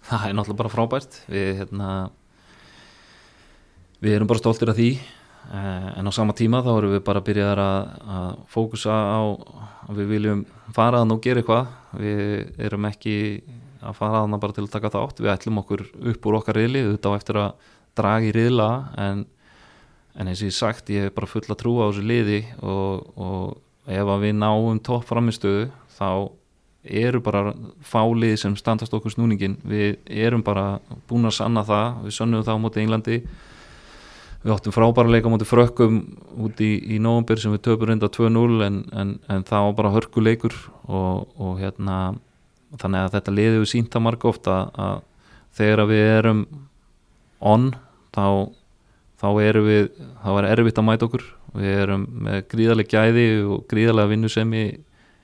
Það 0.09 0.27
er 0.27 0.37
náttúrulega 0.37 0.63
bara 0.63 0.73
frábært. 0.73 1.17
Við, 1.31 1.49
hérna, 1.61 1.89
við 4.01 4.17
erum 4.17 4.31
bara 4.31 4.43
stoltir 4.43 4.73
af 4.73 4.79
því. 4.79 4.91
Eh, 5.51 5.89
en 5.99 6.09
á 6.09 6.13
sama 6.15 6.37
tíma 6.37 6.63
þá 6.65 6.71
erum 6.77 6.95
við 6.95 7.03
bara 7.07 7.25
byrjaðar 7.25 7.63
að, 7.65 7.91
að 8.17 8.31
fókusa 8.53 8.95
á 8.97 9.21
að 9.91 10.01
við 10.01 10.13
viljum 10.15 10.45
fara 10.77 11.03
að 11.03 11.11
nú 11.11 11.19
gera 11.23 11.43
eitthvað. 11.43 11.75
Við 12.01 12.63
erum 12.69 12.89
ekki 12.89 13.17
að 13.81 13.97
fara 13.97 14.25
að 14.25 14.39
bara 14.41 14.57
til 14.57 14.67
að 14.67 14.73
taka 14.77 14.93
þátt. 14.97 15.21
Við 15.21 15.35
ætlum 15.35 15.61
okkur 15.63 15.85
upp 16.15 16.31
úr 16.31 16.41
okkar 16.41 16.61
riðli. 16.61 16.87
Þetta 16.95 17.13
á 17.13 17.19
eftir 17.19 17.41
að 17.41 17.69
draga 18.01 18.29
í 18.29 18.35
riðla 18.35 18.71
en, 19.05 19.25
en 20.17 20.33
eins 20.33 20.43
og 20.43 20.51
ég 20.51 20.57
sagt 20.57 20.91
ég 20.93 21.09
er 21.09 21.15
bara 21.15 21.31
full 21.31 21.47
að 21.47 21.61
trúa 21.63 21.87
á 21.87 21.89
þessu 21.91 22.07
liði 22.09 22.43
og, 22.61 23.07
og 23.15 23.91
ef 23.91 24.13
við 24.25 24.37
náum 24.41 24.83
topp 24.85 25.09
framistöðu 25.09 25.71
þá 25.97 26.11
eru 26.85 27.21
bara 27.21 27.53
fálið 27.85 28.39
sem 28.41 28.57
standast 28.57 28.95
okkur 28.97 29.13
snúningin 29.13 29.59
við 29.69 29.99
erum 30.09 30.43
bara 30.45 30.81
búin 31.09 31.29
að 31.29 31.37
sanna 31.37 31.65
það 31.67 32.05
við 32.07 32.17
sönnum 32.17 32.45
það 32.47 32.57
á 32.57 32.63
móti 32.63 32.81
Englandi. 32.81 33.19
Við 34.41 34.55
áttum 34.55 34.73
frábæra 34.73 35.13
leika 35.13 35.29
mútið 35.29 35.51
frökkum 35.51 35.99
út 36.41 36.61
í, 36.65 36.71
í 36.95 36.97
nógumbir 37.03 37.43
sem 37.43 37.53
við 37.53 37.67
töpum 37.67 37.91
reynda 37.91 38.09
2-0 38.09 38.65
en, 38.65 38.79
en, 38.97 39.13
en 39.29 39.45
það 39.45 39.67
var 39.67 39.77
bara 39.83 39.93
hörkuleikur 39.99 40.57
og, 40.89 41.29
og 41.37 41.61
hérna 41.61 41.99
þannig 42.81 43.05
að 43.05 43.15
þetta 43.19 43.37
liði 43.37 43.59
við 43.59 43.71
sínta 43.75 44.01
marga 44.01 44.31
ofta 44.31 44.57
að 44.73 45.03
þegar 45.59 45.85
við 45.91 46.09
erum 46.15 46.43
on 47.41 47.69
þá, 48.15 48.25
þá 49.21 49.29
erum 49.45 49.69
við 49.69 49.91
þá 50.23 50.31
er 50.35 50.49
erfitt 50.53 50.81
að 50.81 50.89
mæta 50.89 51.09
okkur. 51.09 51.27
Við 51.61 51.79
erum 51.85 52.07
með 52.27 52.43
gríðarlega 52.53 52.97
gæði 52.97 53.27
og 53.43 53.65
gríðarlega 53.71 54.13
vinnusemi 54.15 54.65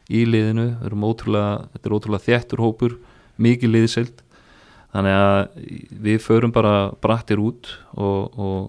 í 0.07 0.23
liðinu. 0.27 0.71
Við 0.81 0.89
erum 0.91 1.07
ótrúlega, 1.07 1.53
þetta 1.75 1.91
er 1.91 1.97
ótrúlega 1.99 2.27
þjættur 2.27 2.65
hópur 2.65 2.97
mikið 3.43 3.75
liðsild 3.75 4.23
þannig 4.97 5.13
að 5.13 5.39
við 6.07 6.21
förum 6.25 6.53
bara 6.55 6.77
brattir 7.05 7.41
út 7.43 7.69
og, 7.93 8.39
og 8.41 8.61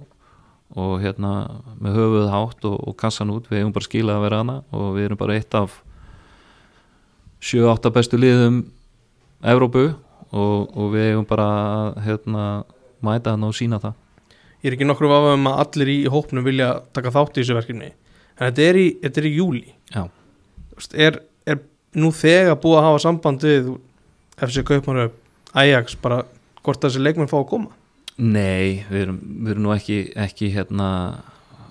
og 0.75 0.97
hérna 1.01 1.61
með 1.79 1.95
höfuð 1.95 2.25
hátt 2.31 2.65
og, 2.67 2.75
og 2.89 2.95
kassan 2.99 3.31
út, 3.31 3.47
við 3.49 3.61
hefum 3.61 3.75
bara 3.75 3.87
skilað 3.87 4.17
að 4.17 4.25
vera 4.25 4.41
hana 4.41 4.57
og 4.75 4.89
við 4.97 5.07
erum 5.07 5.19
bara 5.19 5.37
eitt 5.37 5.55
af 5.57 5.79
7-8 7.39 7.93
bestu 7.95 8.19
liðum 8.19 8.59
Evrópu 9.47 9.85
og, 10.33 10.83
við 10.91 11.13
hefum 11.13 11.27
bara 11.29 11.47
hérna 12.03 12.43
mæta 13.05 13.35
hana 13.35 13.49
og 13.49 13.55
sína 13.57 13.79
það 13.81 13.95
Ég 14.63 14.71
er 14.71 14.75
ekki 14.77 14.87
nokkru 14.89 15.09
af 15.13 15.31
um 15.35 15.49
að 15.51 15.59
allir 15.63 15.93
í 15.93 15.97
hópnum 16.11 16.45
vilja 16.45 16.69
taka 16.95 17.13
þátt 17.13 17.37
í 17.37 17.43
þessu 17.43 17.57
verkefni. 17.57 17.91
En 18.37 18.47
þetta 18.49 18.63
er 18.65 18.79
í, 18.79 18.87
þetta 19.03 19.21
er 19.21 19.27
í 19.29 19.35
júli 19.37 19.65
er, 20.93 21.21
er 21.47 21.61
nú 21.97 22.11
þegar 22.13 22.59
búið 22.61 22.79
að 22.79 22.87
hafa 22.87 23.03
samband 23.05 23.45
við 23.45 23.71
FC 24.37 24.63
Kaupmannöf 24.67 25.15
Ajax 25.57 25.97
bara 26.01 26.21
hvort 26.61 26.83
þessi 26.83 27.01
leikmenn 27.01 27.29
fá 27.31 27.39
að 27.39 27.49
koma? 27.53 27.73
Nei, 28.17 28.83
við 28.89 29.03
erum, 29.05 29.17
við 29.45 29.53
erum 29.53 29.65
nú 29.65 29.73
ekki, 29.75 29.97
ekki 30.17 30.51
hérna 30.53 30.89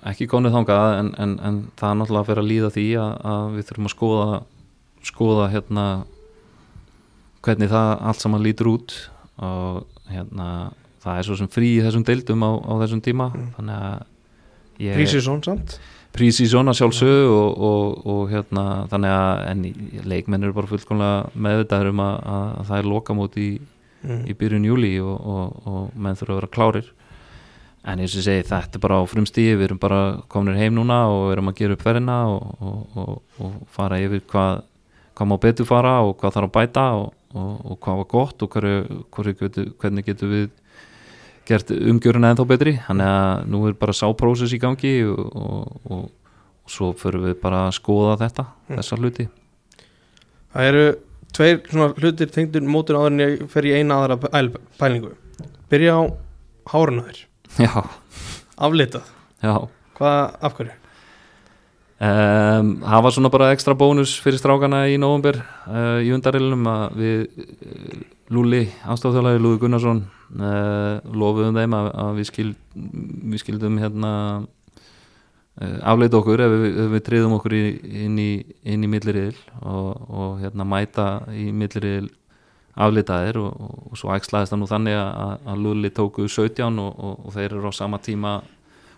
ekki 0.07 0.29
komnið 0.31 0.55
þangað 0.55 0.99
en, 1.01 1.13
en, 1.23 1.33
en 1.43 1.63
það 1.79 1.91
er 1.91 1.99
náttúrulega 2.01 2.23
að 2.23 2.29
fyrir 2.31 2.43
að 2.43 2.51
líða 2.51 2.73
því 2.75 2.87
að, 3.03 3.15
að 3.33 3.47
við 3.57 3.69
þurfum 3.71 3.89
að 3.89 3.95
skoða 3.97 4.29
skoða 5.07 5.49
hérna 5.53 5.87
hvernig 7.47 7.71
það 7.71 7.91
allt 8.11 8.23
saman 8.23 8.43
lítur 8.43 8.71
út 8.73 8.95
og 9.43 9.85
hérna 10.11 10.49
það 11.07 11.19
er 11.23 11.29
svo 11.31 11.37
sem 11.41 11.49
frí 11.53 11.69
í 11.79 11.83
þessum 11.87 12.05
deildum 12.07 12.43
á, 12.47 12.51
á 12.67 12.73
þessum 12.83 13.03
tíma 13.07 13.29
Mm. 13.35 13.47
þannig 13.59 13.85
að 13.91 14.83
ég 14.87 14.99
Prísisson 15.01 15.43
samt 15.47 15.79
prísísjón 16.17 16.71
að 16.71 16.79
sjálfsögðu 16.79 17.25
og, 17.29 17.59
og, 17.69 17.97
og 18.09 18.21
hérna 18.33 18.63
þannig 18.89 19.13
að 19.13 19.41
en 19.51 19.65
í- 19.69 20.03
leikmenn 20.09 20.47
eru 20.47 20.55
bara 20.57 20.71
fullkomlega 20.71 21.27
meðvitaður 21.45 21.91
um 21.93 22.01
að, 22.01 22.15
að, 22.33 22.45
að 22.61 22.69
það 22.71 22.79
er 22.81 22.89
lokamót 22.89 23.37
í, 23.37 23.49
mm. 24.07 24.23
í 24.33 24.37
byrjun 24.41 24.65
júli 24.65 24.93
og, 25.05 25.19
og, 25.35 25.59
og 25.69 25.99
menn 26.01 26.17
þurfa 26.17 26.33
að 26.33 26.41
vera 26.41 26.53
klárir 26.57 26.89
en 27.87 28.01
eins 28.03 28.17
og 28.17 28.25
segi 28.25 28.47
þetta 28.49 28.79
er 28.81 28.83
bara 28.87 28.97
á 28.99 29.05
frumstíði 29.13 29.59
við 29.61 29.67
erum 29.69 29.83
bara 29.83 30.01
kominir 30.33 30.57
heim 30.63 30.75
núna 30.79 31.03
og 31.13 31.29
erum 31.35 31.53
að 31.53 31.59
gera 31.61 31.77
upp 31.77 31.85
ferðina 31.85 32.17
og, 32.33 32.49
og, 32.65 32.97
og, 33.05 33.13
og 33.45 33.59
fara 33.77 34.01
yfir 34.03 34.25
hvað, 34.33 34.63
hvað 35.21 35.31
má 35.31 35.37
betur 35.45 35.69
fara 35.69 35.99
og 36.07 36.17
hvað 36.23 36.39
þarf 36.39 36.49
að 36.49 36.57
bæta 36.57 36.87
og, 37.03 37.13
og, 37.37 37.53
og 37.75 37.77
hvað 37.85 38.01
var 38.01 38.09
gott 38.17 38.43
og 38.49 38.57
hverju, 38.57 39.03
hverju 39.15 39.37
getu, 39.45 39.67
hvernig 39.85 40.09
getum 40.09 40.33
við 40.33 40.49
gert 41.49 41.71
umgjöruna 41.75 42.31
ennþá 42.35 42.47
betri. 42.51 42.75
Þannig 42.87 43.11
að 43.13 43.47
nú 43.53 43.61
er 43.69 43.77
bara 43.81 43.95
sáprósess 43.97 44.55
í 44.57 44.61
gangi 44.63 44.93
og, 45.09 45.21
og, 45.37 45.81
og, 45.91 46.05
og 46.67 46.71
svo 46.73 46.93
förum 46.99 47.27
við 47.29 47.37
bara 47.43 47.67
að 47.69 47.77
skoða 47.81 48.17
þetta 48.25 48.47
Mm. 48.67 48.77
þessa 48.81 48.97
hluti. 48.99 49.29
Það 50.57 50.65
eru 50.73 50.85
tveir 51.37 51.61
svona 51.71 51.93
hlutir 52.01 52.31
tengdur 52.35 52.65
mótur 52.67 52.97
áður 52.99 53.13
en 53.13 53.21
ég 53.23 53.45
fer 53.53 53.67
í 53.69 53.75
eina 53.77 54.01
aðra 54.03 54.17
pæl- 54.25 54.57
pælingu. 54.81 55.13
Byrja 55.71 55.95
á 55.95 56.03
háruna 56.73 57.05
þér. 57.07 57.21
Já, 57.63 57.85
Aflitað, 58.59 59.07
já. 59.45 59.55
Hvað, 59.97 60.35
af 60.43 60.55
hverju? 60.59 60.73
Um, 61.97 62.73
það 62.85 63.03
var 63.07 63.13
svona 63.15 63.31
bara 63.33 63.47
ekstra 63.55 63.73
bónus 63.79 64.11
fyrir 64.21 64.37
strákana 64.37 64.83
í 64.93 64.99
november 65.01 65.39
uh, 65.65 65.97
í 66.05 66.11
undarilunum 66.13 66.67
að 66.69 66.99
við 67.01 67.23
uh, 67.41 68.03
Lúli, 68.37 68.65
ástofþjálari 68.85 69.41
Lúði 69.41 69.63
Gunnarsson 69.63 70.03
lofuðum 70.35 71.57
þeim 71.57 71.75
að, 71.79 71.89
að 72.03 72.13
við, 72.19 72.29
skil, 72.31 72.51
við 72.75 73.43
skildum 73.45 73.79
hérna 73.79 74.13
uh, 74.43 75.79
afleita 75.87 76.19
okkur 76.19 76.43
ef 76.43 76.55
við, 76.55 76.79
við 76.97 77.05
triðum 77.07 77.37
okkur 77.39 77.57
inn 77.57 78.19
í, 78.19 78.31
inn 78.67 78.85
í 78.85 78.91
milliriðil 78.91 79.39
og, 79.63 79.91
og 80.11 80.41
hérna 80.43 80.67
mæta 80.69 81.09
í 81.31 81.51
milliriðil 81.55 82.11
afleitaðir 82.77 83.39
og, 83.41 83.55
og, 83.55 83.77
og 83.91 84.01
svo 84.01 84.13
ægslaðist 84.13 84.53
það 84.53 84.61
nú 84.61 84.69
þannig 84.71 84.99
að, 85.01 85.37
að 85.49 85.63
Lúli 85.65 85.93
tóku 85.95 86.27
17 86.29 86.83
og, 86.83 87.31
þeir 87.33 87.55
eru 87.55 87.73
á 87.73 87.75
sama 87.79 88.03
tíma 88.03 88.41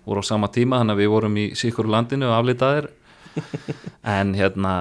voru 0.08 0.24
á 0.24 0.30
sama 0.30 0.48
tíma 0.50 0.80
þannig 0.80 0.96
að 0.96 1.02
við 1.02 1.12
vorum 1.12 1.38
í 1.38 1.46
sikur 1.58 1.90
landinu 1.90 2.30
og 2.30 2.38
aflitaðir 2.40 2.90
en 4.16 4.32
hérna 4.34 4.74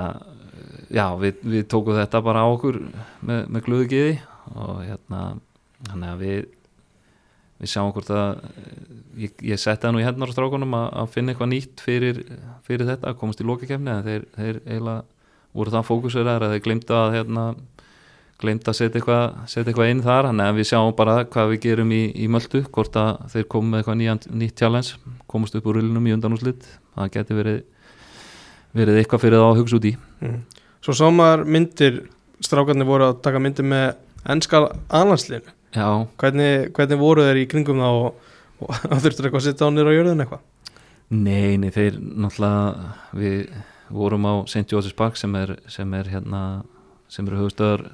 já, 0.90 1.12
við, 1.20 1.44
við 1.44 1.68
tókum 1.70 1.98
þetta 2.00 2.24
bara 2.26 2.46
á 2.46 2.48
okkur 2.48 2.80
með, 3.22 3.44
með 3.52 3.66
glöðugiði 3.68 4.16
og 4.56 4.82
hérna 4.88 5.22
þannig 5.86 6.10
að 6.14 6.24
við 6.24 6.40
við 7.58 7.72
sjáum 7.72 7.94
hvort 7.94 8.10
að 8.14 8.42
ég, 9.18 9.32
ég 9.50 9.62
setti 9.62 9.88
það 9.88 9.96
nú 9.96 10.02
í 10.02 10.06
hennar 10.06 10.30
á 10.30 10.36
strákunum 10.36 10.76
að, 10.78 10.88
að 11.02 11.14
finna 11.16 11.34
eitthvað 11.34 11.50
nýtt 11.54 11.82
fyrir, 11.82 12.20
fyrir 12.68 12.90
þetta 12.92 13.10
að 13.12 13.18
komast 13.22 13.42
í 13.42 13.48
lokakefni 13.48 13.94
en 13.94 14.06
þeir, 14.06 14.28
þeir 14.36 14.60
eiginlega 14.68 15.00
voru 15.58 15.74
það 15.74 15.88
fókusverðar 15.88 16.46
að 16.46 16.54
þeir 16.54 16.64
glemta 16.68 17.00
að 17.00 17.16
hérna 17.16 17.46
glemt 18.38 18.70
að 18.70 18.78
setja 18.78 19.00
eitthvað, 19.00 19.40
setja 19.50 19.72
eitthvað 19.72 19.90
inn 19.90 20.04
þar. 20.06 20.28
Þannig 20.30 20.52
að 20.52 20.60
við 20.60 20.68
sjáum 20.70 20.92
bara 21.00 21.16
hvað 21.26 21.54
við 21.54 21.64
gerum 21.64 21.96
í, 21.96 22.04
í 22.14 22.28
möldu 22.30 22.62
hvort 22.68 23.00
að 23.02 23.24
þeir 23.34 23.48
komu 23.50 23.72
með 23.72 23.82
eitthvað 23.82 24.00
nýjan, 24.04 24.22
nýtt 24.44 24.62
challenge 24.62 25.16
komast 25.32 25.58
upp 25.58 25.72
úr 25.72 25.80
rullinum 25.80 26.06
í 26.06 26.14
undanúslit 26.14 26.70
það 26.94 27.12
geti 27.18 27.40
verið 27.40 27.64
verið 28.78 29.02
eitthvað 29.02 29.24
fyrir 29.24 29.42
þá 29.42 29.48
að 29.48 29.60
hugsa 29.64 29.80
út 29.80 29.90
í. 29.90 29.96
Mm. 30.22 30.40
Svo 30.86 30.94
sá 30.94 31.08
maður 31.10 31.48
myndir 31.50 32.02
strákarnir 32.46 32.86
voru 32.86 33.10
að 33.10 33.22
taka 33.26 33.42
myndir 33.42 33.66
með 33.66 33.96
ennska 34.30 34.68
anlandsliðinu 34.94 35.50
Já, 35.50 35.57
hvernig, 35.78 36.52
hvernig 36.76 37.00
voru 37.02 37.26
þeir 37.28 37.42
í 37.44 37.48
kringum 37.52 37.82
það 37.84 38.02
og, 38.02 38.22
og 38.64 38.76
þurftur 39.04 39.28
eitthvað 39.28 39.42
að 39.42 39.48
setja 39.48 39.70
á 39.70 39.74
nýra 39.74 39.94
á 39.94 39.98
jörðin 39.98 40.24
eitthvað 40.26 40.46
nei, 41.08 41.58
nei, 41.62 41.70
þeir 41.74 42.00
náttúrulega 42.02 42.94
við 43.16 43.38
vorum 43.94 44.28
á 44.28 44.34
St. 44.50 44.68
Joseph's 44.72 44.98
Park 44.98 45.20
sem 45.20 45.36
er, 45.40 45.56
sem 45.72 45.94
er 45.96 46.10
hérna 46.12 46.42
sem 47.12 47.28
eru 47.28 47.46
höfustöður 47.46 47.86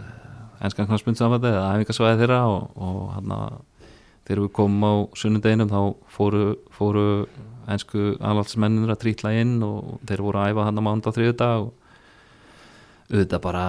ennskan 0.64 0.88
knarspundsamvæði 0.90 1.52
eða 1.52 1.70
æfingasvæði 1.76 2.20
þeirra 2.24 2.40
og, 2.50 2.72
og 2.80 3.02
hérna 3.18 3.40
þegar 4.24 4.42
við 4.46 4.52
komum 4.58 4.88
á 4.88 4.94
sunnudeginum 5.20 5.72
þá 5.72 5.80
fóru, 6.16 6.44
fóru 6.74 7.06
ennsku 7.70 8.14
alhaldsmennir 8.24 8.92
að 8.92 9.02
trítla 9.04 9.34
inn 9.40 9.58
og 9.66 10.00
þeir 10.08 10.24
voru 10.24 10.42
að 10.42 10.54
æfa 10.54 10.68
hann 10.68 10.80
á 10.80 10.88
mánda 10.88 11.14
þriðudag 11.16 11.66
og 11.68 11.83
auðvitað 13.14 13.42
bara 13.44 13.64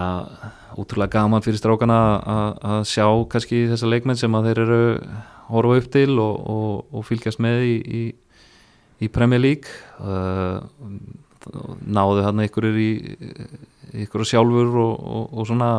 útrúlega 0.80 1.18
gaman 1.20 1.44
fyrir 1.44 1.60
strákana 1.60 1.98
að- 2.24 2.86
sjá 2.88 3.04
kannski 3.30 3.66
þessa 3.70 3.90
leikmenn 3.90 4.18
sem 4.18 4.32
að 4.34 4.48
þeir 4.48 4.60
eru 4.64 4.80
horfa 5.52 5.76
upp 5.80 5.90
til 5.92 6.18
og, 6.18 6.40
og, 6.48 6.86
og 6.92 7.04
fylgjast 7.04 7.38
með 7.44 7.62
í, 7.68 7.74
í, 7.84 8.02
í 9.04 9.08
Premier 9.12 9.40
League. 9.42 9.68
Uh, 10.00 10.64
náðu 11.84 12.24
hann 12.24 12.40
einhverjur 12.40 12.78
í 12.80 12.90
ykkur 14.04 14.24
sjálfur 14.24 14.72
og, 14.80 14.94
og, 15.28 15.44
svona. 15.46 15.70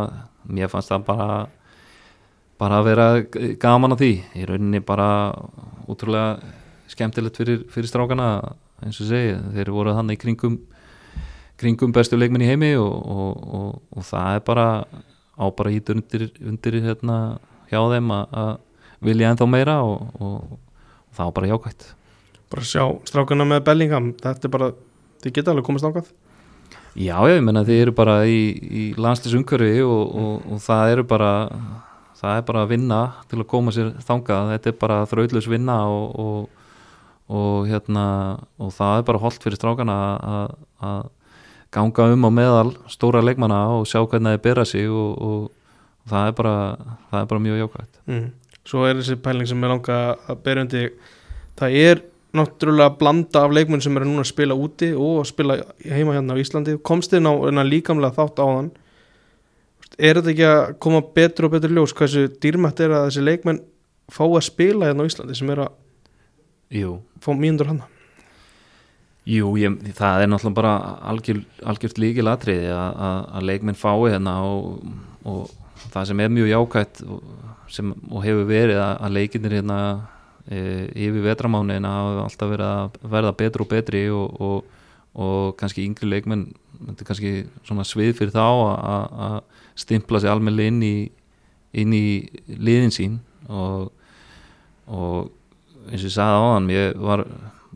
Mér 0.45 0.69
fannst 0.69 0.91
það 0.93 1.07
bara 1.07 1.29
bara 2.61 2.77
að 2.79 2.85
vera 2.91 3.07
gaman 3.59 3.95
að 3.97 4.03
því. 4.03 4.11
Í 4.37 4.45
rauninni 4.45 4.83
bara 4.85 5.09
útrúlega 5.89 6.37
skemmtilegt 6.87 7.41
fyrir, 7.41 7.65
fyrir 7.73 7.89
strákana 7.89 8.29
eins 8.85 8.99
og 9.01 9.09
segi, 9.09 9.33
þeir 9.55 9.71
voru 9.73 9.95
hann 9.97 10.13
í 10.13 10.17
kringum 10.21 10.59
kringum 11.61 11.93
bestu 11.95 12.17
leikminn 12.19 12.43
í 12.43 12.49
heimi 12.49 12.73
og, 12.79 12.93
og, 12.93 13.43
og, 13.59 13.69
og 13.95 14.07
það 14.07 14.39
er 14.39 14.45
bara 14.47 14.67
á 15.35 15.45
bara 15.51 15.71
ít 15.71 15.89
undir, 15.91 16.29
undir 16.43 16.79
hérna 16.83 17.39
hjá 17.71 17.79
þeim 17.91 18.11
að, 18.15 18.57
vilja 19.05 19.31
ennþá 19.31 19.47
meira 19.49 19.79
og, 19.83 20.57
það 21.15 21.27
var 21.27 21.33
bara 21.37 21.49
jákvætt. 21.51 21.87
Bara 22.51 22.67
sjá 22.67 22.83
strákarna 23.07 23.47
með 23.47 23.65
Bellingham 23.67 24.13
þetta 24.21 24.47
er 24.47 24.53
bara, 24.53 24.69
þið 25.23 25.35
geta 25.35 25.53
alveg 25.53 25.67
komast 25.67 25.87
ákvað 25.87 26.13
Já, 26.95 27.17
ég 27.27 27.41
meina 27.43 27.65
þið 27.67 27.81
eru 27.83 27.93
bara 27.95 28.21
í, 28.23 28.39
í 28.55 28.83
landslýsumkörfi 28.95 29.81
og, 29.83 30.13
og, 30.15 30.45
og 30.55 30.61
það 30.63 30.93
eru 30.93 31.03
bara 31.09 31.31
það 32.15 32.37
er 32.37 32.45
bara 32.47 32.61
að 32.63 32.71
vinna 32.71 32.99
til 33.29 33.41
að 33.41 33.49
koma 33.51 33.73
sér 33.75 33.91
þangað, 34.05 34.53
þetta 34.53 34.71
er 34.71 34.77
bara 34.79 35.01
þraudlus 35.11 35.49
vinna 35.51 35.75
og, 35.91 36.05
og, 36.23 36.69
og 37.35 37.67
hérna 37.67 38.05
og 38.61 38.71
það 38.77 39.01
er 39.01 39.07
bara 39.09 39.21
holdt 39.25 39.43
fyrir 39.43 39.59
strákana 39.59 39.97
að 40.79 41.11
ganga 41.75 42.07
um 42.15 42.25
á 42.27 42.31
meðal 42.31 42.71
stóra 42.91 43.21
leikmanna 43.23 43.59
og 43.75 43.85
sjá 43.89 43.99
hvernig 44.01 44.37
þeir 44.37 44.43
bera 44.47 44.65
sig 44.65 44.87
og, 44.87 45.21
og 45.21 46.09
það 46.09 46.31
er 46.31 46.35
bara 46.39 46.55
það 47.11 47.21
er 47.21 47.29
bara 47.31 47.43
mjög 47.45 47.61
jákvæmt 47.63 48.01
mm. 48.07 48.25
svo 48.65 48.87
er 48.87 48.99
þessi 48.99 49.19
pæling 49.25 49.49
sem 49.49 49.63
er 49.63 49.73
langa 49.73 49.99
að 50.29 50.43
bera 50.45 50.65
undir. 50.65 50.91
Það 51.55 51.77
er 51.81 52.03
náttúrulega 52.35 52.97
blanda 52.99 53.45
af 53.45 53.53
leikmenn 53.55 53.83
sem 53.83 53.95
eru 53.95 54.07
núna 54.09 54.25
að 54.25 54.31
spila 54.31 54.57
úti 54.59 54.89
og 54.91 55.21
að 55.21 55.29
spila 55.29 55.59
heima 55.83 56.17
hérna 56.17 56.35
á 56.35 56.41
Íslandi. 56.41 56.75
Komst 56.83 57.13
þið 57.13 57.23
ná 57.23 57.63
líkamlega 57.63 58.17
þátt 58.17 58.41
á 58.43 58.45
þann? 58.45 58.71
Er 59.95 60.19
þetta 60.19 60.31
ekki 60.33 60.47
að 60.49 60.61
koma 60.83 61.01
betur 61.15 61.47
og 61.47 61.55
betur 61.55 61.71
ljós 61.71 61.95
hversu 61.95 62.27
dýrmætt 62.43 62.81
er 62.83 62.91
að 62.97 63.07
þessi 63.07 63.23
leikmenn 63.23 63.61
fá 64.11 64.25
að 64.25 64.43
spila 64.49 64.89
hérna 64.89 65.07
á 65.07 65.09
Íslandi 65.09 65.37
sem 65.37 65.51
er 65.53 65.65
að 65.67 65.73
Jú, 66.75 66.97
fá 67.21 67.29
mínundur 67.31 67.69
hana 67.69 67.85
Jú, 69.25 69.55
ég, 69.57 69.73
það 69.97 70.21
er 70.21 70.29
náttúrulega 70.29 70.57
bara 70.59 70.71
algjör, 71.09 71.39
algjört 71.65 71.97
líkil 71.97 72.27
atriði 72.29 72.67
að, 72.69 73.39
leikminn 73.49 73.77
fái 73.77 74.11
hérna 74.11 74.35
og, 74.45 74.83
og 75.25 75.47
það 75.89 76.11
sem 76.11 76.19
er 76.21 76.35
mjög 76.35 76.51
jákvætt 76.51 77.01
og, 77.09 77.23
sem, 77.73 77.89
og 78.11 78.21
hefur 78.21 78.45
verið 78.51 78.81
að, 78.83 79.07
leikinnir 79.15 79.55
hérna 79.57 79.79
e, 80.45 80.59
yfir 81.07 81.25
vetramánuðina 81.25 81.93
hafa 81.95 82.27
alltaf 82.27 82.51
verið 82.53 82.69
að 82.69 82.99
verða 83.15 83.33
betri 83.39 83.65
og 83.65 83.71
betri 83.71 84.03
og, 84.13 84.43
og, 85.15 85.49
kannski 85.57 85.87
yngri 85.89 86.11
leikmenn 86.11 86.45
þetta 86.75 87.01
er 87.01 87.09
kannski 87.09 87.33
svona 87.65 87.87
svið 87.87 88.13
fyrir 88.19 88.35
þá 88.35 88.45
að, 88.45 89.39
stimpla 89.75 90.21
sig 90.21 90.31
almennilega 90.31 90.71
inn 90.71 91.09
inn 91.75 91.97
í 91.97 92.05
liðin 92.45 92.93
sín 92.93 93.17
og 93.49 93.89
eins 95.89 96.05
og 96.05 96.07
ég 96.07 96.13
sagði 96.13 96.37
á 96.37 96.45
hann 96.53 96.69
ég 96.71 97.01
var, 97.01 97.25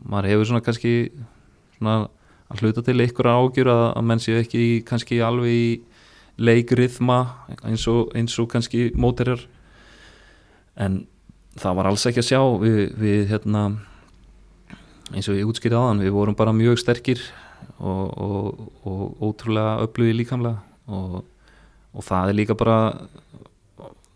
maður 0.06 0.30
hefur 0.30 0.48
svona 0.48 0.64
kannski 0.64 0.94
svona 1.80 2.10
að 2.50 2.64
hluta 2.64 2.84
til 2.84 3.00
ykkur 3.06 3.28
ágjur 3.30 3.70
að, 3.70 3.84
að 3.96 4.06
menn 4.10 4.22
séu 4.22 4.40
ekki 4.40 4.82
kannski 4.86 5.20
alveg 5.24 5.54
í 5.54 5.64
leikriðma 6.40 7.20
eins 7.68 7.86
og, 7.90 8.10
eins 8.16 8.36
og 8.40 8.48
kannski 8.52 8.90
móterir 8.96 9.42
en 10.80 11.04
það 11.60 11.78
var 11.78 11.90
alls 11.90 12.06
ekki 12.08 12.22
að 12.22 12.28
sjá. 12.30 12.40
Við, 12.62 12.80
við 13.00 13.22
hérna 13.30 13.64
eins 15.14 15.28
og 15.28 15.38
ég 15.38 15.48
útskýrði 15.50 15.80
hann 15.80 16.02
við 16.04 16.14
vorum 16.14 16.38
bara 16.38 16.54
mjög 16.56 16.80
sterkir 16.80 17.22
og, 17.78 18.06
og, 18.16 18.68
og 18.86 19.24
ótrúlega 19.30 19.80
öflugir 19.84 20.18
líkamlega. 20.20 20.60
Og, 20.90 21.20
og 21.94 22.06
það 22.06 22.32
er 22.32 22.38
líka 22.40 22.56
bara 22.58 22.78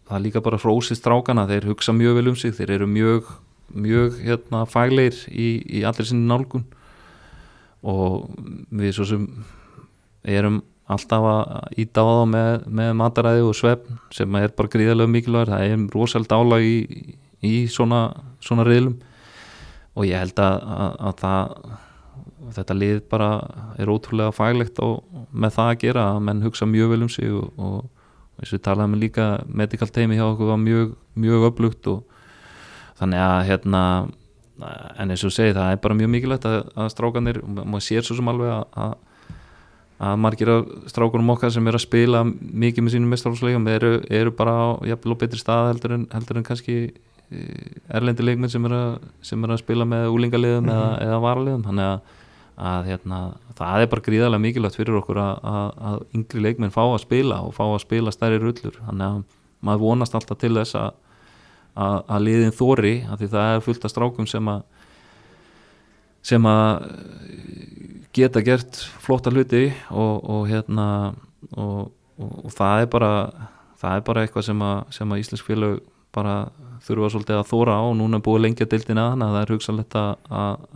það 0.05 0.17
er 0.19 0.25
líka 0.25 0.43
bara 0.45 0.61
hrósið 0.61 0.99
strákana, 1.01 1.47
þeir 1.49 1.69
hugsa 1.71 1.95
mjög 1.97 2.19
vel 2.19 2.33
um 2.33 2.39
sig. 2.39 2.55
Þeir 2.57 2.79
eru 2.79 2.89
mjög, 2.91 3.35
mjög 3.75 4.19
hérna, 4.25 4.65
fagleir 4.71 5.19
í, 5.31 5.59
í 5.81 5.85
allir 5.87 6.09
sinni 6.09 6.27
nálgun 6.31 6.67
og 7.85 8.31
við 8.75 8.95
svo 8.97 9.09
sem 9.09 9.27
erum 10.25 10.63
alltaf 10.91 11.25
að 11.29 11.81
íta 11.85 12.05
á 12.05 12.09
þá 12.09 12.25
með, 12.29 12.67
með 12.81 12.91
mataræði 13.01 13.45
og 13.45 13.57
svefn 13.57 14.01
sem 14.13 14.37
er 14.41 14.53
bara 14.57 14.73
gríðarlega 14.73 15.13
mikilvægur. 15.13 15.53
Það 15.55 15.65
er 15.69 15.87
rosalega 15.95 16.33
dálag 16.35 16.67
í, 16.69 16.77
í 17.45 17.55
svona, 17.73 18.07
svona 18.45 18.67
riðlum. 18.69 18.99
Og 19.95 20.09
ég 20.09 20.21
held 20.21 20.41
að, 20.43 20.61
að, 20.75 20.95
að 21.09 21.19
það 21.23 21.81
þetta 22.55 22.77
lið 22.77 22.99
bara 23.11 23.29
er 23.81 23.91
ótrúlega 23.91 24.35
faglegt 24.35 24.81
og 24.85 25.05
með 25.33 25.57
það 25.57 25.71
að 25.71 25.81
gera 25.85 26.07
að 26.13 26.25
menn 26.29 26.43
hugsa 26.45 26.69
mjög 26.69 26.93
vel 26.93 27.05
um 27.07 27.13
sig 27.13 27.31
og, 27.33 27.47
og 27.57 27.79
eins 28.39 28.51
og 28.51 28.57
við 28.59 28.65
talaðum 28.67 28.99
líka 29.01 29.29
medical 29.47 29.89
teimi 29.89 30.19
hjá 30.19 30.27
okkur 30.27 30.53
var 30.53 30.61
mjög, 30.61 30.93
mjög 31.19 31.47
upplugt 31.51 31.89
og 31.91 32.03
þannig 32.99 33.25
að 33.25 33.39
hérna 33.51 33.83
en 34.63 35.11
eins 35.11 35.25
og 35.27 35.33
segi 35.35 35.55
það 35.57 35.73
er 35.73 35.83
bara 35.83 35.97
mjög 35.99 36.13
mikilvægt 36.13 36.47
að, 36.47 36.61
að 36.79 36.93
strákanir, 36.93 37.41
maður 37.43 37.87
sér 37.89 38.07
svo 38.07 38.19
sem 38.19 38.29
alveg 38.31 38.55
að 38.55 38.95
að 40.03 40.17
margir 40.19 40.51
af 40.51 40.71
strákunum 40.91 41.33
okkar 41.35 41.53
sem 41.55 41.69
eru 41.71 41.79
að 41.79 41.85
spila 41.87 42.25
mikið 42.27 42.85
með 42.85 42.95
sínum 42.97 43.13
mestrálsleikum 43.15 43.69
eru, 43.71 43.93
eru 44.11 44.33
bara 44.35 44.55
á 44.55 44.67
jafnvel 44.91 45.15
og 45.15 45.21
betri 45.21 45.39
stað 45.39 45.71
heldur 45.71 45.95
en, 45.97 46.07
heldur 46.11 46.41
en 46.41 46.47
kannski 46.47 46.77
e, 46.91 47.45
erlendi 47.95 48.27
leikmenn 48.27 48.51
sem 48.51 48.67
eru 48.67 48.81
að, 48.81 49.07
sem 49.23 49.47
eru 49.47 49.55
að 49.55 49.63
spila 49.63 49.87
með 49.89 50.09
úlingaliðum 50.17 50.67
mm 50.67 50.71
-hmm. 50.71 50.83
eða, 50.83 51.07
eða 51.07 51.23
varaliðum 51.25 51.65
þannig 51.69 51.93
að, 51.93 52.19
að 52.73 52.91
hérna, 52.91 53.21
það 53.55 53.85
er 53.85 53.93
bara 53.95 54.07
gríðarlega 54.09 54.45
mikilvægt 54.49 54.81
fyrir 54.81 54.99
okkur 54.99 55.23
að, 55.23 55.71
að 55.93 56.05
yngri 56.19 56.45
leikmenn 56.49 56.75
fá 56.75 56.83
að 56.83 57.01
spila 57.07 57.41
og 57.47 57.55
fá 57.55 57.65
að 57.69 57.81
spila 57.87 58.15
stærri 58.15 58.43
rullur 58.43 58.81
þannig 58.83 59.07
að 59.07 59.23
maður 59.65 59.85
vonast 59.87 60.15
alltaf 60.15 60.39
til 60.39 60.55
þess 60.59 60.75
að 60.75 60.93
liðin 61.75 62.55
þóri 62.55 62.95
af 63.11 63.19
því 63.21 63.31
það 63.33 63.55
er 63.55 63.65
fullt 63.65 63.85
af 63.85 63.93
strákum 63.93 64.29
sem 64.31 64.51
að 64.53 64.63
sem 66.25 66.47
að 66.49 66.85
geta 68.15 68.41
gert 68.45 68.79
flotta 69.03 69.33
hluti 69.35 69.67
og, 69.91 70.23
og 70.23 70.47
hérna 70.49 70.87
og, 71.53 71.91
og, 72.17 72.31
og 72.47 72.55
það 72.55 72.85
er 72.85 72.93
bara 72.95 73.13
það 73.81 73.99
er 73.99 74.07
bara 74.07 74.25
eitthvað 74.25 74.47
sem 74.49 74.63
að, 74.65 74.79
sem 74.97 75.13
að 75.13 75.25
Íslensk 75.25 75.49
félag 75.49 75.83
bara 76.15 76.35
þurfa 76.85 77.11
svolítið 77.13 77.41
að 77.41 77.49
þóra 77.51 77.79
á. 77.81 77.83
Og 77.89 77.97
núna 77.99 78.21
er 78.21 78.25
búið 78.25 78.45
lengja 78.45 78.69
dildina 78.71 79.09
þannig 79.13 79.27
að 79.27 79.35
það 79.35 79.43
er 79.43 79.55
hugsanlegt 79.55 79.97
að, 79.99 80.13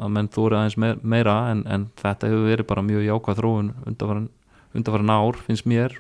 að 0.05 0.15
menn 0.17 0.31
þóra 0.35 0.63
aðeins 0.63 1.03
meira 1.15 1.37
en, 1.53 1.63
en 1.71 1.87
þetta 2.01 2.31
hefur 2.33 2.49
verið 2.49 2.69
bara 2.73 2.87
mjög 2.87 3.07
jákvæð 3.07 3.41
þróun 3.43 3.71
undarfæran 3.89 5.15
ár 5.15 5.41
finnst 5.47 5.69
mér. 5.71 5.95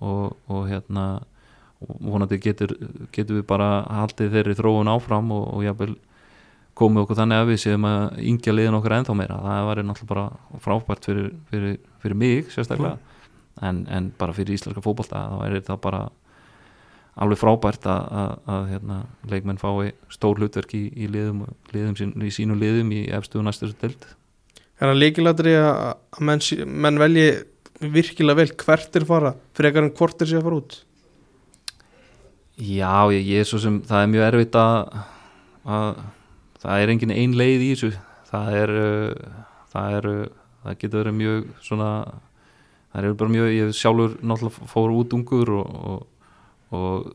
Og 0.00 0.62
hérna 0.70 1.06
vonandi 1.80 2.38
getur, 2.42 2.74
getur 3.14 3.40
við 3.40 3.46
bara 3.48 3.68
haldið 3.88 4.34
þeirri 4.36 4.56
þróun 4.58 4.90
áfram 4.92 5.32
og 5.36 5.64
jáfnvel 5.64 5.94
komið 6.80 7.04
okkur 7.04 7.18
þannig 7.18 7.42
að 7.42 7.50
við 7.50 7.60
séum 7.64 7.86
að 7.88 8.04
yngja 8.30 8.54
liðin 8.54 8.78
okkur 8.78 8.96
ennþá 8.96 9.16
meira, 9.16 9.38
það 9.44 9.66
var 9.68 9.82
náttúrulega 9.84 10.12
bara 10.14 10.60
frábært 10.64 11.08
fyrir, 11.08 11.28
fyrir, 11.50 11.76
fyrir 12.02 12.20
mig 12.20 12.52
sérstaklega, 12.54 12.96
mm. 12.96 13.66
en, 13.68 13.82
en 13.96 14.08
bara 14.20 14.36
fyrir 14.36 14.56
íslenska 14.56 14.84
fókbalta, 14.84 15.24
þá 15.32 15.44
er 15.46 15.56
þetta 15.58 15.76
bara 15.82 16.04
alveg 17.20 17.40
frábært 17.40 17.88
að, 17.90 18.06
að, 18.22 18.32
að 18.54 18.68
hérna, 18.70 18.98
leikmenn 19.32 19.60
fái 19.60 19.90
stór 20.12 20.40
hlutverk 20.40 20.72
í, 20.78 20.86
í 20.94 21.10
liðum, 21.10 21.44
liðum 21.74 21.98
sín, 21.98 22.14
í 22.22 22.32
sínu 22.32 22.56
liðum 22.60 22.94
í 22.96 23.02
efstu 23.16 23.40
og 23.40 23.48
næstu 23.48 23.72
delt 23.82 24.08
Er 24.80 24.88
það 24.88 25.00
líkilætri 25.02 25.56
að 25.60 26.22
menn, 26.24 26.40
menn 26.64 27.00
velji 27.00 27.26
virkilega 27.80 28.38
vel 28.38 28.52
hvert 28.62 28.96
er 28.96 29.04
fara 29.08 29.34
fyrir 29.56 29.70
ekkar 29.70 29.86
en 29.86 29.92
hvort 29.98 30.22
er 30.22 30.30
sér 30.30 30.40
að 30.40 30.46
fara 30.46 30.60
út? 30.62 30.78
Já, 32.60 33.08
ég, 33.14 33.24
ég 33.24 33.40
er 33.40 33.48
svo 33.48 33.60
sem 33.62 33.80
það 33.88 34.02
er 34.04 34.12
mjög 34.12 34.26
erfitt 34.26 34.56
að 34.60 34.98
að 35.64 36.00
það 36.60 36.82
er 36.82 36.92
engin 36.92 37.14
ein 37.14 37.36
leið 37.36 37.64
í 37.64 37.70
þessu. 37.72 37.90
Það 38.30 38.56
er 38.58 38.72
uh, 38.80 39.38
það, 39.72 39.94
er, 39.96 40.08
uh, 40.10 40.26
það 40.64 40.76
getur 40.82 41.02
verið 41.02 41.16
mjög 41.20 41.48
svona 41.64 41.90
það 42.90 43.08
er 43.08 43.16
bara 43.22 43.34
mjög, 43.34 43.50
ég 43.54 43.72
sjálfur 43.78 44.16
náttúrulega 44.20 44.70
fór 44.70 44.94
út 44.98 45.16
ungur 45.16 45.52
og, 45.56 45.80
og, 45.90 46.30
og 46.74 47.10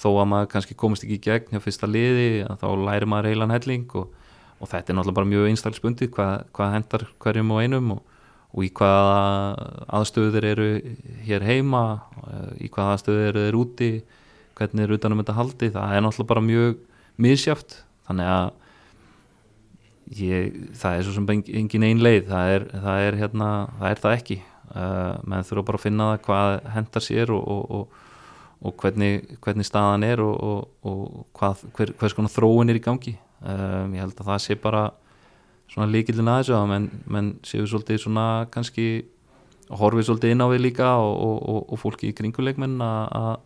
þó 0.00 0.08
að 0.12 0.30
maður 0.32 0.52
kannski 0.54 0.78
komist 0.78 1.06
ekki 1.06 1.18
í 1.18 1.24
gegn 1.28 1.54
hjá 1.54 1.62
fyrsta 1.62 1.88
liði, 1.90 2.44
þá 2.60 2.68
læri 2.80 3.08
maður 3.10 3.30
heilan 3.30 3.54
helling 3.54 3.96
og, 3.98 4.14
og 4.58 4.70
þetta 4.70 4.92
er 4.92 4.98
náttúrulega 4.98 5.18
bara 5.20 5.30
mjög 5.32 5.50
einstaklisbundið, 5.50 6.12
hvað, 6.16 6.32
hvað 6.56 6.74
hendar 6.76 7.06
hverjum 7.22 7.52
og 7.54 7.62
einum 7.62 7.92
og 8.50 8.64
í 8.66 8.72
hvaða 8.74 9.20
aðstöður 10.00 10.46
eru 10.50 10.70
hér 11.22 11.44
heima, 11.46 11.84
í 12.58 12.66
hvaða 12.66 12.96
aðstöður 12.96 13.28
eru 13.28 13.44
þeir 13.46 13.58
úti, 13.60 13.90
hvernig 14.60 14.84
er 14.86 14.96
utanum 14.98 15.24
þetta 15.24 15.38
haldi, 15.40 15.72
það 15.74 15.96
er 15.96 16.04
náttúrulega 16.04 16.32
bara 16.34 16.46
mjög 16.46 16.80
misjáft, 17.20 17.80
þannig 18.08 18.32
að 18.36 18.50
Ég, 20.10 20.54
það 20.74 20.96
er 20.96 21.04
svo 21.06 21.12
sem 21.14 21.26
engin 21.30 21.84
einn 21.86 22.00
leið 22.02 22.24
það 22.32 22.52
er 22.52 22.64
það, 22.72 23.02
er, 23.06 23.16
hérna, 23.20 23.48
það, 23.78 23.90
er 23.90 24.00
það 24.02 24.14
ekki. 24.16 24.36
Uh, 24.70 25.12
menn 25.30 25.46
þurfa 25.46 25.66
bara 25.68 25.78
að 25.78 25.84
finna 25.84 26.08
það 26.08 26.24
hvað 26.24 26.54
hendar 26.74 27.04
sér 27.04 27.32
og, 27.34 27.44
og, 27.54 27.76
og, 27.76 28.00
og 28.66 28.74
hvernig, 28.82 29.36
hvernig 29.44 29.68
staðan 29.68 30.06
er 30.08 30.22
og 30.24 31.20
hvað, 31.38 31.62
hver, 31.78 31.92
hvers 32.00 32.16
konar 32.18 32.34
þróun 32.34 32.74
er 32.74 32.80
í 32.80 32.82
gangi. 32.82 33.14
Um, 33.38 33.94
ég 33.94 34.02
held 34.02 34.18
að 34.18 34.32
það 34.32 34.42
sé 34.48 34.58
bara 34.58 34.82
svona 35.70 35.88
líkildin 35.92 36.32
aðeins 36.32 36.52
að 36.58 36.66
menn, 36.72 36.90
menn 37.06 37.30
séu 37.46 37.70
svolítið 37.70 38.02
svona 38.02 38.26
kannski 38.50 38.88
horfið 39.70 40.08
svolítið 40.08 40.34
inn 40.34 40.42
á 40.42 40.50
við 40.50 40.64
líka 40.64 40.90
og 40.98 41.76
fólki 41.78 42.10
í 42.10 42.16
kringuleikmenn 42.18 42.80
að 42.82 43.36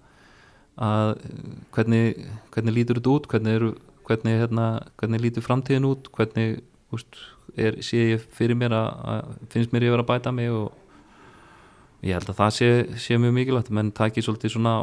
hvernig, 0.74 2.28
hvernig 2.54 2.74
lítur 2.74 2.98
þetta 2.98 3.12
út? 3.14 3.28
Hvernig 3.30 3.58
eru 3.58 3.74
hvernig, 4.04 4.38
hérna, 4.38 4.66
hvernig 5.00 5.22
lítur 5.22 5.44
framtíðin 5.44 5.88
út? 5.88 6.08
Hvernig 6.14 6.60
úst, 6.94 7.18
er, 7.56 7.80
sé 7.84 8.10
ég 8.14 8.24
fyrir 8.36 8.58
mér 8.58 8.74
að, 8.76 8.88
að 9.14 9.34
finnst 9.54 9.74
mér 9.74 9.88
ég 9.88 9.94
verið 9.94 10.04
að 10.04 10.10
bæta 10.12 10.32
mig 10.34 10.52
og 10.52 12.04
ég 12.04 12.18
held 12.18 12.30
að 12.30 12.40
það 12.40 12.54
sé, 12.58 12.70
sé 13.00 13.18
mjög 13.20 13.36
mikilvægt. 13.38 13.72
Menn 13.74 13.92
takir 13.96 14.26
svolítið 14.26 14.56
svona 14.56 14.76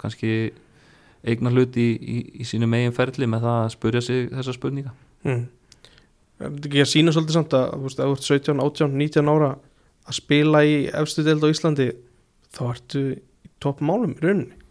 kannski 0.00 0.32
eignar 1.26 1.54
hlut 1.56 1.76
í, 1.80 1.88
í, 1.96 2.18
í 2.42 2.46
sínu 2.46 2.68
megin 2.70 2.94
ferli 2.96 3.28
með 3.30 3.46
það 3.46 3.62
að 3.62 3.70
spurja 3.74 4.04
sig 4.04 4.28
þessa 4.34 4.56
spurninga. 4.56 4.92
Mm. 5.26 5.46
Að 6.46 6.68
sína 6.90 7.14
svolítið 7.14 7.38
samt 7.38 7.56
að 7.56 7.70
þú 7.72 7.86
veist, 7.86 8.02
að 8.02 8.10
þú 8.10 8.18
ert 8.18 8.28
17, 8.28 8.60
18, 8.66 9.00
19 9.00 9.32
ára 9.32 9.54
að 10.06 10.18
spila 10.20 10.60
í 10.68 10.76
efstu 11.00 11.24
deild 11.26 11.42
á 11.42 11.50
Íslandi 11.50 11.88
þá 12.54 12.62
ertu 12.68 13.02
í 13.16 13.50
toppmálum 13.64 14.12
í 14.18 14.22
rauninni 14.22 14.65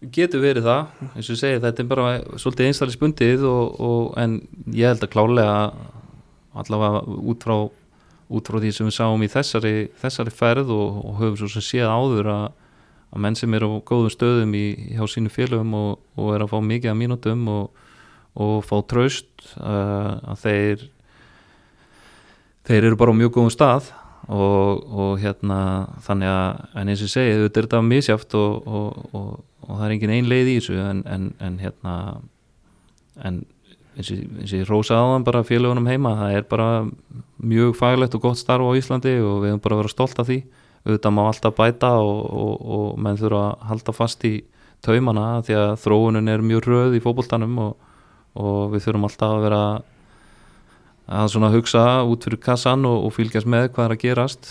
getur 0.00 0.42
verið 0.44 0.66
það, 0.66 1.08
eins 1.14 1.30
og 1.32 1.38
segi 1.40 1.62
þetta 1.62 1.82
er 1.82 1.88
bara 1.88 2.10
svolítið 2.36 2.68
einstaklega 2.68 2.96
spundið 2.98 3.46
og, 3.48 3.80
og, 3.80 4.02
en 4.20 4.38
ég 4.76 4.90
held 4.92 5.04
að 5.06 5.12
klálega 5.14 5.56
allavega 6.56 7.02
út 7.32 7.46
frá 7.46 7.56
út 8.26 8.48
frá 8.50 8.58
því 8.58 8.72
sem 8.74 8.88
við 8.88 8.96
sáum 8.96 9.22
í 9.22 9.30
þessari 9.30 9.74
þessari 10.00 10.32
ferð 10.34 10.72
og, 10.74 11.00
og 11.06 11.18
höfum 11.20 11.36
svo 11.40 11.50
sem 11.54 11.64
séð 11.64 11.92
áður 11.92 12.30
að, 12.32 12.46
að 13.14 13.22
menn 13.22 13.38
sem 13.38 13.56
eru 13.56 13.70
á 13.78 13.86
góðum 13.86 14.12
stöðum 14.12 14.56
í, 14.58 14.66
hjá 14.96 15.04
sínu 15.10 15.32
félögum 15.32 15.76
og 15.78 16.32
er 16.34 16.44
að 16.44 16.52
fá 16.52 16.58
mikið 16.58 16.92
af 16.92 16.98
mínutum 16.98 17.46
og 17.54 18.56
fá 18.66 18.76
traust 18.90 19.30
uh, 19.56 20.18
að 20.34 20.42
þeir 20.42 20.88
þeir 22.66 22.88
eru 22.90 22.98
bara 22.98 23.14
á 23.14 23.20
mjög 23.22 23.36
góðum 23.38 23.54
stað 23.54 23.92
og, 24.26 24.86
og 24.90 25.18
hérna 25.22 25.58
þannig 26.06 26.30
að, 26.30 26.62
en 26.80 26.88
eins 26.92 27.04
og 27.06 27.12
segi, 27.12 27.36
þetta 27.44 27.60
er 27.60 27.68
þetta 27.68 27.82
misjáft 27.86 28.34
og, 28.38 28.66
og, 28.66 29.36
og 29.66 29.68
það 29.68 29.84
er 29.86 29.94
engin 29.96 30.14
ein 30.16 30.30
leið 30.30 30.50
í 30.50 30.56
þessu 30.58 30.80
en, 30.82 31.04
en, 31.06 31.28
en 31.42 31.60
hérna 31.62 31.94
en 33.24 33.44
eins 33.96 34.10
og 34.12 34.52
ég 34.52 34.68
rósa 34.68 34.98
þann 35.00 35.24
bara 35.24 35.44
félagunum 35.46 35.88
heima, 35.88 36.12
það 36.18 36.36
er 36.36 36.46
bara 36.50 36.68
mjög 37.40 37.76
faglegt 37.78 38.16
og 38.18 38.26
gott 38.26 38.40
starf 38.40 38.66
á 38.68 38.76
Íslandi 38.76 39.16
og 39.22 39.40
við 39.44 39.54
höfum 39.54 39.62
bara 39.64 39.78
verið 39.80 39.94
stolt 39.94 40.20
af 40.20 40.28
því. 40.28 40.42
Auðvitað 40.86 41.14
má 41.16 41.22
alltaf 41.24 41.56
bæta 41.56 41.88
og 41.98 42.98
menn 43.02 43.18
þurfa 43.18 43.42
að 43.48 43.64
halda 43.70 43.94
fast 43.96 44.26
í 44.28 44.34
taumana 44.84 45.40
því 45.46 45.56
að 45.58 45.72
þróunum 45.82 46.28
er 46.30 46.44
mjög 46.44 46.68
röð 46.68 46.98
í 46.98 47.02
fókbóltanum 47.02 47.56
og 47.64 48.74
við 48.74 48.84
þurfum 48.84 49.08
alltaf 49.08 49.32
að 49.32 49.46
vera 49.48 49.62
að 51.06 51.28
svona 51.30 51.52
hugsa 51.54 51.84
út 52.06 52.26
fyrir 52.26 52.40
kassan 52.42 52.86
og, 52.88 53.06
og 53.06 53.14
fylgjast 53.14 53.46
með 53.46 53.70
hvað 53.74 53.86
er 53.86 53.94
að 53.94 54.02
gerast 54.02 54.48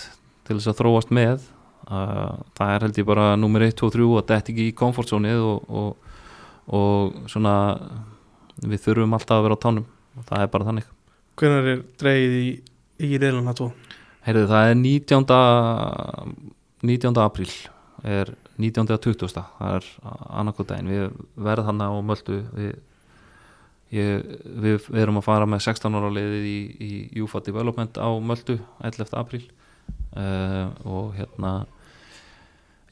til 0.47 0.57
þess 0.57 0.71
að 0.71 0.79
þróast 0.79 1.11
með 1.15 1.47
uh, 1.89 2.37
það 2.55 2.73
er 2.73 2.85
held 2.87 2.99
ég 3.01 3.07
bara 3.09 3.27
nummer 3.39 3.65
1, 3.65 3.75
2, 3.81 3.91
3 3.97 4.07
að 4.07 4.29
þetta 4.31 4.53
ekki 4.53 4.69
í 4.69 4.75
komfortzónið 4.79 5.43
og, 5.43 5.75
og, 5.81 6.13
og 6.79 7.19
svona 7.31 7.55
við 8.63 8.85
þurfum 8.85 9.17
alltaf 9.17 9.39
að 9.39 9.47
vera 9.49 9.59
á 9.59 9.63
tánum 9.65 9.87
og 10.15 10.29
það 10.29 10.45
er 10.45 10.53
bara 10.55 10.69
þannig 10.69 10.91
Hvernig 11.35 11.65
er 11.67 11.79
dreigið 11.99 12.33
í, 12.39 12.49
í 13.03 13.17
reyðlun 13.19 13.49
það 13.49 13.57
tó? 13.59 13.65
Heyrðu 14.25 14.47
það 14.53 14.69
er 14.69 14.77
19. 14.79 15.25
19. 16.87 17.19
apríl 17.25 17.51
er 18.05 18.31
19. 18.55 18.87
að 18.95 19.01
20. 19.09 19.33
það 19.35 19.73
er 19.73 19.89
annarkotægin 20.39 20.91
við 20.93 21.17
verðum 21.35 21.67
þannig 21.73 21.91
á 21.91 22.07
möldu 22.07 22.37
við 22.55 22.77
Ég, 23.93 24.23
við, 24.63 24.79
við 24.89 25.01
erum 25.03 25.19
að 25.21 25.27
fara 25.27 25.45
með 25.45 25.61
16 25.67 25.95
ára 25.99 26.09
leiðið 26.09 26.45
í, 26.49 26.57
í 26.81 27.21
UFA 27.21 27.39
Development 27.45 27.99
á 28.01 28.09
Möldu 28.17 28.57
11. 28.81 29.13
apríl 29.19 29.43
uh, 30.17 30.71
og 30.89 31.13
hérna 31.19 31.51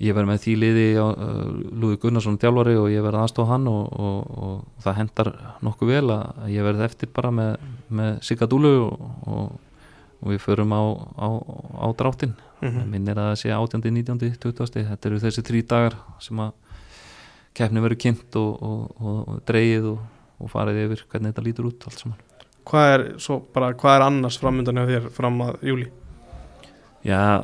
ég 0.04 0.14
verð 0.16 0.30
með 0.30 0.40
því 0.46 0.54
liði 0.62 0.86
á 1.02 1.06
uh, 1.10 1.42
Lúði 1.82 1.98
Gunnarsson 2.04 2.38
þjálfari 2.42 2.78
og 2.78 2.88
ég 2.94 3.04
verð 3.06 3.24
aðstofa 3.24 3.56
hann 3.56 3.68
og, 3.72 3.90
og, 3.98 4.32
og 4.46 4.86
það 4.86 4.98
hendar 5.02 5.32
nokkuð 5.66 5.94
vel 5.96 6.08
að 6.14 6.50
ég 6.54 6.66
verð 6.70 6.86
eftir 6.88 7.12
bara 7.16 7.34
með, 7.34 7.68
með 7.90 8.18
Sigadúlu 8.30 8.74
og, 8.86 9.06
og, 9.28 9.78
og 10.22 10.32
við 10.34 10.44
förum 10.46 10.76
á, 10.78 10.82
á, 11.18 11.28
á 11.84 11.88
dráttin 12.00 12.36
Mhm. 12.64 12.84
minn 12.94 13.08
er 13.12 13.18
að 13.20 13.26
það 13.34 13.40
sé 13.42 13.50
18. 13.52 13.82
19. 13.92 14.20
20. 14.40 14.84
þetta 14.88 15.10
eru 15.10 15.18
þessi 15.20 15.42
þrý 15.44 15.62
dagar 15.68 15.96
sem 16.24 16.38
að 16.40 16.54
keppni 17.60 17.82
verður 17.84 18.00
kynnt 18.00 18.38
og, 18.40 18.62
og, 18.64 19.02
og, 19.04 19.98
og 20.44 20.52
farið 20.52 20.84
yfir 20.86 21.04
hvernig 21.10 21.34
þetta 21.34 21.46
lítur 21.48 21.70
út 21.72 21.90
allt 21.90 22.04
saman 22.04 22.22
Hvað 22.64 22.94
er, 22.94 23.02
svo 23.20 23.42
bara, 23.52 23.74
hvað 23.76 23.98
er 23.98 24.06
annars 24.06 24.38
framöndan 24.40 24.80
hjá 24.80 24.86
þér 24.88 25.08
fram 25.12 25.42
að 25.44 25.66
júli? 25.68 25.90
Já, 27.04 27.44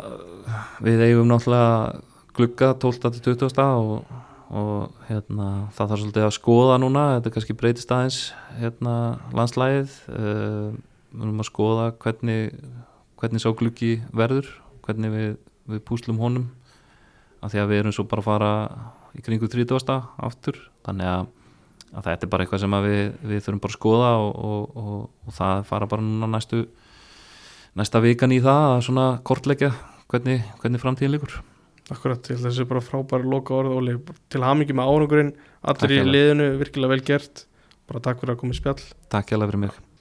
við 0.79 1.03
eigum 1.03 1.27
náttúrulega 1.27 1.99
glugga 2.37 2.69
12. 2.79 3.09
til 3.17 3.35
20. 3.35 3.59
og, 3.59 4.13
og 4.55 5.09
hérna, 5.09 5.49
það 5.75 5.91
þarf 5.91 6.03
svolítið 6.05 6.27
að 6.29 6.37
skoða 6.37 6.77
núna, 6.79 7.03
þetta 7.17 7.33
kannski 7.35 7.57
breytist 7.59 7.91
aðeins 7.91 8.21
hérna, 8.61 8.93
landslægið 9.35 9.97
uh, 10.13 10.69
við 11.11 11.25
erum 11.25 11.43
að 11.43 11.49
skoða 11.49 11.89
hvernig, 11.99 12.55
hvernig 13.19 13.43
sá 13.43 13.49
gluggi 13.59 13.97
verður 14.15 14.47
hvernig 14.85 15.13
við, 15.13 15.35
við 15.69 15.83
púslum 15.85 16.21
honum 16.21 16.47
af 17.43 17.53
því 17.53 17.61
að 17.61 17.69
við 17.71 17.81
erum 17.83 17.95
svo 17.95 18.05
bara 18.09 18.23
að 18.23 18.29
fara 18.29 18.53
í 19.17 19.23
kringu 19.25 19.49
30. 19.51 19.99
aftur 20.29 20.59
þannig 20.85 21.11
að, 21.11 21.27
að 21.93 22.09
þetta 22.09 22.25
er 22.25 22.31
bara 22.33 22.45
eitthvað 22.45 22.63
sem 22.63 22.77
við, 22.85 23.03
við 23.31 23.43
þurfum 23.45 23.61
bara 23.63 23.73
að 23.73 23.77
skoða 23.79 24.09
og, 24.23 24.31
og, 24.49 24.81
og, 24.83 25.03
og 25.25 25.37
það 25.39 25.63
fara 25.69 25.89
bara 25.89 26.05
núna 26.05 26.31
næstu 26.35 26.63
næsta 27.79 28.01
vikan 28.03 28.35
í 28.35 28.41
það 28.43 28.65
að 28.73 28.83
svona 28.89 29.07
kortleggja 29.25 29.71
hvernig, 30.09 30.43
hvernig 30.61 30.83
framtíðin 30.83 31.17
líkur 31.17 31.39
Akkurat, 31.89 32.21
ég 32.29 32.37
held 32.37 32.45
að 32.45 32.51
þessi 32.51 32.69
bara 32.69 32.85
frábæri 32.85 33.29
loka 33.31 33.55
orð 33.57 33.73
Óli, 33.79 33.97
til 34.29 34.43
hamingi 34.45 34.77
með 34.77 34.93
árangurinn 34.93 35.33
allir 35.73 35.95
í 35.97 36.05
liðinu, 36.05 36.51
virkilega 36.61 36.93
vel 36.93 37.01
gert. 37.07 37.45
Bara 37.89 38.05
takk 38.05 38.21
fyrir 38.21 38.37
að 38.37 38.41
koma 38.43 38.53
í 38.53 38.61
spjall. 38.61 38.81
Takk 39.09 39.33
hjá 39.33 39.39
fyrir 39.41 39.63
mig 39.65 39.88